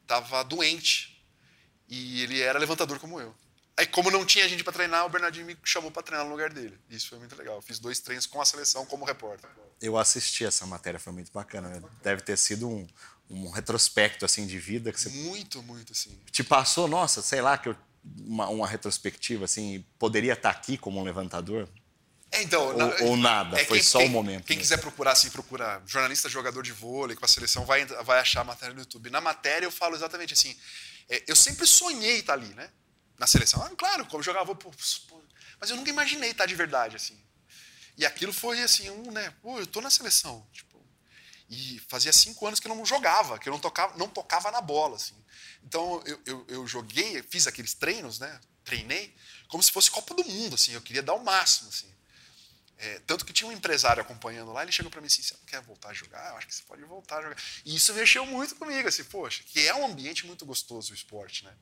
estava 0.00 0.42
doente. 0.42 1.22
E 1.86 2.22
ele 2.22 2.40
era 2.40 2.58
levantador 2.58 2.98
como 2.98 3.20
eu. 3.20 3.36
Aí, 3.76 3.86
como 3.86 4.10
não 4.10 4.24
tinha 4.24 4.48
gente 4.48 4.62
para 4.62 4.72
treinar, 4.72 5.04
o 5.04 5.08
Bernardinho 5.08 5.46
me 5.46 5.56
chamou 5.64 5.90
para 5.90 6.02
treinar 6.02 6.24
no 6.24 6.30
lugar 6.30 6.52
dele. 6.52 6.78
Isso 6.88 7.08
foi 7.08 7.18
muito 7.18 7.34
legal. 7.34 7.56
Eu 7.56 7.62
fiz 7.62 7.80
dois 7.80 7.98
treinos 7.98 8.24
com 8.24 8.40
a 8.40 8.44
seleção 8.44 8.86
como 8.86 9.04
repórter. 9.04 9.50
Eu 9.80 9.98
assisti 9.98 10.44
essa 10.44 10.64
matéria, 10.64 11.00
foi 11.00 11.12
muito 11.12 11.32
bacana. 11.32 11.82
Deve 12.02 12.22
ter 12.22 12.36
sido 12.36 12.68
um, 12.68 12.86
um 13.28 13.50
retrospecto 13.50 14.24
assim 14.24 14.46
de 14.46 14.58
vida 14.58 14.92
que 14.92 15.00
você 15.00 15.08
muito, 15.08 15.62
muito 15.62 15.92
assim. 15.92 16.16
Te 16.30 16.44
passou, 16.44 16.86
nossa, 16.86 17.20
sei 17.20 17.40
lá 17.40 17.58
que 17.58 17.68
eu, 17.68 17.76
uma, 18.20 18.48
uma 18.48 18.66
retrospectiva 18.66 19.44
assim, 19.46 19.84
poderia 19.98 20.34
estar 20.34 20.50
aqui 20.50 20.78
como 20.78 21.00
um 21.00 21.04
levantador. 21.04 21.68
É, 22.30 22.42
então, 22.42 22.66
ou, 22.66 22.76
na, 22.76 22.96
ou 23.02 23.16
nada, 23.16 23.60
é, 23.60 23.64
foi 23.64 23.78
quem, 23.78 23.86
só 23.86 23.98
o 23.98 24.02
um 24.02 24.08
momento. 24.08 24.44
Quem 24.44 24.56
né? 24.56 24.62
quiser 24.62 24.78
procurar, 24.78 25.12
assim, 25.12 25.30
procura 25.30 25.82
jornalista 25.86 26.28
jogador 26.28 26.62
de 26.62 26.72
vôlei 26.72 27.16
com 27.16 27.24
a 27.24 27.28
seleção, 27.28 27.64
vai, 27.64 27.84
vai 27.86 28.20
achar 28.20 28.40
a 28.42 28.44
matéria 28.44 28.74
no 28.74 28.80
YouTube. 28.80 29.10
Na 29.10 29.20
matéria 29.20 29.66
eu 29.66 29.70
falo 29.70 29.94
exatamente 29.94 30.32
assim, 30.32 30.56
é, 31.08 31.24
eu 31.26 31.36
sempre 31.36 31.66
sonhei 31.66 32.20
estar 32.20 32.34
ali, 32.34 32.52
né? 32.54 32.70
Na 33.18 33.26
seleção. 33.26 33.62
Ah, 33.62 33.70
claro, 33.76 34.06
como 34.06 34.22
jogava, 34.22 34.54
pô, 34.54 34.70
pô, 35.08 35.22
mas 35.60 35.70
eu 35.70 35.76
nunca 35.76 35.90
imaginei 35.90 36.30
estar 36.30 36.46
de 36.46 36.54
verdade 36.54 36.96
assim. 36.96 37.18
E 37.96 38.04
aquilo 38.04 38.32
foi 38.32 38.60
assim, 38.62 38.90
um, 38.90 39.10
né, 39.12 39.32
pô, 39.42 39.58
eu 39.58 39.66
tô 39.66 39.80
na 39.80 39.90
seleção, 39.90 40.46
tipo, 40.52 40.84
e 41.48 41.78
fazia 41.88 42.12
cinco 42.12 42.46
anos 42.46 42.58
que 42.58 42.66
eu 42.66 42.74
não 42.74 42.84
jogava, 42.84 43.38
que 43.38 43.48
eu 43.48 43.52
não 43.52 43.60
tocava, 43.60 43.96
não 43.96 44.08
tocava 44.08 44.50
na 44.50 44.60
bola, 44.60 44.96
assim. 44.96 45.14
Então 45.62 46.02
eu, 46.04 46.20
eu, 46.26 46.46
eu 46.48 46.66
joguei, 46.66 47.22
fiz 47.22 47.46
aqueles 47.46 47.74
treinos, 47.74 48.18
né, 48.18 48.40
treinei 48.64 49.14
como 49.46 49.62
se 49.62 49.70
fosse 49.70 49.90
Copa 49.90 50.14
do 50.14 50.24
Mundo, 50.24 50.54
assim, 50.54 50.72
eu 50.72 50.80
queria 50.80 51.02
dar 51.02 51.14
o 51.14 51.22
máximo, 51.22 51.68
assim. 51.68 51.92
É, 52.76 52.98
tanto 53.06 53.24
que 53.24 53.32
tinha 53.32 53.48
um 53.48 53.52
empresário 53.52 54.02
acompanhando 54.02 54.52
lá, 54.52 54.62
ele 54.62 54.72
chegou 54.72 54.90
para 54.90 55.00
mim 55.00 55.06
assim, 55.06 55.22
você 55.22 55.34
não 55.34 55.44
quer 55.46 55.60
voltar 55.62 55.90
a 55.90 55.94
jogar? 55.94 56.30
Eu 56.30 56.36
acho 56.36 56.46
que 56.48 56.54
você 56.54 56.62
pode 56.64 56.82
voltar 56.82 57.18
a 57.18 57.22
jogar. 57.22 57.36
E 57.64 57.76
isso 57.76 57.94
mexeu 57.94 58.26
muito 58.26 58.56
comigo, 58.56 58.88
assim, 58.88 59.04
poxa, 59.04 59.44
que 59.44 59.66
é 59.66 59.74
um 59.74 59.86
ambiente 59.86 60.26
muito 60.26 60.44
gostoso 60.44 60.90
o 60.90 60.94
esporte, 60.94 61.44
né? 61.44 61.54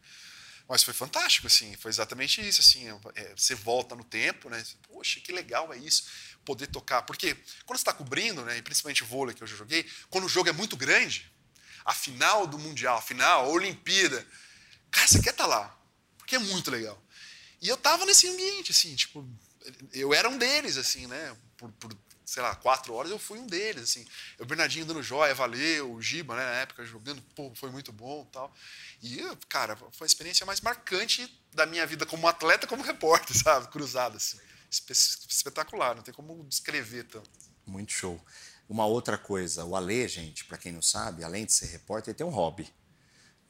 Mas 0.73 0.83
foi 0.83 0.95
fantástico, 0.95 1.47
assim, 1.49 1.77
foi 1.77 1.91
exatamente 1.91 2.41
isso, 2.41 2.63
assim, 2.63 2.87
é, 3.15 3.35
você 3.37 3.55
volta 3.55 3.95
no 3.95 4.03
tempo, 4.03 4.49
né? 4.49 4.65
Poxa, 4.89 5.21
que 5.21 5.31
legal 5.31 5.71
é 5.71 5.77
isso, 5.77 6.05
poder 6.47 6.67
tocar. 6.67 7.03
Porque 7.03 7.35
quando 7.67 7.77
você 7.77 7.83
está 7.83 7.93
cobrindo, 7.93 8.43
né, 8.43 8.57
e 8.57 8.63
principalmente 8.63 9.05
vôlei 9.05 9.35
que 9.35 9.43
eu 9.43 9.47
já 9.47 9.55
joguei, 9.55 9.87
quando 10.09 10.25
o 10.25 10.29
jogo 10.31 10.49
é 10.49 10.53
muito 10.53 10.75
grande, 10.75 11.31
a 11.85 11.93
final 11.93 12.47
do 12.47 12.59
Mundial, 12.59 12.97
a 12.97 13.03
final, 13.03 13.45
a 13.45 13.49
Olimpíada, 13.49 14.27
cara, 14.91 15.07
você 15.07 15.21
quer 15.21 15.33
estar 15.33 15.45
tá 15.45 15.47
lá, 15.47 15.79
porque 16.17 16.37
é 16.37 16.39
muito 16.39 16.71
legal. 16.71 16.99
E 17.61 17.69
eu 17.69 17.77
tava 17.77 18.07
nesse 18.07 18.27
ambiente, 18.27 18.71
assim, 18.71 18.97
tipo, 18.97 19.29
eu 19.93 20.15
era 20.15 20.27
um 20.27 20.39
deles, 20.39 20.79
assim, 20.79 21.07
né? 21.07 21.37
Por, 21.59 21.71
por 21.73 21.95
sei 22.33 22.43
lá, 22.43 22.55
quatro 22.55 22.95
horas, 22.95 23.11
eu 23.11 23.19
fui 23.19 23.39
um 23.39 23.47
deles, 23.47 23.83
assim. 23.83 24.07
O 24.39 24.47
Bernardinho 24.47 24.87
dando 24.87 25.03
joia, 25.03 25.35
valeu, 25.35 25.93
o 25.93 26.01
Giba, 26.01 26.35
né, 26.35 26.43
na 26.43 26.53
época, 26.61 26.83
jogando, 26.83 27.21
pô, 27.37 27.53
foi 27.55 27.71
muito 27.71 27.93
bom 27.93 28.25
tal. 28.33 28.51
E, 29.03 29.21
cara, 29.51 29.77
foi 29.77 30.07
a 30.07 30.07
experiência 30.07 30.47
mais 30.47 30.59
marcante 30.63 31.31
da 31.53 31.67
minha 31.67 31.87
vida 31.87 32.07
como 32.07 32.27
atleta, 32.27 32.67
como 32.67 32.81
repórter, 32.83 33.37
sabe? 33.37 33.69
Cruzada, 33.69 34.17
assim. 34.17 34.39
Espetacular, 34.71 35.95
não 35.95 36.03
tem 36.03 36.15
como 36.15 36.43
descrever 36.45 37.05
tanto. 37.05 37.29
Muito 37.67 37.93
show. 37.93 38.19
Uma 38.67 38.87
outra 38.87 39.19
coisa, 39.19 39.67
o 39.67 39.77
Ale, 39.77 40.09
gente, 40.09 40.47
para 40.47 40.57
quem 40.57 40.73
não 40.73 40.81
sabe, 40.81 41.23
além 41.23 41.45
de 41.45 41.53
ser 41.53 41.67
repórter, 41.67 42.13
ele 42.13 42.17
tem 42.17 42.27
um 42.27 42.31
hobby 42.31 42.73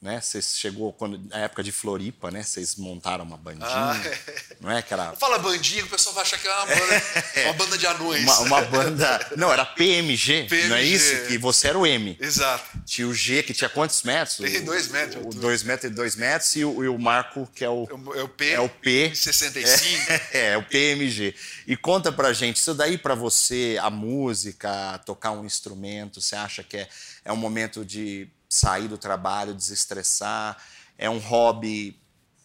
né? 0.03 0.19
Vocês 0.19 0.57
chegou 0.57 0.91
quando 0.91 1.17
na 1.29 1.39
época 1.39 1.63
de 1.63 1.71
Floripa, 1.71 2.29
né? 2.29 2.43
Vocês 2.43 2.75
montaram 2.75 3.23
uma 3.23 3.37
bandinha, 3.37 3.65
ah, 3.65 4.01
é. 4.05 4.19
não 4.59 4.69
é 4.69 4.81
que 4.81 4.93
era... 4.93 5.07
Não 5.07 5.15
fala 5.15 5.39
bandinha, 5.39 5.85
o 5.85 5.87
pessoal 5.87 6.13
vai 6.13 6.23
achar 6.23 6.37
que 6.37 6.45
é 6.45 6.53
uma 6.53 6.65
banda, 6.65 7.03
é. 7.35 7.45
uma 7.47 7.53
banda 7.53 7.77
de 7.77 7.87
anões. 7.87 8.23
Uma, 8.23 8.39
uma, 8.39 8.61
banda, 8.63 9.31
não, 9.37 9.51
era 9.51 9.65
PMG, 9.65 10.47
PMG, 10.49 10.67
não 10.67 10.75
é 10.75 10.83
isso? 10.83 11.27
Que 11.27 11.37
você 11.37 11.69
era 11.69 11.79
o 11.79 11.87
M. 11.87 12.17
Exato. 12.19 12.77
Tinha 12.85 13.07
o 13.07 13.13
G 13.13 13.43
que 13.43 13.53
tinha 13.53 13.69
quantos 13.69 14.03
metros? 14.03 14.37
Tem 14.37 14.63
dois 14.63 14.89
metros. 14.89 15.25
O, 15.25 15.29
dois 15.39 15.63
metros 15.63 15.89
e 15.89 15.95
dois 15.95 16.15
metros 16.17 16.53
e 16.57 16.65
o, 16.65 16.83
e 16.83 16.89
o 16.89 16.99
Marco 16.99 17.49
que 17.55 17.63
é 17.63 17.69
o 17.69 17.87
é 18.13 18.21
o 18.21 18.27
P. 18.27 18.49
É 18.51 18.59
o 18.59 18.69
P. 18.69 19.15
65. 19.15 20.03
É, 20.33 20.53
é 20.53 20.57
o 20.57 20.63
PMG. 20.63 21.35
E 21.67 21.77
conta 21.77 22.11
pra 22.11 22.33
gente 22.33 22.57
isso 22.57 22.73
daí 22.73 22.97
para 22.97 23.15
você 23.15 23.77
a 23.81 23.89
música, 23.89 24.97
tocar 25.05 25.31
um 25.31 25.45
instrumento, 25.45 26.21
você 26.21 26.35
acha 26.35 26.63
que 26.63 26.77
é, 26.77 26.89
é 27.23 27.31
um 27.31 27.35
momento 27.35 27.85
de 27.85 28.27
sair 28.53 28.87
do 28.87 28.97
trabalho, 28.97 29.53
desestressar. 29.53 30.61
É 30.97 31.09
um 31.09 31.19
hobby 31.19 31.99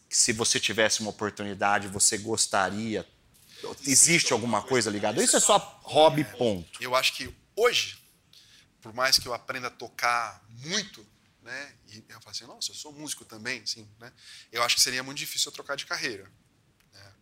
que, 0.09 0.16
se 0.16 0.33
você 0.33 0.59
tivesse 0.59 1.01
uma 1.01 1.11
oportunidade, 1.11 1.88
você 1.88 2.18
gostaria. 2.18 3.07
Existe 3.85 4.33
alguma 4.33 4.62
coisa 4.62 4.90
ligada? 4.90 5.23
Isso 5.23 5.37
é 5.37 5.40
só 5.40 5.81
hobby, 5.83 6.25
ponto. 6.25 6.83
Eu 6.83 6.94
acho 6.94 7.12
que 7.12 7.35
hoje 7.57 7.99
por 8.81 8.94
mais 8.94 9.18
que 9.18 9.27
eu 9.27 9.35
aprenda 9.35 9.68
a 9.68 9.71
tocar 9.71 10.42
muito, 10.49 11.07
né? 11.42 11.75
E 11.88 12.05
eu 12.09 12.21
falo 12.21 12.31
assim, 12.31 12.47
nossa, 12.47 12.71
eu 12.71 12.75
sou 12.75 12.92
músico 12.92 13.25
também, 13.25 13.64
sim, 13.66 13.88
né? 13.99 14.12
Eu 14.53 14.62
acho 14.62 14.77
que 14.77 14.81
seria 14.81 15.03
muito 15.03 15.18
difícil 15.18 15.51
eu 15.51 15.55
trocar 15.55 15.77
de 15.77 15.87
carreira. 15.87 16.31
Né? 16.92 17.12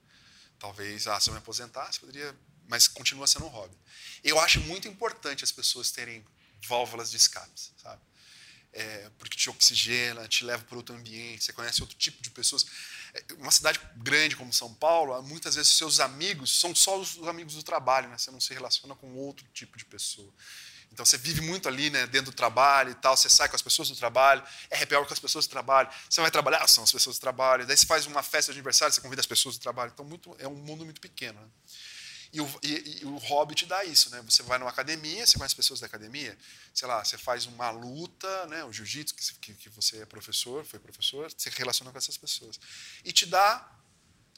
Talvez, 0.58 1.06
ah, 1.06 1.18
se 1.18 1.28
eu 1.28 1.32
me 1.32 1.38
aposentasse, 1.38 2.00
poderia, 2.00 2.34
mas 2.68 2.86
continua 2.86 3.26
sendo 3.26 3.46
um 3.46 3.48
hobby. 3.48 3.76
Eu 4.22 4.38
acho 4.38 4.60
muito 4.60 4.86
importante 4.86 5.44
as 5.44 5.52
pessoas 5.52 5.90
terem 5.90 6.24
válvulas 6.68 7.10
de 7.10 7.16
escape, 7.16 7.60
sabe? 7.76 8.00
É, 8.78 9.10
porque 9.18 9.38
te 9.38 9.48
oxigena, 9.48 10.28
te 10.28 10.44
leva 10.44 10.62
para 10.62 10.76
outro 10.76 10.94
ambiente, 10.94 11.42
você 11.42 11.52
conhece 11.52 11.80
outro 11.80 11.96
tipo 11.96 12.22
de 12.22 12.28
pessoas. 12.28 12.66
É, 13.14 13.24
uma 13.38 13.50
cidade 13.50 13.80
grande 13.96 14.36
como 14.36 14.52
São 14.52 14.74
Paulo, 14.74 15.20
muitas 15.22 15.54
vezes 15.54 15.72
seus 15.72 15.98
amigos 15.98 16.60
são 16.60 16.74
só 16.74 17.00
os 17.00 17.16
amigos 17.26 17.54
do 17.54 17.62
trabalho, 17.62 18.06
né? 18.08 18.18
Você 18.18 18.30
não 18.30 18.38
se 18.38 18.52
relaciona 18.52 18.94
com 18.94 19.14
outro 19.14 19.46
tipo 19.54 19.78
de 19.78 19.84
pessoa. 19.86 20.30
Então 20.92 21.06
você 21.06 21.16
vive 21.16 21.40
muito 21.40 21.68
ali, 21.68 21.90
né, 21.90 22.06
dentro 22.06 22.30
do 22.30 22.34
trabalho 22.34 22.90
e 22.90 22.94
tal, 22.94 23.16
você 23.16 23.28
sai 23.28 23.48
com 23.48 23.56
as 23.56 23.62
pessoas 23.62 23.88
do 23.88 23.96
trabalho, 23.96 24.42
é 24.70 24.94
hour 24.94 25.06
com 25.06 25.12
as 25.12 25.18
pessoas 25.18 25.46
do 25.46 25.50
trabalho, 25.50 25.90
você 26.08 26.20
vai 26.20 26.30
trabalhar, 26.30 26.66
são 26.68 26.84
as 26.84 26.92
pessoas 26.92 27.16
do 27.16 27.20
trabalho, 27.20 27.66
daí 27.66 27.76
você 27.76 27.86
faz 27.86 28.06
uma 28.06 28.22
festa 28.22 28.52
de 28.52 28.58
aniversário, 28.58 28.94
você 28.94 29.00
convida 29.00 29.20
as 29.20 29.26
pessoas 29.26 29.56
do 29.56 29.60
trabalho. 29.60 29.90
Então 29.92 30.04
muito, 30.04 30.36
é 30.38 30.46
um 30.46 30.54
mundo 30.54 30.84
muito 30.84 31.00
pequeno. 31.00 31.40
Né? 31.40 31.48
E 32.36 32.40
o, 32.42 32.60
e, 32.62 32.98
e 33.00 33.04
o 33.06 33.16
hobby 33.16 33.54
te 33.54 33.64
dá 33.64 33.82
isso, 33.82 34.10
né? 34.10 34.20
Você 34.20 34.42
vai 34.42 34.58
numa 34.58 34.68
academia, 34.68 35.26
você 35.26 35.38
conhece 35.38 35.56
pessoas 35.56 35.80
da 35.80 35.86
academia, 35.86 36.36
sei 36.74 36.86
lá, 36.86 37.02
você 37.02 37.16
faz 37.16 37.46
uma 37.46 37.70
luta, 37.70 38.46
né? 38.48 38.62
O 38.62 38.70
jiu-jitsu, 38.70 39.14
que, 39.40 39.54
que, 39.54 39.70
você 39.70 40.02
é 40.02 40.04
professor, 40.04 40.62
foi 40.62 40.78
professor, 40.78 41.32
você 41.34 41.48
relaciona 41.48 41.90
com 41.90 41.96
essas 41.96 42.18
pessoas. 42.18 42.60
E 43.02 43.10
te 43.10 43.24
dá 43.24 43.66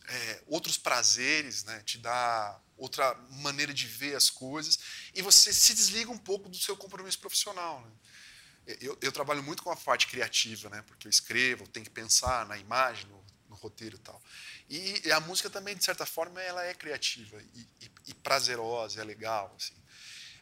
é, 0.06 0.42
outros 0.46 0.78
prazeres, 0.78 1.64
né? 1.64 1.82
Te 1.84 1.98
dá 1.98 2.60
outra 2.76 3.12
maneira 3.30 3.74
de 3.74 3.88
ver 3.88 4.14
as 4.14 4.30
coisas, 4.30 4.78
e 5.12 5.20
você 5.20 5.52
se 5.52 5.74
desliga 5.74 6.12
um 6.12 6.18
pouco 6.18 6.48
do 6.48 6.56
seu 6.56 6.76
compromisso 6.76 7.18
profissional. 7.18 7.80
Né? 7.80 8.76
Eu, 8.80 8.96
eu, 9.02 9.10
trabalho 9.10 9.42
muito 9.42 9.64
com 9.64 9.72
a 9.72 9.76
parte 9.76 10.06
criativa, 10.06 10.70
né? 10.70 10.82
porque 10.82 11.08
eu 11.08 11.10
escrevo, 11.10 11.66
tenho 11.66 11.84
que 11.84 11.90
pensar 11.90 12.46
na 12.46 12.56
imagem, 12.56 13.06
no, 13.06 13.24
no 13.48 13.56
roteiro 13.56 13.96
e 13.96 13.98
tal. 13.98 14.22
E, 14.68 15.02
e, 15.06 15.12
a 15.12 15.20
música 15.20 15.48
também, 15.48 15.74
de 15.74 15.84
certa 15.84 16.04
forma, 16.04 16.42
ela 16.42 16.64
é 16.64 16.74
criativa 16.74 17.40
e, 17.54 17.68
e, 17.80 17.90
e 18.08 18.14
prazerosa, 18.14 19.00
é 19.00 19.04
legal. 19.04 19.54
Assim. 19.56 19.74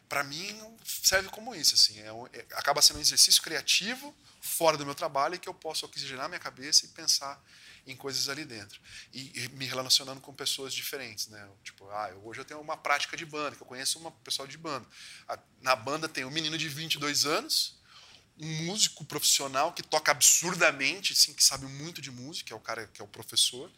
Para 0.09 0.23
mim, 0.23 0.77
serve 0.83 1.29
como 1.29 1.55
isso. 1.55 1.75
Assim, 1.75 1.99
é, 1.99 2.09
é, 2.33 2.45
acaba 2.53 2.81
sendo 2.81 2.97
um 2.97 3.01
exercício 3.01 3.41
criativo 3.41 4.15
fora 4.41 4.77
do 4.77 4.85
meu 4.85 4.95
trabalho 4.95 5.39
que 5.39 5.49
eu 5.49 5.53
posso 5.53 5.85
oxigenar 5.85 6.27
minha 6.27 6.39
cabeça 6.39 6.85
e 6.85 6.89
pensar 6.89 7.41
em 7.85 7.95
coisas 7.95 8.27
ali 8.27 8.43
dentro. 8.43 8.79
E, 9.13 9.43
e, 9.43 9.49
me 9.49 9.65
relacionando 9.65 10.19
com 10.19 10.33
pessoas 10.33 10.73
diferentes, 10.73 11.27
né? 11.27 11.49
Tipo, 11.63 11.89
ah, 11.89 12.13
hoje 12.23 12.41
eu 12.41 12.45
tenho 12.45 12.59
uma 12.59 12.75
prática 12.75 13.15
de 13.15 13.25
banda, 13.25 13.55
que 13.55 13.61
eu 13.61 13.67
conheço 13.67 13.97
uma 13.99 14.11
pessoal 14.11 14.47
de 14.47 14.57
banda. 14.57 14.85
Na 15.61 15.75
banda 15.75 16.07
tem 16.07 16.25
um 16.25 16.31
menino 16.31 16.57
de 16.57 16.67
22 16.67 17.25
anos, 17.25 17.77
um 18.39 18.65
músico 18.65 19.03
profissional 19.05 19.73
que 19.73 19.81
toca 19.81 20.11
absurdamente, 20.11 21.13
assim, 21.13 21.33
que 21.33 21.43
sabe 21.43 21.65
muito 21.65 22.01
de 22.01 22.11
música, 22.11 22.53
é 22.53 22.57
o 22.57 22.59
cara 22.59 22.87
que 22.87 23.01
é 23.01 23.03
o 23.03 23.07
professor, 23.07 23.71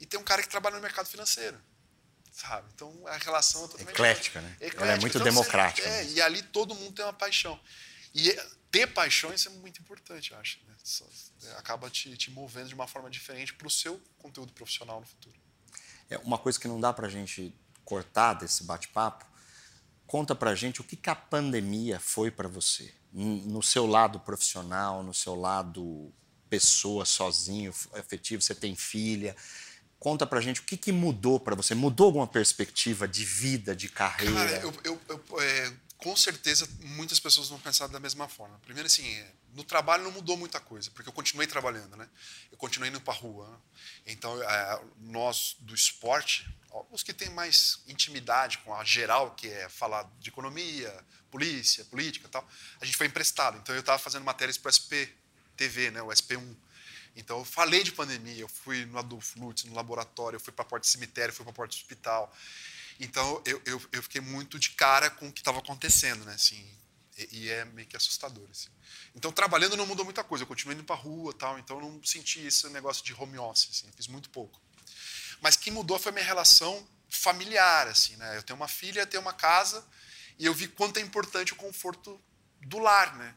e 0.00 0.06
tem 0.06 0.18
um 0.18 0.24
cara 0.24 0.42
que 0.42 0.48
trabalha 0.48 0.76
no 0.76 0.82
mercado 0.82 1.06
financeiro. 1.06 1.60
Sabe? 2.32 2.68
Então 2.74 2.92
a 3.06 3.16
relação 3.16 3.64
é 3.64 3.68
totalmente 3.68 3.94
eclética, 3.94 4.40
né? 4.42 4.56
Eclética. 4.56 4.82
Ela 4.82 4.92
é 4.92 5.00
muito 5.00 5.16
então, 5.16 5.24
democrática. 5.24 5.88
Você, 5.88 5.94
é, 5.94 6.04
e 6.10 6.20
ali 6.20 6.42
todo 6.42 6.74
mundo 6.74 6.92
tem 6.92 7.04
uma 7.04 7.12
paixão. 7.12 7.58
E 8.14 8.30
ter 8.70 8.86
paixão 8.88 9.32
isso 9.32 9.48
é 9.48 9.52
muito 9.52 9.80
importante, 9.80 10.32
eu 10.32 10.38
acho. 10.38 10.58
Né? 10.66 10.74
É, 11.44 11.52
acaba 11.52 11.88
te, 11.88 12.14
te 12.16 12.30
movendo 12.30 12.68
de 12.68 12.74
uma 12.74 12.86
forma 12.86 13.08
diferente 13.08 13.54
para 13.54 13.66
o 13.66 13.70
seu 13.70 14.00
conteúdo 14.18 14.52
profissional 14.52 15.00
no 15.00 15.06
futuro. 15.06 15.38
É 16.10 16.18
uma 16.18 16.38
coisa 16.38 16.60
que 16.60 16.68
não 16.68 16.78
dá 16.78 16.92
para 16.92 17.06
a 17.06 17.10
gente 17.10 17.54
cortar 17.84 18.34
desse 18.34 18.64
bate-papo. 18.64 19.24
Conta 20.06 20.34
para 20.34 20.50
a 20.50 20.54
gente 20.54 20.80
o 20.80 20.84
que, 20.84 20.94
que 20.94 21.10
a 21.10 21.16
pandemia 21.16 21.98
foi 21.98 22.30
para 22.30 22.46
você, 22.46 22.94
no 23.12 23.62
seu 23.62 23.86
lado 23.86 24.20
profissional, 24.20 25.02
no 25.02 25.14
seu 25.14 25.34
lado 25.34 26.12
pessoa, 26.48 27.04
sozinho, 27.04 27.74
afetivo. 27.94 28.42
Você 28.42 28.54
tem 28.54 28.76
filha. 28.76 29.34
Conta 30.06 30.24
pra 30.24 30.40
gente 30.40 30.60
o 30.60 30.62
que, 30.62 30.76
que 30.76 30.92
mudou 30.92 31.40
para 31.40 31.56
você. 31.56 31.74
Mudou 31.74 32.06
alguma 32.06 32.28
perspectiva 32.28 33.08
de 33.08 33.24
vida, 33.24 33.74
de 33.74 33.88
carreira? 33.88 34.34
Cara, 34.34 34.52
eu, 34.58 34.72
eu, 34.84 35.00
eu 35.08 35.40
é, 35.40 35.72
com 35.96 36.14
certeza 36.14 36.68
muitas 36.80 37.18
pessoas 37.18 37.48
vão 37.48 37.58
pensar 37.58 37.88
da 37.88 37.98
mesma 37.98 38.28
forma. 38.28 38.56
Primeiro, 38.60 38.86
assim, 38.86 39.04
é, 39.04 39.32
no 39.52 39.64
trabalho 39.64 40.04
não 40.04 40.12
mudou 40.12 40.36
muita 40.36 40.60
coisa, 40.60 40.92
porque 40.92 41.08
eu 41.08 41.12
continuei 41.12 41.48
trabalhando, 41.48 41.96
né? 41.96 42.08
Eu 42.52 42.56
continuei 42.56 42.88
indo 42.88 43.00
para 43.00 43.14
rua. 43.14 43.48
Né? 43.50 43.58
Então, 44.06 44.40
é, 44.40 44.80
nós 45.00 45.56
do 45.58 45.74
esporte, 45.74 46.48
os 46.92 47.02
que 47.02 47.12
têm 47.12 47.30
mais 47.30 47.80
intimidade 47.88 48.58
com 48.58 48.72
a 48.72 48.84
geral, 48.84 49.32
que 49.32 49.48
é 49.48 49.68
falar 49.68 50.08
de 50.20 50.28
economia, 50.28 51.04
polícia, 51.32 51.84
política, 51.86 52.28
tal, 52.28 52.48
a 52.80 52.84
gente 52.84 52.96
foi 52.96 53.08
emprestado. 53.08 53.58
Então, 53.58 53.74
eu 53.74 53.80
estava 53.80 53.98
fazendo 53.98 54.22
matérias 54.22 54.56
para 54.56 54.68
o 54.68 54.72
SP 54.72 55.10
TV, 55.56 55.90
né? 55.90 56.00
O 56.00 56.10
SP1. 56.10 56.56
Então, 57.16 57.38
eu 57.38 57.44
falei 57.44 57.82
de 57.82 57.90
pandemia, 57.92 58.38
eu 58.38 58.48
fui 58.48 58.84
no 58.84 58.98
Adolfo 58.98 59.40
Lutz, 59.40 59.64
no 59.64 59.74
laboratório, 59.74 60.36
eu 60.36 60.40
fui 60.40 60.52
para 60.52 60.62
a 60.62 60.68
porta 60.68 60.86
do 60.86 60.90
cemitério, 60.90 61.32
fui 61.32 61.44
para 61.44 61.50
a 61.50 61.54
porta 61.54 61.74
do 61.74 61.78
hospital. 61.78 62.32
Então, 63.00 63.42
eu, 63.46 63.60
eu, 63.64 63.82
eu, 63.90 64.02
fiquei 64.02 64.20
muito 64.20 64.58
de 64.58 64.70
cara 64.70 65.08
com 65.08 65.28
o 65.28 65.32
que 65.32 65.40
estava 65.40 65.58
acontecendo, 65.58 66.24
né? 66.26 66.34
Assim, 66.34 66.62
e, 67.16 67.28
e, 67.38 67.50
é 67.50 67.64
meio 67.64 67.88
que 67.88 67.96
assustador. 67.96 68.46
Assim. 68.50 68.68
Então, 69.14 69.32
trabalhando 69.32 69.76
não 69.76 69.86
mudou 69.86 70.04
muita 70.04 70.22
coisa. 70.22 70.44
Eu 70.44 70.48
continuei 70.48 70.76
indo 70.76 70.84
para 70.84 70.94
rua 70.94 71.32
tal, 71.32 71.58
então 71.58 71.80
eu 71.80 71.90
não 71.90 72.02
senti 72.04 72.40
esse 72.40 72.68
negócio 72.68 73.02
de 73.02 73.14
home 73.14 73.38
office, 73.38 73.70
assim, 73.70 73.90
fiz 73.96 74.06
muito 74.06 74.28
pouco. 74.28 74.60
Mas 75.40 75.56
que 75.56 75.70
mudou 75.70 75.98
foi 75.98 76.12
minha 76.12 76.24
relação 76.24 76.86
familiar, 77.08 77.88
assim, 77.88 78.14
né? 78.16 78.36
Eu 78.36 78.42
tenho 78.42 78.58
uma 78.58 78.68
filha, 78.68 79.06
tenho 79.06 79.22
uma 79.22 79.32
casa, 79.32 79.84
e 80.38 80.44
eu 80.44 80.52
vi 80.52 80.68
quanto 80.68 80.98
é 80.98 81.00
importante 81.00 81.54
o 81.54 81.56
conforto 81.56 82.20
do 82.60 82.78
lar, 82.78 83.16
né? 83.16 83.34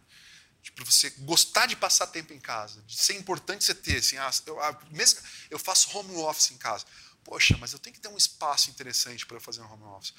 Tipo, 0.62 0.84
você 0.84 1.10
gostar 1.19 1.65
de 1.65 1.76
passar 1.76 2.08
tempo 2.08 2.34
em 2.34 2.39
casa, 2.39 2.82
de 2.86 2.98
ser 2.98 3.13
importante 3.13 3.63
você 3.63 3.74
ter, 3.74 3.98
assim, 3.98 4.17
ah, 4.17 4.30
eu, 4.45 4.62
ah, 4.62 4.78
mesmo 4.91 5.19
eu 5.50 5.58
faço 5.58 5.98
home 5.98 6.15
office 6.17 6.52
em 6.52 6.58
casa. 6.58 6.86
Poxa, 7.24 7.58
mas 7.58 7.74
eu 7.74 7.80
tenho 7.80 7.93
que 7.93 8.02
ter 8.02 8.10
um 8.10 8.17
espaço 8.17 8.69
interessante 8.69 9.26
para 9.26 9.38
eu 9.38 9.41
fazer 9.41 9.62
um 9.62 9.72
home 9.72 9.84
office. 9.84 10.13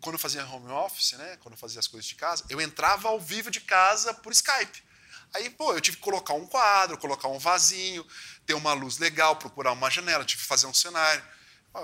Quando 0.00 0.14
eu 0.14 0.18
fazia 0.18 0.44
home 0.46 0.70
office, 0.70 1.12
né, 1.12 1.36
quando 1.38 1.54
eu 1.54 1.58
fazia 1.58 1.78
as 1.78 1.86
coisas 1.86 2.06
de 2.06 2.14
casa, 2.14 2.44
eu 2.48 2.60
entrava 2.60 3.08
ao 3.08 3.20
vivo 3.20 3.50
de 3.50 3.60
casa 3.60 4.12
por 4.12 4.32
Skype. 4.32 4.82
Aí, 5.34 5.50
pô, 5.50 5.72
eu 5.72 5.80
tive 5.80 5.96
que 5.96 6.02
colocar 6.02 6.34
um 6.34 6.46
quadro, 6.46 6.98
colocar 6.98 7.28
um 7.28 7.38
vasinho, 7.38 8.06
ter 8.44 8.54
uma 8.54 8.72
luz 8.72 8.98
legal, 8.98 9.36
procurar 9.36 9.72
uma 9.72 9.90
janela, 9.90 10.24
tive 10.24 10.42
que 10.42 10.48
fazer 10.48 10.66
um 10.66 10.74
cenário. 10.74 11.22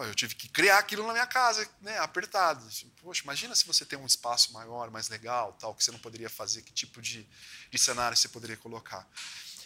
Eu 0.05 0.14
tive 0.14 0.35
que 0.35 0.48
criar 0.48 0.78
aquilo 0.78 1.07
na 1.07 1.12
minha 1.12 1.26
casa, 1.26 1.68
né, 1.81 1.98
apertado. 1.98 2.66
Assim, 2.66 2.88
poxa, 3.02 3.22
imagina 3.22 3.55
se 3.55 3.66
você 3.66 3.85
tem 3.85 3.98
um 3.98 4.07
espaço 4.07 4.52
maior, 4.52 4.90
mais 4.90 5.09
legal, 5.09 5.52
tal, 5.55 5.74
que 5.74 5.85
você 5.85 5.90
não 5.90 5.98
poderia 5.98 6.31
fazer, 6.31 6.62
que 6.62 6.72
tipo 6.72 7.00
de, 7.00 7.28
de 7.70 7.78
cenário 7.78 8.16
você 8.16 8.28
poderia 8.28 8.57
colocar. 8.57 9.07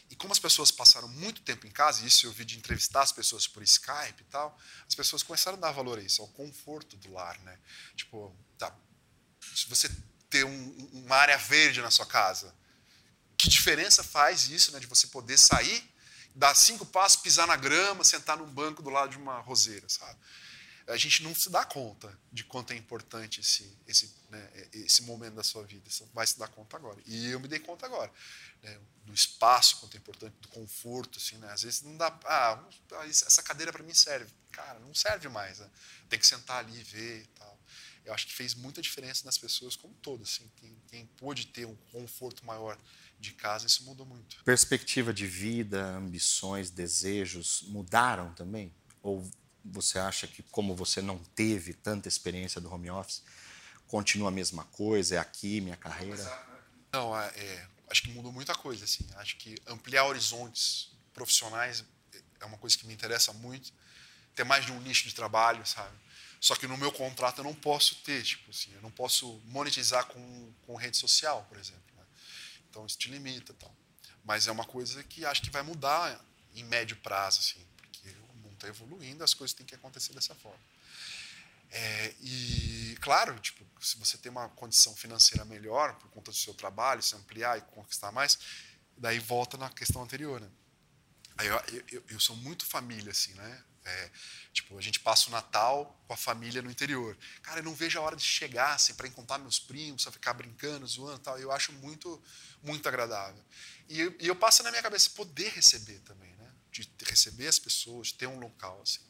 E 0.08 0.14
como 0.14 0.32
as 0.32 0.38
pessoas 0.38 0.70
passaram 0.70 1.08
muito 1.08 1.42
tempo 1.42 1.66
em 1.66 1.70
casa, 1.70 2.02
e 2.02 2.06
isso 2.06 2.26
eu 2.26 2.32
vi 2.32 2.44
de 2.44 2.56
entrevistar 2.56 3.02
as 3.02 3.12
pessoas 3.12 3.46
por 3.46 3.62
Skype 3.62 4.20
e 4.20 4.24
tal, 4.30 4.56
as 4.86 4.94
pessoas 4.94 5.22
começaram 5.22 5.58
a 5.58 5.60
dar 5.60 5.72
valor 5.72 5.98
a 5.98 6.02
isso, 6.02 6.22
ao 6.22 6.28
conforto 6.28 6.96
do 6.96 7.12
lar, 7.12 7.38
né? 7.40 7.58
Tipo, 7.96 8.34
tá, 8.56 8.72
se 9.54 9.68
você 9.68 9.90
ter 10.30 10.44
um, 10.44 10.90
uma 10.92 11.16
área 11.16 11.36
verde 11.36 11.80
na 11.80 11.90
sua 11.90 12.06
casa, 12.06 12.54
que 13.36 13.48
diferença 13.48 14.02
faz 14.02 14.48
isso, 14.48 14.72
né, 14.72 14.78
de 14.78 14.86
você 14.86 15.08
poder 15.08 15.38
sair, 15.38 15.82
dar 16.36 16.54
cinco 16.54 16.84
passos, 16.84 17.20
pisar 17.22 17.46
na 17.46 17.56
grama, 17.56 18.04
sentar 18.04 18.36
num 18.36 18.46
banco 18.46 18.82
do 18.82 18.90
lado 18.90 19.10
de 19.10 19.16
uma 19.16 19.40
roseira, 19.40 19.88
sabe? 19.88 20.18
A 20.86 20.96
gente 20.96 21.22
não 21.22 21.34
se 21.34 21.50
dá 21.50 21.64
conta 21.64 22.16
de 22.30 22.44
quanto 22.44 22.72
é 22.72 22.76
importante 22.76 23.40
esse, 23.40 23.76
esse, 23.88 24.14
né, 24.30 24.68
esse 24.72 25.02
momento 25.02 25.34
da 25.34 25.42
sua 25.42 25.64
vida. 25.64 25.90
Você 25.90 26.04
vai 26.14 26.24
se 26.24 26.38
dar 26.38 26.46
conta 26.46 26.76
agora. 26.76 27.00
E 27.06 27.30
eu 27.30 27.40
me 27.40 27.48
dei 27.48 27.58
conta 27.58 27.86
agora 27.86 28.12
né, 28.62 28.78
do 29.04 29.12
espaço, 29.12 29.78
quanto 29.78 29.96
é 29.96 29.98
importante, 29.98 30.36
do 30.40 30.48
conforto, 30.48 31.18
assim, 31.18 31.38
né? 31.38 31.50
Às 31.50 31.62
vezes 31.62 31.82
não 31.82 31.96
dá, 31.96 32.16
ah, 32.26 32.62
essa 33.08 33.42
cadeira 33.42 33.72
para 33.72 33.82
mim 33.82 33.94
serve. 33.94 34.30
Cara, 34.52 34.78
não 34.78 34.94
serve 34.94 35.28
mais, 35.28 35.58
né? 35.58 35.68
Tem 36.08 36.20
que 36.20 36.26
sentar 36.26 36.58
ali 36.58 36.78
e 36.78 36.84
ver 36.84 37.22
e 37.22 37.26
tal. 37.28 37.58
Eu 38.04 38.14
acho 38.14 38.26
que 38.26 38.34
fez 38.34 38.54
muita 38.54 38.80
diferença 38.80 39.24
nas 39.24 39.36
pessoas 39.36 39.74
como 39.74 39.92
todo, 39.94 40.22
assim, 40.22 40.48
quem, 40.56 40.76
quem 40.86 41.06
pôde 41.18 41.46
ter 41.46 41.66
um 41.66 41.74
conforto 41.90 42.44
maior 42.44 42.78
de 43.18 43.32
casa, 43.32 43.66
isso 43.66 43.84
mudou 43.84 44.06
muito. 44.06 44.42
Perspectiva 44.44 45.12
de 45.12 45.26
vida, 45.26 45.82
ambições, 45.96 46.70
desejos 46.70 47.62
mudaram 47.68 48.32
também? 48.34 48.72
Ou 49.02 49.28
você 49.64 49.98
acha 49.98 50.26
que 50.26 50.42
como 50.42 50.74
você 50.74 51.02
não 51.02 51.18
teve 51.18 51.74
tanta 51.74 52.08
experiência 52.08 52.60
do 52.60 52.72
home 52.72 52.90
office, 52.90 53.22
continua 53.86 54.28
a 54.28 54.32
mesma 54.32 54.64
coisa, 54.64 55.16
é 55.16 55.18
aqui 55.18 55.60
minha 55.60 55.76
carreira? 55.76 56.22
Não, 56.92 57.18
é, 57.18 57.26
é 57.28 57.68
acho 57.88 58.02
que 58.02 58.10
mudou 58.10 58.32
muita 58.32 58.54
coisa. 58.54 58.84
Assim. 58.84 59.06
Acho 59.16 59.36
que 59.36 59.56
ampliar 59.66 60.04
horizontes 60.04 60.90
profissionais 61.12 61.84
é 62.40 62.44
uma 62.44 62.58
coisa 62.58 62.76
que 62.76 62.86
me 62.86 62.94
interessa 62.94 63.32
muito. 63.32 63.72
Ter 64.34 64.44
mais 64.44 64.66
de 64.66 64.72
um 64.72 64.80
nicho 64.80 65.08
de 65.08 65.14
trabalho, 65.14 65.64
sabe? 65.66 65.96
Só 66.38 66.54
que 66.54 66.66
no 66.66 66.76
meu 66.76 66.92
contrato 66.92 67.38
eu 67.38 67.44
não 67.44 67.54
posso 67.54 67.96
ter, 67.96 68.22
tipo 68.22 68.50
assim, 68.50 68.70
eu 68.74 68.82
não 68.82 68.90
posso 68.90 69.40
monetizar 69.46 70.04
com, 70.06 70.52
com 70.66 70.76
rede 70.76 70.96
social, 70.96 71.46
por 71.48 71.58
exemplo. 71.58 71.82
Então 72.76 72.84
isso 72.84 72.98
te 72.98 73.10
limita, 73.10 73.54
tal. 73.54 73.74
Mas 74.22 74.46
é 74.46 74.52
uma 74.52 74.64
coisa 74.64 75.02
que 75.02 75.24
acho 75.24 75.40
que 75.40 75.48
vai 75.48 75.62
mudar 75.62 76.22
em 76.54 76.62
médio 76.62 76.94
prazo, 76.98 77.40
assim, 77.40 77.66
porque 77.78 78.10
o 78.30 78.36
mundo 78.36 78.52
está 78.52 78.68
evoluindo, 78.68 79.24
as 79.24 79.32
coisas 79.32 79.54
têm 79.54 79.64
que 79.64 79.74
acontecer 79.74 80.12
dessa 80.12 80.34
forma. 80.34 80.60
É, 81.70 82.14
e, 82.20 82.98
claro, 83.00 83.38
tipo, 83.40 83.64
se 83.80 83.96
você 83.96 84.18
tem 84.18 84.30
uma 84.30 84.50
condição 84.50 84.94
financeira 84.94 85.42
melhor 85.46 85.94
por 85.94 86.10
conta 86.10 86.30
do 86.30 86.36
seu 86.36 86.52
trabalho, 86.52 87.02
se 87.02 87.16
ampliar 87.16 87.56
e 87.56 87.62
conquistar 87.62 88.12
mais, 88.12 88.38
daí 88.94 89.18
volta 89.18 89.56
na 89.56 89.70
questão 89.70 90.02
anterior, 90.02 90.38
né? 90.38 90.50
Aí 91.38 91.46
eu, 91.46 91.82
eu, 91.92 92.04
eu 92.10 92.20
sou 92.20 92.36
muito 92.36 92.66
família, 92.66 93.10
assim, 93.10 93.32
né? 93.32 93.64
É, 93.86 94.10
tipo, 94.52 94.76
a 94.76 94.82
gente 94.82 94.98
passa 94.98 95.28
o 95.28 95.30
Natal 95.30 95.96
com 96.08 96.12
a 96.12 96.16
família 96.16 96.60
no 96.60 96.70
interior. 96.70 97.16
Cara, 97.40 97.60
eu 97.60 97.64
não 97.64 97.74
vejo 97.74 97.98
a 97.98 98.02
hora 98.02 98.16
de 98.16 98.24
chegar, 98.24 98.74
assim, 98.74 98.92
para 98.94 99.06
encontrar 99.06 99.38
meus 99.38 99.60
primos, 99.60 100.02
só 100.02 100.10
ficar 100.10 100.34
brincando, 100.34 100.84
zoando 100.86 101.20
tal. 101.20 101.38
Eu 101.38 101.52
acho 101.52 101.72
muito, 101.74 102.20
muito 102.62 102.88
agradável. 102.88 103.42
E, 103.88 104.00
e 104.18 104.26
eu 104.26 104.34
passo 104.34 104.64
na 104.64 104.70
minha 104.70 104.82
cabeça 104.82 105.08
poder 105.10 105.50
receber 105.50 106.00
também, 106.00 106.34
né? 106.34 106.52
De 106.72 106.90
receber 107.04 107.46
as 107.46 107.60
pessoas, 107.60 108.08
de 108.08 108.14
ter 108.14 108.26
um 108.26 108.40
local, 108.40 108.80
assim. 108.82 109.06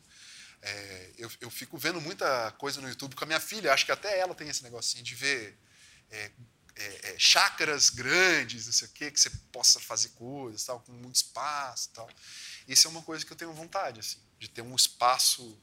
É, 0.61 1.13
eu, 1.17 1.31
eu, 1.41 1.51
fico 1.51 1.79
vendo 1.79 2.01
muita 2.01 2.51
coisa 2.53 2.81
no 2.81 2.89
YouTube 2.89 3.15
com 3.15 3.25
a 3.25 3.27
minha 3.27 3.41
filha, 3.41 3.73
acho 3.73 3.87
que 3.87 3.93
até 3.93 4.19
ela 4.19 4.35
tem 4.35 4.49
esse 4.49 4.63
negocinho 4.63 5.05
de 5.05 5.15
ver 5.15 5.59
é, 6.11 6.31
é, 6.77 7.15
é, 7.15 7.19
chácaras 7.19 7.89
grandes, 7.89 8.67
não 8.67 8.73
sei 8.73 8.89
o 8.89 8.91
quê, 8.91 9.11
que 9.11 9.21
você 9.21 9.31
possa 9.53 9.81
fazer 9.81 10.11
coisas, 10.11 10.65
tal, 10.65 10.81
com 10.81 10.93
muito 10.93 11.17
espaço 11.17 11.91
tal. 11.95 12.09
Isso 12.67 12.87
é 12.87 12.91
uma 12.91 13.03
coisa 13.03 13.25
que 13.25 13.33
eu 13.33 13.37
tenho 13.37 13.53
vontade, 13.53 14.01
assim, 14.01 14.19
de 14.39 14.49
ter 14.49 14.63
um 14.63 14.75
espaço 14.75 15.59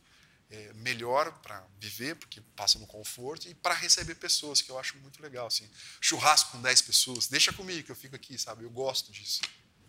é, 0.49 0.71
melhor 0.75 1.31
para 1.41 1.65
viver, 1.79 2.15
porque 2.15 2.41
passa 2.55 2.77
no 2.77 2.85
conforto, 2.85 3.47
e 3.47 3.53
para 3.55 3.73
receber 3.73 4.15
pessoas, 4.15 4.61
que 4.61 4.69
eu 4.69 4.77
acho 4.77 4.97
muito 4.99 5.21
legal. 5.21 5.47
Assim. 5.47 5.67
Churrasco 5.99 6.51
com 6.51 6.61
10 6.61 6.81
pessoas, 6.83 7.27
deixa 7.27 7.51
comigo 7.51 7.83
que 7.83 7.91
eu 7.91 7.95
fico 7.95 8.15
aqui, 8.15 8.37
sabe? 8.37 8.63
Eu 8.63 8.69
gosto 8.69 9.11
disso. 9.11 9.41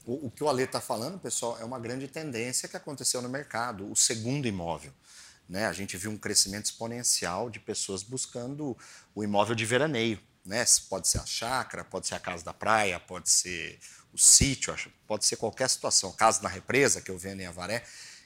O, 0.07 0.26
o 0.26 0.30
que 0.30 0.43
o 0.43 0.49
Ale 0.49 0.62
está 0.62 0.80
falando, 0.80 1.18
pessoal, 1.18 1.59
é 1.61 1.64
uma 1.64 1.78
grande 1.78 2.09
tendência 2.09 2.68
que 2.68 2.76
aconteceu 2.76 3.20
no 3.20 3.28
mercado, 3.28 3.91
o 3.91 3.97
segundo 3.97 4.47
imóvel. 4.47 4.93
Né? 5.49 5.66
A 5.66 5.72
gente 5.72 5.97
viu 5.97 6.11
um 6.11 6.16
crescimento 6.16 6.66
exponencial 6.66 7.51
de 7.51 7.61
pessoas 7.61 8.03
buscando 8.03 8.76
o 9.14 9.22
imóvel 9.22 9.55
de 9.55 9.64
veraneio. 9.64 10.20
Né? 10.45 10.64
Pode 10.89 11.09
ser 11.09 11.18
a 11.18 11.26
chácara, 11.26 11.85
pode 11.85 12.07
ser 12.07 12.14
a 12.14 12.20
casa 12.20 12.45
da 12.45 12.53
praia, 12.53 12.99
pode 13.01 13.30
ser 13.30 13.78
o 14.12 14.18
sítio, 14.18 14.74
pode 15.07 15.24
ser 15.24 15.37
qualquer 15.37 15.68
situação. 15.68 16.12
Casa 16.12 16.43
na 16.43 16.49
represa, 16.49 17.01
que 17.01 17.11
eu 17.11 17.18
vendo 17.18 17.41
em 17.41 17.47
Avaré. 17.47 17.85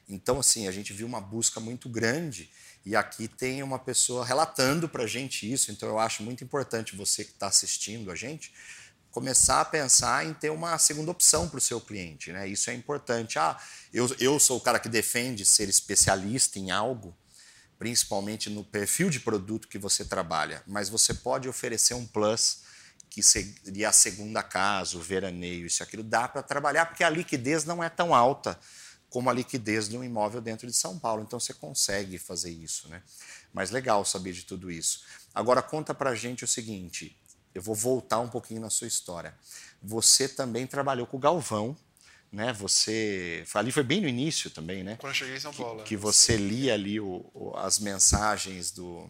Então, 0.09 0.41
assim, 0.41 0.67
a 0.67 0.73
gente 0.73 0.93
viu 0.93 1.07
uma 1.07 1.21
busca 1.21 1.61
muito 1.61 1.89
grande 1.89 2.51
e 2.85 2.97
aqui 2.97 3.29
tem 3.29 3.63
uma 3.63 3.79
pessoa 3.79 4.25
relatando 4.25 4.89
para 4.89 5.05
a 5.05 5.07
gente 5.07 5.51
isso. 5.51 5.71
Então, 5.71 5.89
eu 5.89 5.99
acho 5.99 6.23
muito 6.23 6.43
importante 6.43 6.97
você 6.97 7.25
que 7.25 7.33
está 7.33 7.49
assistindo 7.49 8.11
a 8.11 8.15
gente 8.15 8.53
começar 9.11 9.61
a 9.61 9.65
pensar 9.65 10.25
em 10.25 10.33
ter 10.33 10.51
uma 10.51 10.79
segunda 10.79 11.11
opção 11.11 11.49
para 11.49 11.59
o 11.59 11.61
seu 11.61 11.81
cliente. 11.81 12.33
Né? 12.33 12.49
Isso 12.49 12.71
é 12.71 12.75
importante. 12.75 13.39
Ah, 13.39 13.59
eu, 13.93 14.09
eu 14.19 14.39
sou 14.39 14.59
o 14.59 14.61
cara 14.61 14.79
que 14.79 14.89
defende 14.89 15.45
ser 15.45 15.69
especialista 15.69 16.59
em 16.59 16.71
algo, 16.71 17.17
principalmente 17.79 18.49
no 18.49 18.65
perfil 18.65 19.11
de 19.11 19.21
produto 19.21 19.69
que 19.69 19.79
você 19.79 20.05
trabalha, 20.05 20.63
mas 20.67 20.89
você 20.89 21.13
pode 21.15 21.49
oferecer 21.49 21.95
um 21.95 22.07
plus 22.07 22.63
que 23.11 23.23
seria 23.23 23.89
a 23.89 23.93
segunda 23.93 24.43
casa, 24.43 24.97
o 24.97 25.01
veraneio, 25.01 25.67
isso 25.67 25.83
aquilo, 25.83 26.03
dá 26.03 26.29
para 26.29 26.43
trabalhar, 26.43 26.87
porque 26.87 27.03
a 27.03 27.11
liquidez 27.11 27.65
não 27.65 27.83
é 27.83 27.89
tão 27.89 28.15
alta 28.15 28.59
como 29.11 29.31
a 29.31 29.33
liquidez 29.33 29.89
de 29.89 29.97
um 29.97 30.05
imóvel 30.05 30.41
dentro 30.41 30.67
de 30.67 30.73
São 30.73 30.99
Paulo. 30.99 31.23
Então 31.23 31.41
você 31.41 31.55
consegue 31.55 32.19
fazer 32.19 32.51
isso. 32.51 32.89
Né? 32.89 33.03
Mas 33.53 33.71
legal 33.71 34.05
saber 34.05 34.33
de 34.33 34.45
tudo 34.45 34.71
isso. 34.71 35.03
Agora 35.35 35.63
conta 35.63 35.95
para 35.95 36.11
a 36.11 36.15
gente 36.15 36.45
o 36.45 36.49
seguinte, 36.49 37.17
eu 37.55 37.63
vou 37.63 37.75
voltar 37.75 38.21
um 38.21 38.29
pouquinho 38.29 38.61
na 38.61 38.71
sua 38.71 38.87
história. 38.87 39.35
Você 39.83 40.29
também 40.29 40.67
trabalhou 40.67 41.07
com 41.07 41.17
o 41.17 41.21
Galvão, 41.21 41.77
né? 42.31 42.53
Você 42.53 43.45
ali 43.55 43.73
foi 43.73 43.83
bem 43.83 44.01
no 44.01 44.09
início 44.09 44.51
também, 44.51 44.85
né? 44.85 44.97
Quando 45.01 45.13
eu 45.13 45.17
cheguei 45.17 45.37
em 45.37 45.41
São 45.41 45.53
Paulo. 45.53 45.83
Que, 45.83 45.91
que 45.91 45.97
você 45.97 46.37
lia 46.37 46.75
ali 46.75 47.01
o, 47.01 47.25
o, 47.33 47.57
as 47.57 47.79
mensagens 47.79 48.71
do, 48.71 49.09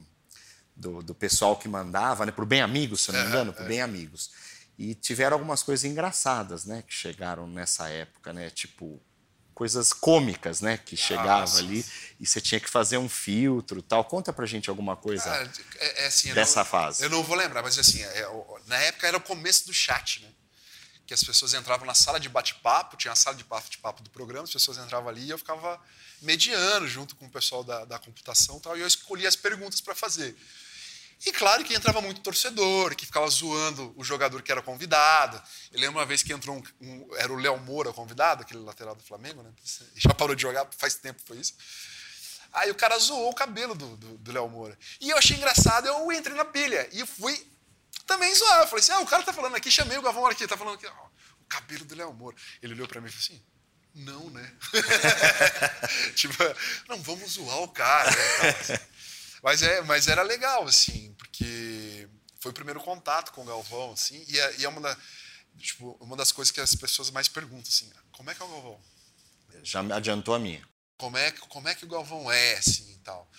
do, 0.77 1.03
do, 1.03 1.15
pessoal 1.15 1.57
que 1.57 1.69
mandava, 1.69 2.25
né? 2.25 2.33
Por 2.33 2.47
bem 2.47 2.61
amigos, 2.61 3.03
se 3.03 3.13
não 3.13 3.21
me 3.21 3.27
engano, 3.27 3.53
por 3.53 3.65
é. 3.65 3.69
bem 3.69 3.83
amigos. 3.83 4.31
E 4.79 4.95
tiveram 4.95 5.35
algumas 5.35 5.63
coisas 5.63 5.85
engraçadas, 5.85 6.65
né? 6.65 6.83
Que 6.87 6.95
chegaram 6.95 7.47
nessa 7.49 7.89
época, 7.89 8.33
né? 8.33 8.51
Tipo 8.51 9.01
coisas 9.59 9.93
cômicas, 9.93 10.61
né, 10.61 10.79
que 10.79 10.97
chegava 10.97 11.57
ah, 11.57 11.59
ali 11.59 11.85
e 12.21 12.25
você 12.25 12.41
tinha 12.41 12.61
que 12.61 12.71
fazer 12.71 12.97
um 12.97 13.09
filtro, 13.09 13.83
tal. 13.83 14.05
Conta 14.05 14.33
pra 14.33 14.47
gente 14.47 14.71
alguma 14.71 14.95
coisa 14.95 15.29
é, 15.81 16.05
é 16.05 16.07
assim, 16.07 16.33
dessa 16.33 16.61
não, 16.61 16.65
fase. 16.65 17.03
Eu 17.03 17.11
não 17.11 17.25
vou 17.25 17.37
lembrar, 17.37 17.61
mas 17.61 17.77
assim, 17.77 18.01
é, 18.01 18.31
na 18.69 18.77
época 18.77 19.09
era 19.09 19.17
o 19.17 19.21
começo 19.21 19.67
do 19.67 19.75
chat, 19.75 20.23
né? 20.23 20.29
Que 21.05 21.13
as 21.13 21.25
pessoas 21.25 21.55
entravam 21.55 21.85
na 21.85 21.95
sala 21.95 22.21
de 22.21 22.29
bate-papo, 22.29 22.97
tinha 22.97 23.11
a 23.11 23.17
sala 23.17 23.35
de 23.35 23.43
bate-papo 23.43 24.01
do 24.01 24.11
programa, 24.11 24.45
as 24.45 24.53
pessoas 24.53 24.79
entravam 24.79 25.09
ali 25.09 25.25
e 25.25 25.31
eu 25.31 25.39
ficava 25.39 25.81
mediando 26.23 26.87
junto 26.87 27.17
com 27.17 27.27
o 27.27 27.31
pessoal 27.31 27.65
da, 27.65 27.85
da 27.85 27.99
computação, 27.99 28.61
tal, 28.61 28.77
e 28.77 28.81
eu 28.81 28.87
escolhia 28.87 29.27
as 29.27 29.35
perguntas 29.35 29.81
para 29.81 29.95
fazer. 29.97 30.37
E 31.27 31.33
claro 31.33 31.65
que 31.65 31.75
entrava 31.75 32.01
muito 32.01 32.21
torcedor, 32.21 32.95
que 32.95 33.05
ficava 33.05 33.29
zoando 33.29 33.93
o 33.97 34.05
jogador 34.05 34.41
que 34.41 34.53
era 34.53 34.63
convidado. 34.63 35.43
Eu 35.73 35.81
lembro 35.81 35.99
uma 35.99 36.07
vez 36.07 36.23
que 36.23 36.33
entrou 36.33 36.57
um, 36.57 36.63
um 36.81 37.15
era 37.17 37.33
o 37.33 37.37
Léo 37.37 37.59
Moura 37.59 37.93
convidado, 37.93 38.43
aquele 38.43 38.61
lateral 38.61 38.95
do 38.95 39.03
Flamengo, 39.03 39.43
né? 39.43 39.51
Já 39.97 40.15
parou 40.15 40.37
de 40.37 40.43
jogar, 40.43 40.69
faz 40.77 40.95
tempo 40.95 41.21
foi 41.27 41.39
isso. 41.39 41.55
Aí 42.53 42.71
o 42.71 42.75
cara 42.75 42.99
zoou 42.99 43.31
o 43.31 43.35
cabelo 43.35 43.75
do, 43.75 44.33
Léo 44.33 44.49
Moura. 44.49 44.79
E 45.01 45.11
eu 45.11 45.19
achei 45.19 45.37
engraçado, 45.37 45.87
eu 45.87 46.11
entrei 46.13 46.37
na 46.37 46.45
pilha. 46.45 46.89
E 46.93 47.05
fui 47.05 47.47
também 48.07 48.35
zoar. 48.35 48.61
Eu 48.61 48.67
falei 48.67 48.83
assim: 48.83 48.93
ah, 48.93 49.01
o 49.01 49.07
cara 49.07 49.23
tá 49.23 49.33
falando 49.33 49.57
aqui, 49.57 49.71
chamei 49.71 49.99
o 49.99 50.03
Gavão 50.03 50.27
aqui, 50.27 50.47
tá 50.47 50.57
falando 50.57 50.75
aqui, 50.75 50.87
ó, 50.87 51.07
o 51.41 51.45
cabelo 51.49 51.85
do 51.85 51.95
Léo 51.95 52.13
Moura. 52.13 52.37
Ele 52.63 52.75
olhou 52.75 52.89
para 52.89 53.01
mim 53.01 53.09
e 53.09 53.11
falou 53.11 53.25
assim: 53.25 53.43
não, 53.95 54.31
né? 54.31 54.53
tipo, 56.15 56.35
não, 56.89 57.03
vamos 57.03 57.33
zoar 57.33 57.59
o 57.59 57.69
cara. 57.69 58.11
Né? 58.11 58.81
Mas, 59.43 59.63
é, 59.63 59.81
mas 59.83 60.09
era 60.09 60.23
legal, 60.23 60.67
assim, 60.67 61.15
porque 61.15 62.09
foi 62.41 62.51
o 62.51 62.55
primeiro 62.55 62.81
contato 62.81 63.33
com 63.33 63.43
o 63.43 63.45
Galvão, 63.45 63.93
assim, 63.93 64.25
e 64.29 64.39
é, 64.39 64.61
e 64.61 64.65
é 64.65 64.69
uma, 64.69 64.81
da, 64.81 64.97
tipo, 65.59 65.97
uma 66.01 66.17
das 66.17 66.33
coisas 66.33 66.51
que 66.51 66.61
as 66.61 66.75
pessoas 66.75 67.11
mais 67.11 67.29
perguntam, 67.29 67.69
assim, 67.69 67.91
como 68.13 68.31
é 68.31 68.35
que 68.35 68.43
é 68.43 68.45
o 68.45 68.49
Galvão? 68.49 68.81
Já 69.63 69.83
me 69.83 69.93
adiantou 69.93 70.35
a 70.35 70.39
minha. 70.39 70.67
Como 70.97 71.17
é, 71.17 71.31
como 71.33 71.69
é 71.69 71.75
que 71.75 71.85
o 71.85 71.89
Galvão 71.89 72.31
é, 72.31 72.55
assim, 72.55 72.93
e 72.93 72.99
tal. 72.99 73.31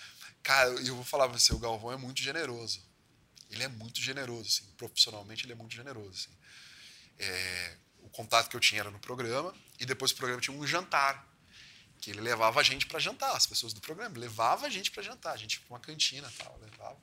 Cara, 0.42 0.70
eu 0.70 0.96
vou 0.96 1.04
falar 1.04 1.28
pra 1.28 1.38
você, 1.38 1.54
o 1.54 1.60
Galvão 1.60 1.92
é 1.92 1.98
muito 1.98 2.22
generoso. 2.22 2.82
Ele 3.50 3.64
é 3.64 3.68
muito 3.68 4.00
generoso, 4.00 4.48
assim, 4.48 4.66
profissionalmente 4.78 5.46
ele 5.46 5.54
é 5.54 5.56
muito 5.56 5.76
generoso, 5.76 6.12
assim. 6.12 6.38
É, 7.18 7.78
o 8.00 8.10
contato 8.10 8.50
que 8.50 8.56
eu 8.56 8.60
tinha 8.60 8.82
era 8.82 8.92
no 8.92 9.00
programa, 9.00 9.54
e 9.80 9.86
depois 9.86 10.12
do 10.12 10.18
programa 10.18 10.42
tinha 10.42 10.56
um 10.56 10.66
jantar 10.66 11.29
que 12.00 12.12
ele 12.12 12.22
levava 12.22 12.60
a 12.60 12.64
gente 12.64 12.86
para 12.86 13.00
jantar, 13.00 13.36
as 13.36 13.46
pessoas 13.46 13.74
do 13.74 13.82
programa, 13.82 14.18
levava 14.18 14.68
a 14.68 14.70
gente 14.70 14.92
para 14.92 15.04
jantar, 15.04 15.34
a 15.34 15.38
gente 15.38 15.56
ia 15.56 15.60
para 15.62 15.74
uma 15.76 15.80
cantina 15.80 16.32
tal, 16.38 16.58
levava. 16.62 16.98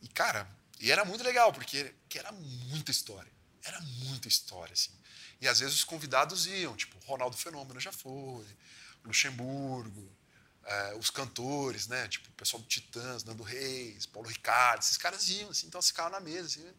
E 0.00 0.08
cara, 0.08 0.48
e 0.80 0.90
era 0.90 1.04
muito 1.04 1.22
legal, 1.22 1.52
porque 1.52 1.94
era 2.14 2.32
muita 2.32 2.90
história. 2.90 3.30
Era 3.64 3.80
muita 3.80 4.26
história, 4.26 4.72
assim. 4.72 4.90
E 5.40 5.46
às 5.46 5.60
vezes 5.60 5.76
os 5.76 5.84
convidados 5.84 6.46
iam, 6.46 6.76
tipo, 6.76 6.98
Ronaldo 7.06 7.36
Fenômeno 7.36 7.78
já 7.78 7.92
foi, 7.92 8.46
Luxemburgo, 9.04 10.10
é, 10.64 10.94
os 10.96 11.10
cantores, 11.10 11.86
né? 11.86 12.08
Tipo, 12.08 12.28
o 12.28 12.32
pessoal 12.32 12.60
do 12.62 12.68
Titãs, 12.68 13.24
Nando 13.24 13.42
Reis, 13.42 14.06
Paulo 14.06 14.28
Ricardo, 14.28 14.82
esses 14.82 14.96
caras 14.96 15.28
iam, 15.28 15.50
assim, 15.50 15.66
então 15.66 15.80
ficavam 15.80 16.12
na 16.12 16.20
mesa, 16.20 16.46
assim, 16.46 16.74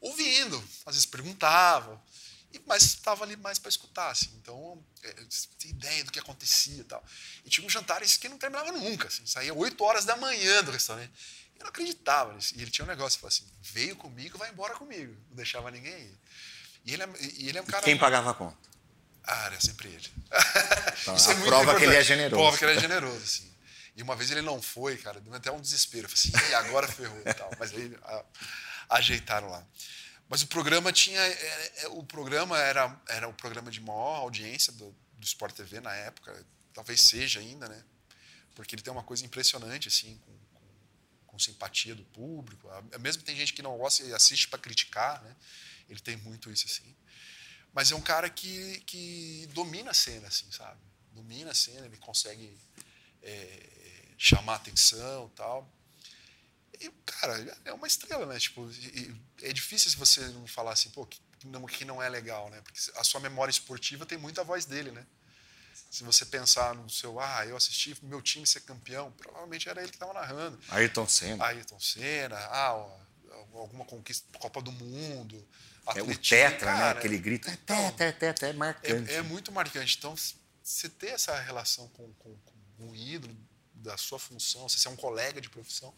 ouvindo, 0.00 0.56
às 0.86 0.94
vezes 0.94 1.06
perguntavam 1.06 2.00
mas 2.66 2.82
estava 2.82 3.24
ali 3.24 3.36
mais 3.36 3.58
para 3.58 3.68
escutar, 3.68 4.10
assim. 4.10 4.30
Então, 4.40 4.82
é, 5.02 5.12
tem 5.58 5.70
ideia 5.70 6.04
do 6.04 6.12
que 6.12 6.18
acontecia 6.18 6.80
e 6.80 6.84
tal. 6.84 7.04
E 7.44 7.50
tinha 7.50 7.66
um 7.66 7.70
jantares 7.70 8.16
que 8.16 8.28
não 8.28 8.38
terminava 8.38 8.72
nunca, 8.72 9.08
assim. 9.08 9.26
Saía 9.26 9.52
8 9.52 9.82
horas 9.84 10.04
da 10.04 10.16
manhã 10.16 10.62
do 10.62 10.70
restaurante. 10.70 11.12
Eu 11.58 11.64
não 11.64 11.70
acreditava 11.70 12.32
nisso. 12.32 12.54
E 12.56 12.62
ele 12.62 12.70
tinha 12.70 12.84
um 12.84 12.88
negócio, 12.88 13.18
falou 13.18 13.28
assim, 13.28 13.44
veio 13.60 13.96
comigo, 13.96 14.38
vai 14.38 14.50
embora 14.50 14.74
comigo. 14.74 15.14
Não 15.28 15.36
deixava 15.36 15.70
ninguém 15.70 15.92
ir. 15.92 16.18
E 16.84 16.94
ele 16.94 17.02
é, 17.02 17.08
e 17.20 17.48
ele 17.48 17.58
é 17.58 17.62
um 17.62 17.66
cara... 17.66 17.82
Quem 17.82 17.98
pagava 17.98 18.30
a 18.30 18.34
conta? 18.34 18.56
Ah, 19.24 19.46
era 19.46 19.60
sempre 19.60 19.88
ele. 19.88 20.10
Então, 21.02 21.14
Isso 21.16 21.30
é 21.30 21.34
muito 21.34 21.48
prova 21.48 21.62
importante. 21.64 21.80
que 21.80 21.84
ele 21.90 21.96
é 21.96 22.04
generoso. 22.04 22.42
Prova 22.42 22.58
que 22.58 22.64
ele 22.64 22.78
é 22.78 22.80
generoso, 22.80 23.24
assim. 23.24 23.54
E 23.94 24.02
uma 24.02 24.16
vez 24.16 24.30
ele 24.30 24.42
não 24.42 24.62
foi, 24.62 24.96
cara, 24.96 25.20
deu 25.20 25.34
até 25.34 25.50
um 25.50 25.60
desespero. 25.60 26.06
Eu 26.06 26.08
falei 26.08 26.34
assim, 26.38 26.50
e 26.50 26.54
agora 26.54 26.88
ferrou 26.88 27.20
e 27.26 27.34
tal. 27.34 27.50
Mas 27.58 27.72
aí 27.72 27.94
a, 28.04 28.24
ajeitaram 28.90 29.50
lá. 29.50 29.66
Mas 30.28 30.42
o 30.42 30.46
programa 30.46 30.92
tinha. 30.92 31.20
É, 31.20 31.72
é, 31.82 31.88
o 31.88 32.02
programa 32.02 32.58
era, 32.58 33.00
era 33.08 33.28
o 33.28 33.32
programa 33.32 33.70
de 33.70 33.80
maior 33.80 34.16
audiência 34.16 34.72
do, 34.74 34.94
do 35.14 35.24
Sport 35.24 35.54
TV 35.54 35.80
na 35.80 35.94
época. 35.94 36.44
Talvez 36.74 37.00
seja 37.00 37.40
ainda, 37.40 37.68
né? 37.68 37.82
Porque 38.54 38.74
ele 38.74 38.82
tem 38.82 38.92
uma 38.92 39.02
coisa 39.02 39.24
impressionante, 39.24 39.88
assim, 39.88 40.18
com, 40.18 40.38
com, 40.54 40.66
com 41.26 41.38
simpatia 41.38 41.94
do 41.94 42.04
público. 42.04 42.68
Mesmo 43.00 43.22
tem 43.22 43.34
gente 43.34 43.54
que 43.54 43.62
não 43.62 43.76
gosta 43.78 44.02
e 44.04 44.12
assiste 44.12 44.48
para 44.48 44.58
criticar, 44.58 45.22
né? 45.22 45.34
Ele 45.88 46.00
tem 46.00 46.16
muito 46.18 46.50
isso, 46.50 46.66
assim. 46.66 46.94
Mas 47.72 47.90
é 47.90 47.94
um 47.94 48.00
cara 48.02 48.28
que, 48.28 48.80
que 48.80 49.48
domina 49.52 49.92
a 49.92 49.94
cena, 49.94 50.28
assim, 50.28 50.50
sabe? 50.50 50.80
Domina 51.12 51.52
a 51.52 51.54
cena, 51.54 51.86
ele 51.86 51.96
consegue 51.96 52.56
é, 53.22 54.08
chamar 54.18 54.56
atenção 54.56 55.30
tal. 55.34 55.72
E, 56.80 56.90
cara, 57.04 57.58
é 57.64 57.72
uma 57.72 57.86
estrela, 57.86 58.26
né? 58.26 58.38
Tipo, 58.38 58.70
é 59.42 59.52
difícil 59.52 59.90
se 59.90 59.96
você 59.96 60.20
não 60.28 60.46
falar 60.46 60.72
assim, 60.72 60.90
pô, 60.90 61.04
que 61.06 61.20
não, 61.44 61.64
que 61.66 61.84
não 61.84 62.02
é 62.02 62.08
legal, 62.08 62.50
né? 62.50 62.60
Porque 62.62 62.78
a 62.96 63.04
sua 63.04 63.20
memória 63.20 63.50
esportiva 63.50 64.06
tem 64.06 64.18
muita 64.18 64.44
voz 64.44 64.64
dele, 64.64 64.90
né? 64.90 65.06
Se 65.90 66.04
você 66.04 66.24
pensar 66.26 66.74
no 66.74 66.88
seu, 66.90 67.18
ah, 67.18 67.46
eu 67.46 67.56
assisti 67.56 67.96
meu 68.02 68.20
time 68.20 68.46
ser 68.46 68.60
campeão, 68.60 69.10
provavelmente 69.12 69.68
era 69.68 69.80
ele 69.80 69.90
que 69.90 69.96
estava 69.96 70.12
narrando. 70.12 70.58
Ayrton 70.68 71.06
Senna. 71.06 71.44
Ayrton 71.46 71.80
Senna, 71.80 72.36
ah, 72.36 72.86
alguma 73.54 73.84
conquista, 73.84 74.26
Copa 74.38 74.60
do 74.60 74.72
Mundo. 74.72 75.46
É 75.94 76.02
o 76.02 76.18
tetra, 76.18 76.50
né? 76.50 76.58
cara, 76.58 76.94
né? 76.94 76.98
Aquele 76.98 77.18
grito, 77.18 77.48
é 77.48 77.52
então, 77.54 77.90
tetra, 77.92 78.12
tetra, 78.12 78.48
é 78.48 78.52
marcante. 78.52 79.10
É, 79.10 79.16
é, 79.16 79.22
muito 79.22 79.50
marcante. 79.50 79.96
Então, 79.96 80.14
você 80.62 80.88
ter 80.90 81.08
essa 81.08 81.38
relação 81.40 81.88
com, 81.88 82.12
com, 82.14 82.36
com 82.36 82.84
um 82.86 82.94
ídolo 82.94 83.34
da 83.72 83.96
sua 83.96 84.18
função, 84.18 84.68
você 84.68 84.78
ser 84.78 84.90
um 84.90 84.96
colega 84.96 85.40
de 85.40 85.48
profissão, 85.48 85.94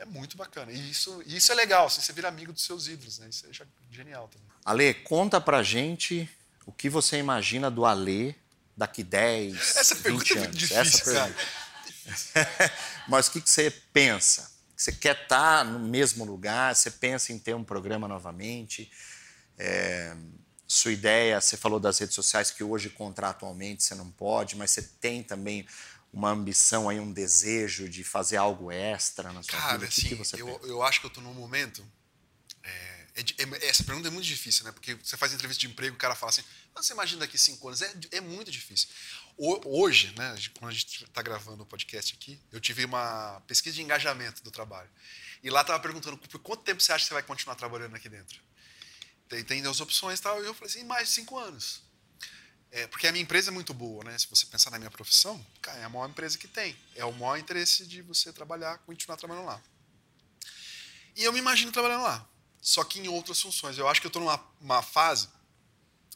é 0.00 0.04
muito 0.06 0.36
bacana. 0.36 0.72
E 0.72 0.90
isso, 0.90 1.22
isso 1.26 1.52
é 1.52 1.54
legal, 1.54 1.86
assim, 1.86 2.00
você 2.00 2.12
vira 2.12 2.28
amigo 2.28 2.52
dos 2.52 2.64
seus 2.64 2.88
ídolos, 2.88 3.18
né? 3.18 3.28
Isso 3.28 3.46
é 3.46 3.66
genial 3.90 4.28
também. 4.28 4.48
Ale, 4.64 4.94
conta 4.94 5.40
pra 5.40 5.62
gente 5.62 6.28
o 6.64 6.72
que 6.72 6.88
você 6.88 7.18
imagina 7.18 7.70
do 7.70 7.84
Ale 7.84 8.34
daqui 8.74 9.04
10, 9.04 9.54
Essa 9.76 9.94
20 9.94 10.02
pergunta 10.02 10.32
anos. 10.32 10.32
É 10.32 10.48
muito 10.48 10.56
difícil, 10.56 10.80
Essa 10.80 11.04
pergunta. 11.04 12.72
Mas 13.06 13.28
o 13.28 13.32
que, 13.32 13.40
que 13.42 13.50
você 13.50 13.70
pensa? 13.92 14.50
Você 14.74 14.90
quer 14.90 15.22
estar 15.22 15.58
tá 15.58 15.64
no 15.64 15.78
mesmo 15.78 16.24
lugar? 16.24 16.74
Você 16.74 16.90
pensa 16.90 17.32
em 17.32 17.38
ter 17.38 17.54
um 17.54 17.62
programa 17.62 18.08
novamente? 18.08 18.90
É, 19.58 20.16
sua 20.66 20.92
ideia, 20.92 21.38
você 21.38 21.58
falou 21.58 21.78
das 21.78 21.98
redes 21.98 22.14
sociais 22.14 22.50
que 22.50 22.64
hoje 22.64 22.88
contratualmente 22.88 23.82
você 23.82 23.94
não 23.94 24.10
pode, 24.10 24.56
mas 24.56 24.70
você 24.70 24.80
tem 24.82 25.22
também 25.22 25.66
uma 26.12 26.30
ambição 26.30 26.88
aí, 26.88 26.98
um 26.98 27.12
desejo 27.12 27.88
de 27.88 28.02
fazer 28.02 28.36
algo 28.36 28.70
extra 28.70 29.32
na 29.32 29.42
sua 29.42 29.52
Cara, 29.52 29.78
vida? 29.78 29.86
Assim, 29.86 30.08
que 30.08 30.14
você 30.14 30.40
eu, 30.40 30.60
eu 30.64 30.82
acho 30.82 31.00
que 31.00 31.06
eu 31.06 31.08
estou 31.08 31.22
num 31.22 31.34
momento. 31.34 31.86
É, 32.62 33.06
é, 33.14 33.22
é, 33.38 33.68
essa 33.68 33.84
pergunta 33.84 34.08
é 34.08 34.10
muito 34.10 34.26
difícil, 34.26 34.64
né? 34.64 34.72
Porque 34.72 34.94
você 34.94 35.16
faz 35.16 35.32
entrevista 35.32 35.60
de 35.60 35.68
emprego, 35.68 35.94
o 35.94 35.98
cara 35.98 36.14
fala 36.14 36.30
assim: 36.30 36.42
você 36.74 36.92
imagina 36.92 37.20
daqui 37.20 37.38
cinco 37.38 37.68
anos? 37.68 37.82
É, 37.82 37.92
é 38.12 38.20
muito 38.20 38.50
difícil. 38.50 38.88
Hoje, 39.38 40.12
né, 40.16 40.34
quando 40.58 40.70
a 40.70 40.74
gente 40.74 41.04
está 41.04 41.22
gravando 41.22 41.62
o 41.62 41.66
podcast 41.66 42.14
aqui, 42.14 42.38
eu 42.52 42.60
tive 42.60 42.84
uma 42.84 43.40
pesquisa 43.46 43.76
de 43.76 43.82
engajamento 43.82 44.42
do 44.42 44.50
trabalho. 44.50 44.90
E 45.42 45.48
lá 45.48 45.62
estava 45.62 45.80
perguntando 45.80 46.18
por 46.18 46.38
quanto 46.40 46.62
tempo 46.62 46.82
você 46.82 46.92
acha 46.92 47.04
que 47.04 47.08
você 47.08 47.14
vai 47.14 47.22
continuar 47.22 47.54
trabalhando 47.54 47.94
aqui 47.94 48.08
dentro? 48.08 48.38
Tem, 49.28 49.44
tem 49.44 49.66
as 49.66 49.80
opções 49.80 50.18
e 50.18 50.22
tal. 50.22 50.42
E 50.42 50.46
eu 50.46 50.54
falei 50.54 50.74
assim: 50.74 50.84
mais 50.84 51.08
de 51.08 51.14
cinco 51.14 51.38
anos. 51.38 51.82
É, 52.72 52.86
porque 52.86 53.06
a 53.06 53.12
minha 53.12 53.22
empresa 53.22 53.50
é 53.50 53.52
muito 53.52 53.74
boa, 53.74 54.04
né? 54.04 54.16
Se 54.16 54.28
você 54.28 54.46
pensar 54.46 54.70
na 54.70 54.78
minha 54.78 54.90
profissão, 54.90 55.44
cara, 55.60 55.78
é 55.78 55.84
a 55.84 55.88
maior 55.88 56.08
empresa 56.08 56.38
que 56.38 56.46
tem. 56.46 56.76
É 56.94 57.04
o 57.04 57.12
maior 57.12 57.36
interesse 57.36 57.84
de 57.84 58.00
você 58.00 58.32
trabalhar, 58.32 58.78
continuar 58.78 59.16
trabalhando 59.16 59.46
lá. 59.46 59.60
E 61.16 61.24
eu 61.24 61.32
me 61.32 61.40
imagino 61.40 61.72
trabalhando 61.72 62.04
lá, 62.04 62.28
só 62.60 62.84
que 62.84 63.00
em 63.00 63.08
outras 63.08 63.40
funções. 63.40 63.76
Eu 63.76 63.88
acho 63.88 64.00
que 64.00 64.06
eu 64.06 64.08
estou 64.10 64.22
numa 64.60 64.82
fase 64.82 65.28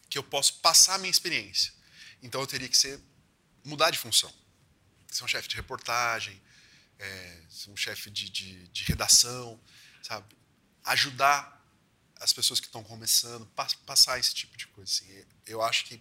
que 0.09 0.17
eu 0.17 0.23
posso 0.23 0.55
passar 0.61 0.95
a 0.95 0.99
minha 0.99 1.11
experiência. 1.11 1.73
Então 2.23 2.41
eu 2.41 2.47
teria 2.47 2.69
que 2.69 2.79
ser 2.79 3.01
mudar 3.65 3.91
de 3.91 3.99
função. 3.99 4.33
Ser 5.11 5.25
um 5.25 5.29
chefe 5.29 5.49
de 5.49 5.57
reportagem, 5.57 6.41
é, 6.99 7.41
ser 7.51 7.71
um 7.71 7.77
chefe 7.77 8.11
de, 8.11 8.31
de, 8.31 8.69
de, 8.69 8.85
redação, 8.85 9.61
sabe? 10.03 10.27
Ajudar 10.85 11.61
as 12.21 12.33
pessoas 12.33 12.61
que 12.61 12.67
estão 12.67 12.85
começando, 12.85 13.45
passar 13.87 14.19
esse 14.19 14.33
tipo 14.33 14.57
de 14.57 14.69
coisa. 14.69 14.91
Assim. 14.91 15.25
Eu 15.47 15.61
acho 15.63 15.85
que 15.85 16.01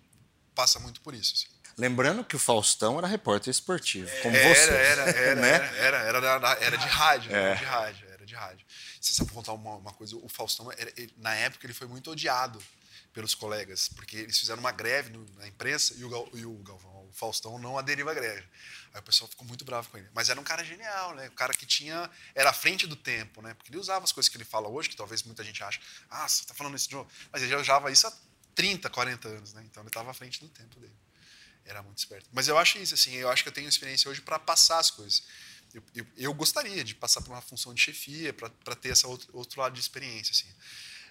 passa 0.53 0.79
muito 0.79 1.01
por 1.01 1.13
isso. 1.13 1.33
Assim. 1.35 1.63
Lembrando 1.77 2.23
que 2.23 2.35
o 2.35 2.39
Faustão 2.39 2.97
era 2.97 3.07
repórter 3.07 3.49
esportivo, 3.49 4.09
como 4.21 4.35
era, 4.35 4.55
você. 4.55 4.71
Era, 4.71 5.01
era, 5.09 5.35
né? 5.41 5.49
era, 5.77 5.97
era, 5.97 6.17
era, 6.17 6.57
era, 6.59 6.77
de 6.77 6.87
rádio, 6.87 7.35
é. 7.35 7.35
era 7.35 7.55
de 7.55 7.65
rádio, 7.65 8.07
era 8.09 8.25
de 8.25 8.35
rádio. 8.35 8.65
Você 9.01 9.13
sabe 9.13 9.31
contar 9.31 9.53
uma, 9.53 9.75
uma 9.75 9.93
coisa? 9.93 10.15
O 10.17 10.29
Faustão, 10.29 10.71
era, 10.71 10.91
ele, 10.95 11.13
na 11.17 11.33
época, 11.33 11.65
ele 11.65 11.73
foi 11.73 11.87
muito 11.87 12.11
odiado 12.11 12.61
pelos 13.11 13.35
colegas, 13.35 13.89
porque 13.89 14.17
eles 14.17 14.39
fizeram 14.39 14.59
uma 14.59 14.71
greve 14.71 15.11
no, 15.11 15.25
na 15.37 15.47
imprensa 15.47 15.93
e 15.97 16.03
o, 16.03 16.29
e 16.33 16.45
o 16.45 16.53
Galvão, 16.63 17.07
o 17.07 17.13
Faustão, 17.13 17.59
não 17.59 17.77
aderiu 17.77 18.09
à 18.09 18.13
greve. 18.13 18.43
Aí 18.93 18.99
o 18.99 19.03
pessoal 19.03 19.27
ficou 19.27 19.45
muito 19.45 19.65
bravo 19.65 19.89
com 19.89 19.97
ele. 19.97 20.07
Mas 20.13 20.29
era 20.29 20.39
um 20.39 20.43
cara 20.43 20.63
genial, 20.63 21.15
né? 21.15 21.27
O 21.27 21.31
cara 21.31 21.53
que 21.53 21.65
tinha. 21.65 22.09
Era 22.35 22.51
à 22.51 22.53
frente 22.53 22.85
do 22.85 22.95
tempo, 22.95 23.41
né? 23.41 23.53
Porque 23.55 23.71
ele 23.71 23.79
usava 23.79 24.03
as 24.03 24.11
coisas 24.11 24.29
que 24.29 24.37
ele 24.37 24.45
fala 24.45 24.67
hoje, 24.67 24.89
que 24.89 24.95
talvez 24.95 25.23
muita 25.23 25.43
gente 25.43 25.63
ache, 25.63 25.79
ah, 26.09 26.27
você 26.27 26.41
está 26.41 26.53
falando 26.53 26.75
isso 26.75 26.89
de 26.89 26.95
novo. 26.95 27.09
Mas 27.31 27.41
ele 27.41 27.51
já 27.51 27.59
usava 27.59 27.91
isso 27.91 28.05
há 28.05 28.13
30, 28.55 28.89
40 28.89 29.27
anos, 29.27 29.53
né? 29.53 29.63
Então 29.65 29.83
ele 29.83 29.89
estava 29.89 30.11
à 30.11 30.13
frente 30.13 30.39
do 30.39 30.49
tempo 30.49 30.79
dele. 30.79 30.95
Era 31.65 31.81
muito 31.81 31.97
esperto. 31.97 32.29
Mas 32.33 32.47
eu 32.47 32.57
acho 32.57 32.77
isso, 32.77 32.93
assim, 32.93 33.13
eu 33.15 33.29
acho 33.29 33.43
que 33.43 33.49
eu 33.49 33.53
tenho 33.53 33.69
experiência 33.69 34.09
hoje 34.09 34.21
para 34.21 34.37
passar 34.37 34.79
as 34.79 34.91
coisas. 34.91 35.23
Eu, 35.73 35.83
eu, 35.95 36.05
eu, 36.17 36.33
gostaria 36.33 36.83
de 36.83 36.93
passar 36.93 37.21
por 37.21 37.31
uma 37.31 37.41
função 37.41 37.73
de 37.73 37.81
chefia, 37.81 38.33
para 38.33 38.75
ter 38.75 38.89
esse 38.89 39.07
outro, 39.07 39.29
outro 39.33 39.59
lado 39.59 39.73
de 39.73 39.79
experiência, 39.79 40.31
assim. 40.31 40.53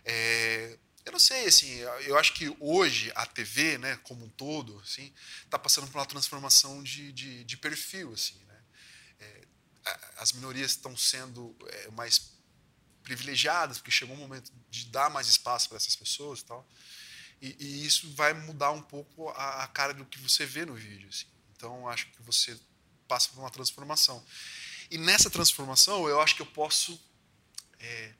É, 0.04 0.78
eu 1.04 1.12
não 1.12 1.18
sei, 1.18 1.46
assim, 1.46 1.68
eu 2.06 2.16
acho 2.16 2.32
que 2.34 2.54
hoje 2.60 3.10
a 3.16 3.26
TV, 3.26 3.76
né, 3.78 3.96
como 4.04 4.24
um 4.24 4.28
todo, 4.28 4.78
assim, 4.84 5.12
está 5.44 5.58
passando 5.58 5.88
por 5.88 5.98
uma 5.98 6.06
transformação 6.06 6.80
de, 6.82 7.12
de, 7.12 7.44
de 7.44 7.56
perfil, 7.56 8.12
assim, 8.12 8.38
né? 8.44 8.60
É, 9.18 9.46
as 10.18 10.32
minorias 10.32 10.72
estão 10.72 10.96
sendo 10.96 11.56
é, 11.66 11.90
mais 11.90 12.32
privilegiadas, 13.02 13.78
porque 13.78 13.90
chegou 13.90 14.14
um 14.14 14.18
momento 14.20 14.52
de 14.70 14.86
dar 14.86 15.10
mais 15.10 15.26
espaço 15.26 15.68
para 15.68 15.76
essas 15.76 15.96
pessoas 15.96 16.40
e 16.40 16.44
tal. 16.44 16.68
E, 17.42 17.56
e 17.58 17.84
isso 17.84 18.08
vai 18.12 18.32
mudar 18.32 18.70
um 18.70 18.80
pouco 18.80 19.28
a, 19.30 19.64
a, 19.64 19.66
cara 19.66 19.92
do 19.92 20.06
que 20.06 20.20
você 20.20 20.46
vê 20.46 20.64
no 20.64 20.74
vídeo. 20.74 21.08
Assim. 21.08 21.26
Então, 21.56 21.88
acho 21.88 22.06
que 22.12 22.22
você 22.22 22.56
passa 23.08 23.28
por 23.30 23.40
uma 23.40 23.50
transformação. 23.50 24.24
E 24.88 24.96
nessa 24.96 25.28
transformação, 25.28 26.08
eu 26.08 26.20
acho 26.20 26.36
que 26.36 26.42
eu 26.42 26.46
posso 26.46 27.00
é, 27.80 28.12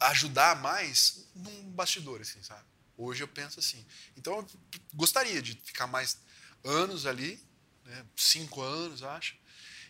ajudar 0.00 0.60
mais 0.60 1.28
num 1.36 1.70
bastidor, 1.70 2.20
assim, 2.20 2.42
sabe? 2.42 2.64
Hoje 2.98 3.22
eu 3.22 3.28
penso 3.28 3.60
assim. 3.60 3.86
Então, 4.16 4.38
eu 4.38 4.46
gostaria 4.92 5.40
de 5.40 5.54
ficar 5.54 5.86
mais 5.86 6.18
anos 6.64 7.06
ali, 7.06 7.40
né? 7.84 8.04
cinco 8.16 8.60
anos, 8.60 9.04
acho. 9.04 9.36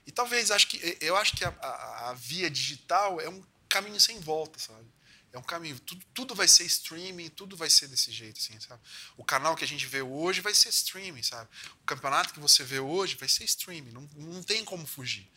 E 0.07 0.12
talvez, 0.12 0.50
acho 0.50 0.68
que 0.68 0.98
eu 1.00 1.16
acho 1.16 1.34
que 1.34 1.44
a, 1.44 1.48
a, 1.48 2.11
a 2.11 2.12
via 2.12 2.50
digital 2.50 3.18
é 3.18 3.30
um 3.30 3.42
caminho 3.66 3.98
sem 3.98 4.20
volta, 4.20 4.59
sabe? 4.59 4.86
É 5.32 5.38
um 5.38 5.42
caminho. 5.42 5.78
Tudo, 5.80 6.06
tudo 6.14 6.34
vai 6.34 6.48
ser 6.48 6.64
streaming, 6.64 7.28
tudo 7.28 7.56
vai 7.56 7.68
ser 7.68 7.88
desse 7.88 8.10
jeito, 8.10 8.40
assim, 8.40 8.58
sabe? 8.60 8.80
O 9.16 9.24
canal 9.24 9.54
que 9.54 9.64
a 9.64 9.68
gente 9.68 9.86
vê 9.86 10.02
hoje 10.02 10.40
vai 10.40 10.54
ser 10.54 10.70
streaming, 10.70 11.22
sabe? 11.22 11.48
O 11.82 11.84
campeonato 11.84 12.32
que 12.32 12.40
você 12.40 12.64
vê 12.64 12.80
hoje 12.80 13.16
vai 13.16 13.28
ser 13.28 13.44
streaming. 13.44 13.90
Não, 13.90 14.08
não 14.16 14.42
tem 14.42 14.64
como 14.64 14.86
fugir. 14.86 15.30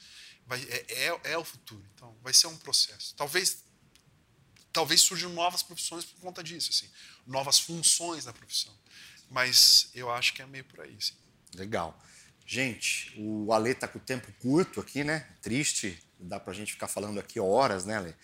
Vai, 0.45 0.61
é, 0.63 1.05
é, 1.07 1.19
é 1.31 1.37
o 1.37 1.43
futuro. 1.43 1.83
Então, 1.95 2.15
vai 2.21 2.33
ser 2.33 2.47
um 2.47 2.57
processo. 2.57 3.13
Talvez 3.15 3.63
talvez 4.71 5.01
surjam 5.01 5.31
novas 5.33 5.63
profissões 5.63 6.05
por 6.05 6.19
conta 6.21 6.43
disso, 6.43 6.69
assim, 6.71 6.89
novas 7.25 7.59
funções 7.59 8.25
da 8.25 8.33
profissão. 8.33 8.73
Mas 9.29 9.89
eu 9.93 10.11
acho 10.11 10.33
que 10.33 10.41
é 10.41 10.45
meio 10.45 10.63
por 10.63 10.81
aí. 10.81 10.95
Assim. 10.97 11.13
Legal. 11.55 11.99
Gente, 12.45 13.13
o 13.17 13.53
Ale 13.53 13.75
tá 13.75 13.87
com 13.87 13.99
o 13.99 14.01
tempo 14.01 14.31
curto 14.39 14.79
aqui, 14.79 15.03
né? 15.03 15.27
Triste, 15.41 16.01
dá 16.19 16.39
pra 16.39 16.53
gente 16.53 16.73
ficar 16.73 16.87
falando 16.87 17.19
aqui 17.19 17.39
horas, 17.39 17.85
né, 17.85 17.97
Ale? 17.97 18.15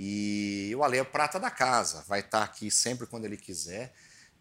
E 0.00 0.72
o 0.76 0.84
Ale 0.84 0.98
é 0.98 1.02
prata 1.02 1.40
da 1.40 1.50
casa, 1.50 2.04
vai 2.06 2.20
estar 2.20 2.38
tá 2.38 2.44
aqui 2.44 2.70
sempre 2.70 3.04
quando 3.04 3.24
ele 3.24 3.36
quiser. 3.36 3.92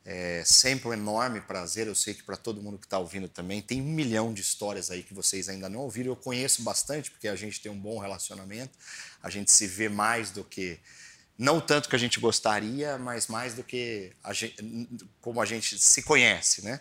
É 0.05 0.43
sempre 0.45 0.87
um 0.87 0.93
enorme 0.93 1.41
prazer. 1.41 1.87
Eu 1.87 1.95
sei 1.95 2.13
que 2.13 2.21
para 2.21 2.37
todo 2.37 2.61
mundo 2.61 2.77
que 2.77 2.85
está 2.85 2.99
ouvindo 2.99 3.27
também 3.27 3.59
tem 3.59 3.81
um 3.81 3.91
milhão 3.91 4.31
de 4.31 4.39
histórias 4.39 4.91
aí 4.91 5.01
que 5.01 5.15
vocês 5.15 5.49
ainda 5.49 5.67
não 5.67 5.79
ouviram. 5.79 6.11
Eu 6.11 6.15
conheço 6.15 6.61
bastante 6.61 7.09
porque 7.09 7.27
a 7.27 7.35
gente 7.35 7.59
tem 7.59 7.71
um 7.71 7.77
bom 7.77 7.97
relacionamento. 7.97 8.77
A 9.21 9.31
gente 9.31 9.51
se 9.51 9.65
vê 9.65 9.89
mais 9.89 10.29
do 10.29 10.43
que 10.43 10.79
não 11.37 11.59
tanto 11.59 11.89
que 11.89 11.95
a 11.95 11.99
gente 11.99 12.19
gostaria, 12.19 12.97
mas 12.99 13.27
mais 13.27 13.55
do 13.55 13.63
que 13.63 14.13
a 14.23 14.33
gente, 14.33 14.55
como 15.19 15.41
a 15.41 15.45
gente 15.45 15.77
se 15.79 16.03
conhece, 16.03 16.63
né? 16.63 16.79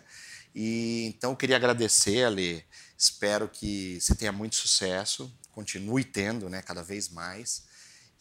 E 0.53 1.05
então 1.07 1.31
eu 1.31 1.35
queria 1.35 1.55
agradecer, 1.55 2.23
Ale. 2.23 2.63
Espero 2.95 3.49
que 3.49 3.99
você 3.99 4.15
tenha 4.15 4.31
muito 4.31 4.55
sucesso, 4.55 5.35
continue 5.51 6.03
tendo, 6.03 6.47
né, 6.47 6.61
cada 6.61 6.83
vez 6.83 7.09
mais. 7.09 7.66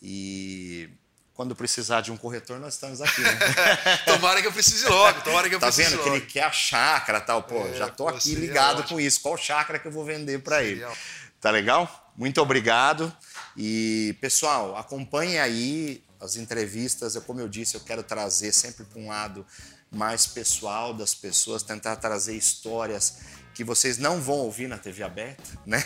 E 0.02 0.90
quando 1.34 1.54
precisar 1.54 2.00
de 2.00 2.10
um 2.10 2.16
corretor, 2.16 2.58
nós 2.58 2.74
estamos 2.74 3.00
aqui. 3.00 3.20
Né? 3.20 3.38
tomara 4.06 4.40
que 4.40 4.48
eu 4.48 4.52
precise 4.52 4.86
logo, 4.86 5.20
tomara 5.20 5.48
que 5.48 5.54
eu 5.54 5.60
tá 5.60 5.66
precise 5.66 5.90
vendo 5.90 5.98
logo. 5.98 6.10
que 6.10 6.16
ele 6.16 6.26
quer 6.26 6.44
a 6.44 6.52
chácara 6.52 7.20
tal? 7.20 7.42
Pô, 7.42 7.66
é, 7.66 7.74
já 7.74 7.88
tô 7.88 8.08
aqui 8.08 8.34
ligado 8.34 8.84
com 8.84 8.98
isso. 8.98 9.20
Qual 9.20 9.36
chácara 9.36 9.78
que 9.78 9.86
eu 9.86 9.92
vou 9.92 10.04
vender 10.04 10.40
para 10.40 10.64
ele? 10.64 10.84
Tá 11.40 11.50
legal? 11.50 12.10
Muito 12.16 12.40
obrigado. 12.40 13.14
E, 13.56 14.16
pessoal, 14.20 14.76
acompanhe 14.76 15.38
aí 15.38 16.02
as 16.18 16.36
entrevistas. 16.36 17.16
Como 17.26 17.40
eu 17.40 17.48
disse, 17.48 17.74
eu 17.74 17.80
quero 17.80 18.02
trazer 18.02 18.52
sempre 18.52 18.84
para 18.84 18.98
um 18.98 19.08
lado 19.08 19.46
mais 19.90 20.26
pessoal 20.26 20.94
das 20.94 21.14
pessoas, 21.14 21.62
tentar 21.62 21.96
trazer 21.96 22.34
histórias 22.34 23.18
que 23.54 23.64
vocês 23.64 23.98
não 23.98 24.20
vão 24.20 24.36
ouvir 24.36 24.68
na 24.68 24.76
TV 24.76 25.02
aberta, 25.02 25.42
né? 25.64 25.82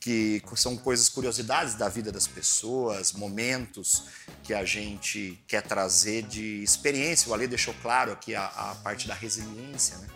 Que 0.00 0.42
são 0.56 0.78
coisas, 0.78 1.10
curiosidades 1.10 1.74
da 1.74 1.86
vida 1.88 2.10
das 2.10 2.26
pessoas, 2.26 3.12
momentos 3.12 4.04
que 4.42 4.54
a 4.54 4.64
gente 4.64 5.38
quer 5.46 5.62
trazer 5.62 6.22
de 6.22 6.62
experiência. 6.62 7.30
O 7.30 7.34
Ale 7.34 7.46
deixou 7.46 7.74
claro 7.82 8.10
aqui 8.10 8.34
a, 8.34 8.46
a 8.46 8.74
parte 8.76 9.06
da 9.06 9.12
resiliência, 9.12 9.98
né? 9.98 10.08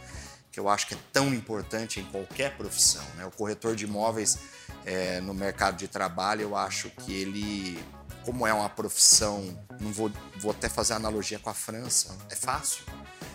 que 0.51 0.59
eu 0.59 0.71
acho 0.71 0.87
que 0.87 0.95
é 0.95 0.99
tão 1.13 1.35
importante 1.35 2.01
em 2.01 2.05
qualquer 2.05 2.57
profissão. 2.57 3.05
Né? 3.17 3.27
O 3.27 3.31
corretor 3.31 3.77
de 3.77 3.85
imóveis 3.85 4.39
é, 4.87 5.21
no 5.21 5.35
mercado 5.35 5.77
de 5.77 5.87
trabalho, 5.87 6.43
eu 6.43 6.57
acho 6.57 6.89
que 6.89 7.13
ele, 7.13 7.79
como 8.25 8.47
é 8.47 8.55
uma 8.55 8.71
profissão, 8.71 9.59
não 9.81 9.93
vou, 9.93 10.11
vou 10.39 10.53
até 10.53 10.69
fazer 10.69 10.95
analogia 10.95 11.39
com 11.39 11.51
a 11.51 11.55
França, 11.55 12.17
é 12.31 12.35
fácil. 12.35 12.85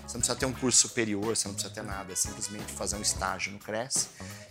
Você 0.09 0.17
não 0.17 0.21
precisa 0.21 0.39
ter 0.39 0.45
um 0.47 0.53
curso 0.53 0.87
superior, 0.87 1.37
você 1.37 1.47
não 1.47 1.53
precisa 1.53 1.71
ter 1.71 1.83
nada, 1.83 2.11
é 2.11 2.15
simplesmente 2.15 2.73
fazer 2.73 2.95
um 2.95 3.01
estágio 3.01 3.53
no 3.53 3.59
Cresce 3.59 4.07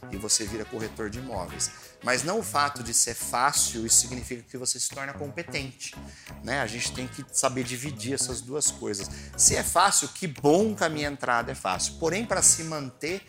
e 0.09 0.17
você 0.17 0.47
vira 0.47 0.65
corretor 0.65 1.11
de 1.11 1.19
imóveis. 1.19 1.69
Mas 2.01 2.23
não 2.23 2.39
o 2.39 2.43
fato 2.45 2.81
de 2.81 2.95
ser 2.95 3.15
fácil, 3.15 3.85
isso 3.85 3.97
significa 3.97 4.45
que 4.49 4.57
você 4.57 4.79
se 4.79 4.89
torna 4.89 5.13
competente. 5.13 5.97
Né? 6.45 6.61
A 6.61 6.67
gente 6.69 6.93
tem 6.93 7.09
que 7.09 7.25
saber 7.33 7.65
dividir 7.65 8.15
essas 8.15 8.41
duas 8.41 8.71
coisas. 8.71 9.11
Se 9.37 9.57
é 9.57 9.65
fácil, 9.65 10.07
que 10.11 10.29
bom 10.29 10.77
que 10.77 10.85
a 10.85 10.89
minha 10.89 11.09
entrada 11.09 11.51
é 11.51 11.57
fácil. 11.57 11.95
Porém, 11.95 12.25
para 12.25 12.41
se 12.41 12.63
manter, 12.63 13.27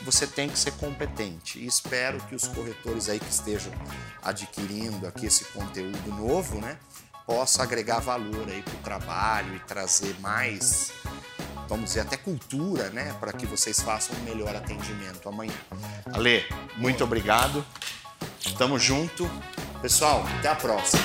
você 0.00 0.26
tem 0.26 0.48
que 0.48 0.58
ser 0.58 0.72
competente. 0.72 1.60
E 1.60 1.66
espero 1.66 2.20
que 2.26 2.34
os 2.34 2.48
corretores 2.48 3.08
aí 3.08 3.20
que 3.20 3.30
estejam 3.30 3.72
adquirindo 4.20 5.06
aqui 5.06 5.26
esse 5.26 5.44
conteúdo 5.44 6.08
novo, 6.08 6.60
né, 6.60 6.76
possa 7.24 7.62
agregar 7.62 8.00
valor 8.00 8.48
aí 8.48 8.62
para 8.62 8.74
o 8.74 8.78
trabalho 8.78 9.54
e 9.54 9.60
trazer 9.60 10.18
mais, 10.20 10.92
vamos 11.72 11.86
dizer, 11.86 12.00
até 12.00 12.18
cultura, 12.18 12.90
né, 12.90 13.14
para 13.18 13.32
que 13.32 13.46
vocês 13.46 13.80
façam 13.80 14.14
um 14.16 14.24
melhor 14.24 14.54
atendimento 14.54 15.26
amanhã. 15.26 15.54
Ale, 16.12 16.44
muito 16.76 17.02
obrigado. 17.02 17.64
Tamo 18.58 18.78
junto. 18.78 19.28
Pessoal, 19.80 20.22
até 20.38 20.48
a 20.48 20.54
próxima. 20.54 21.02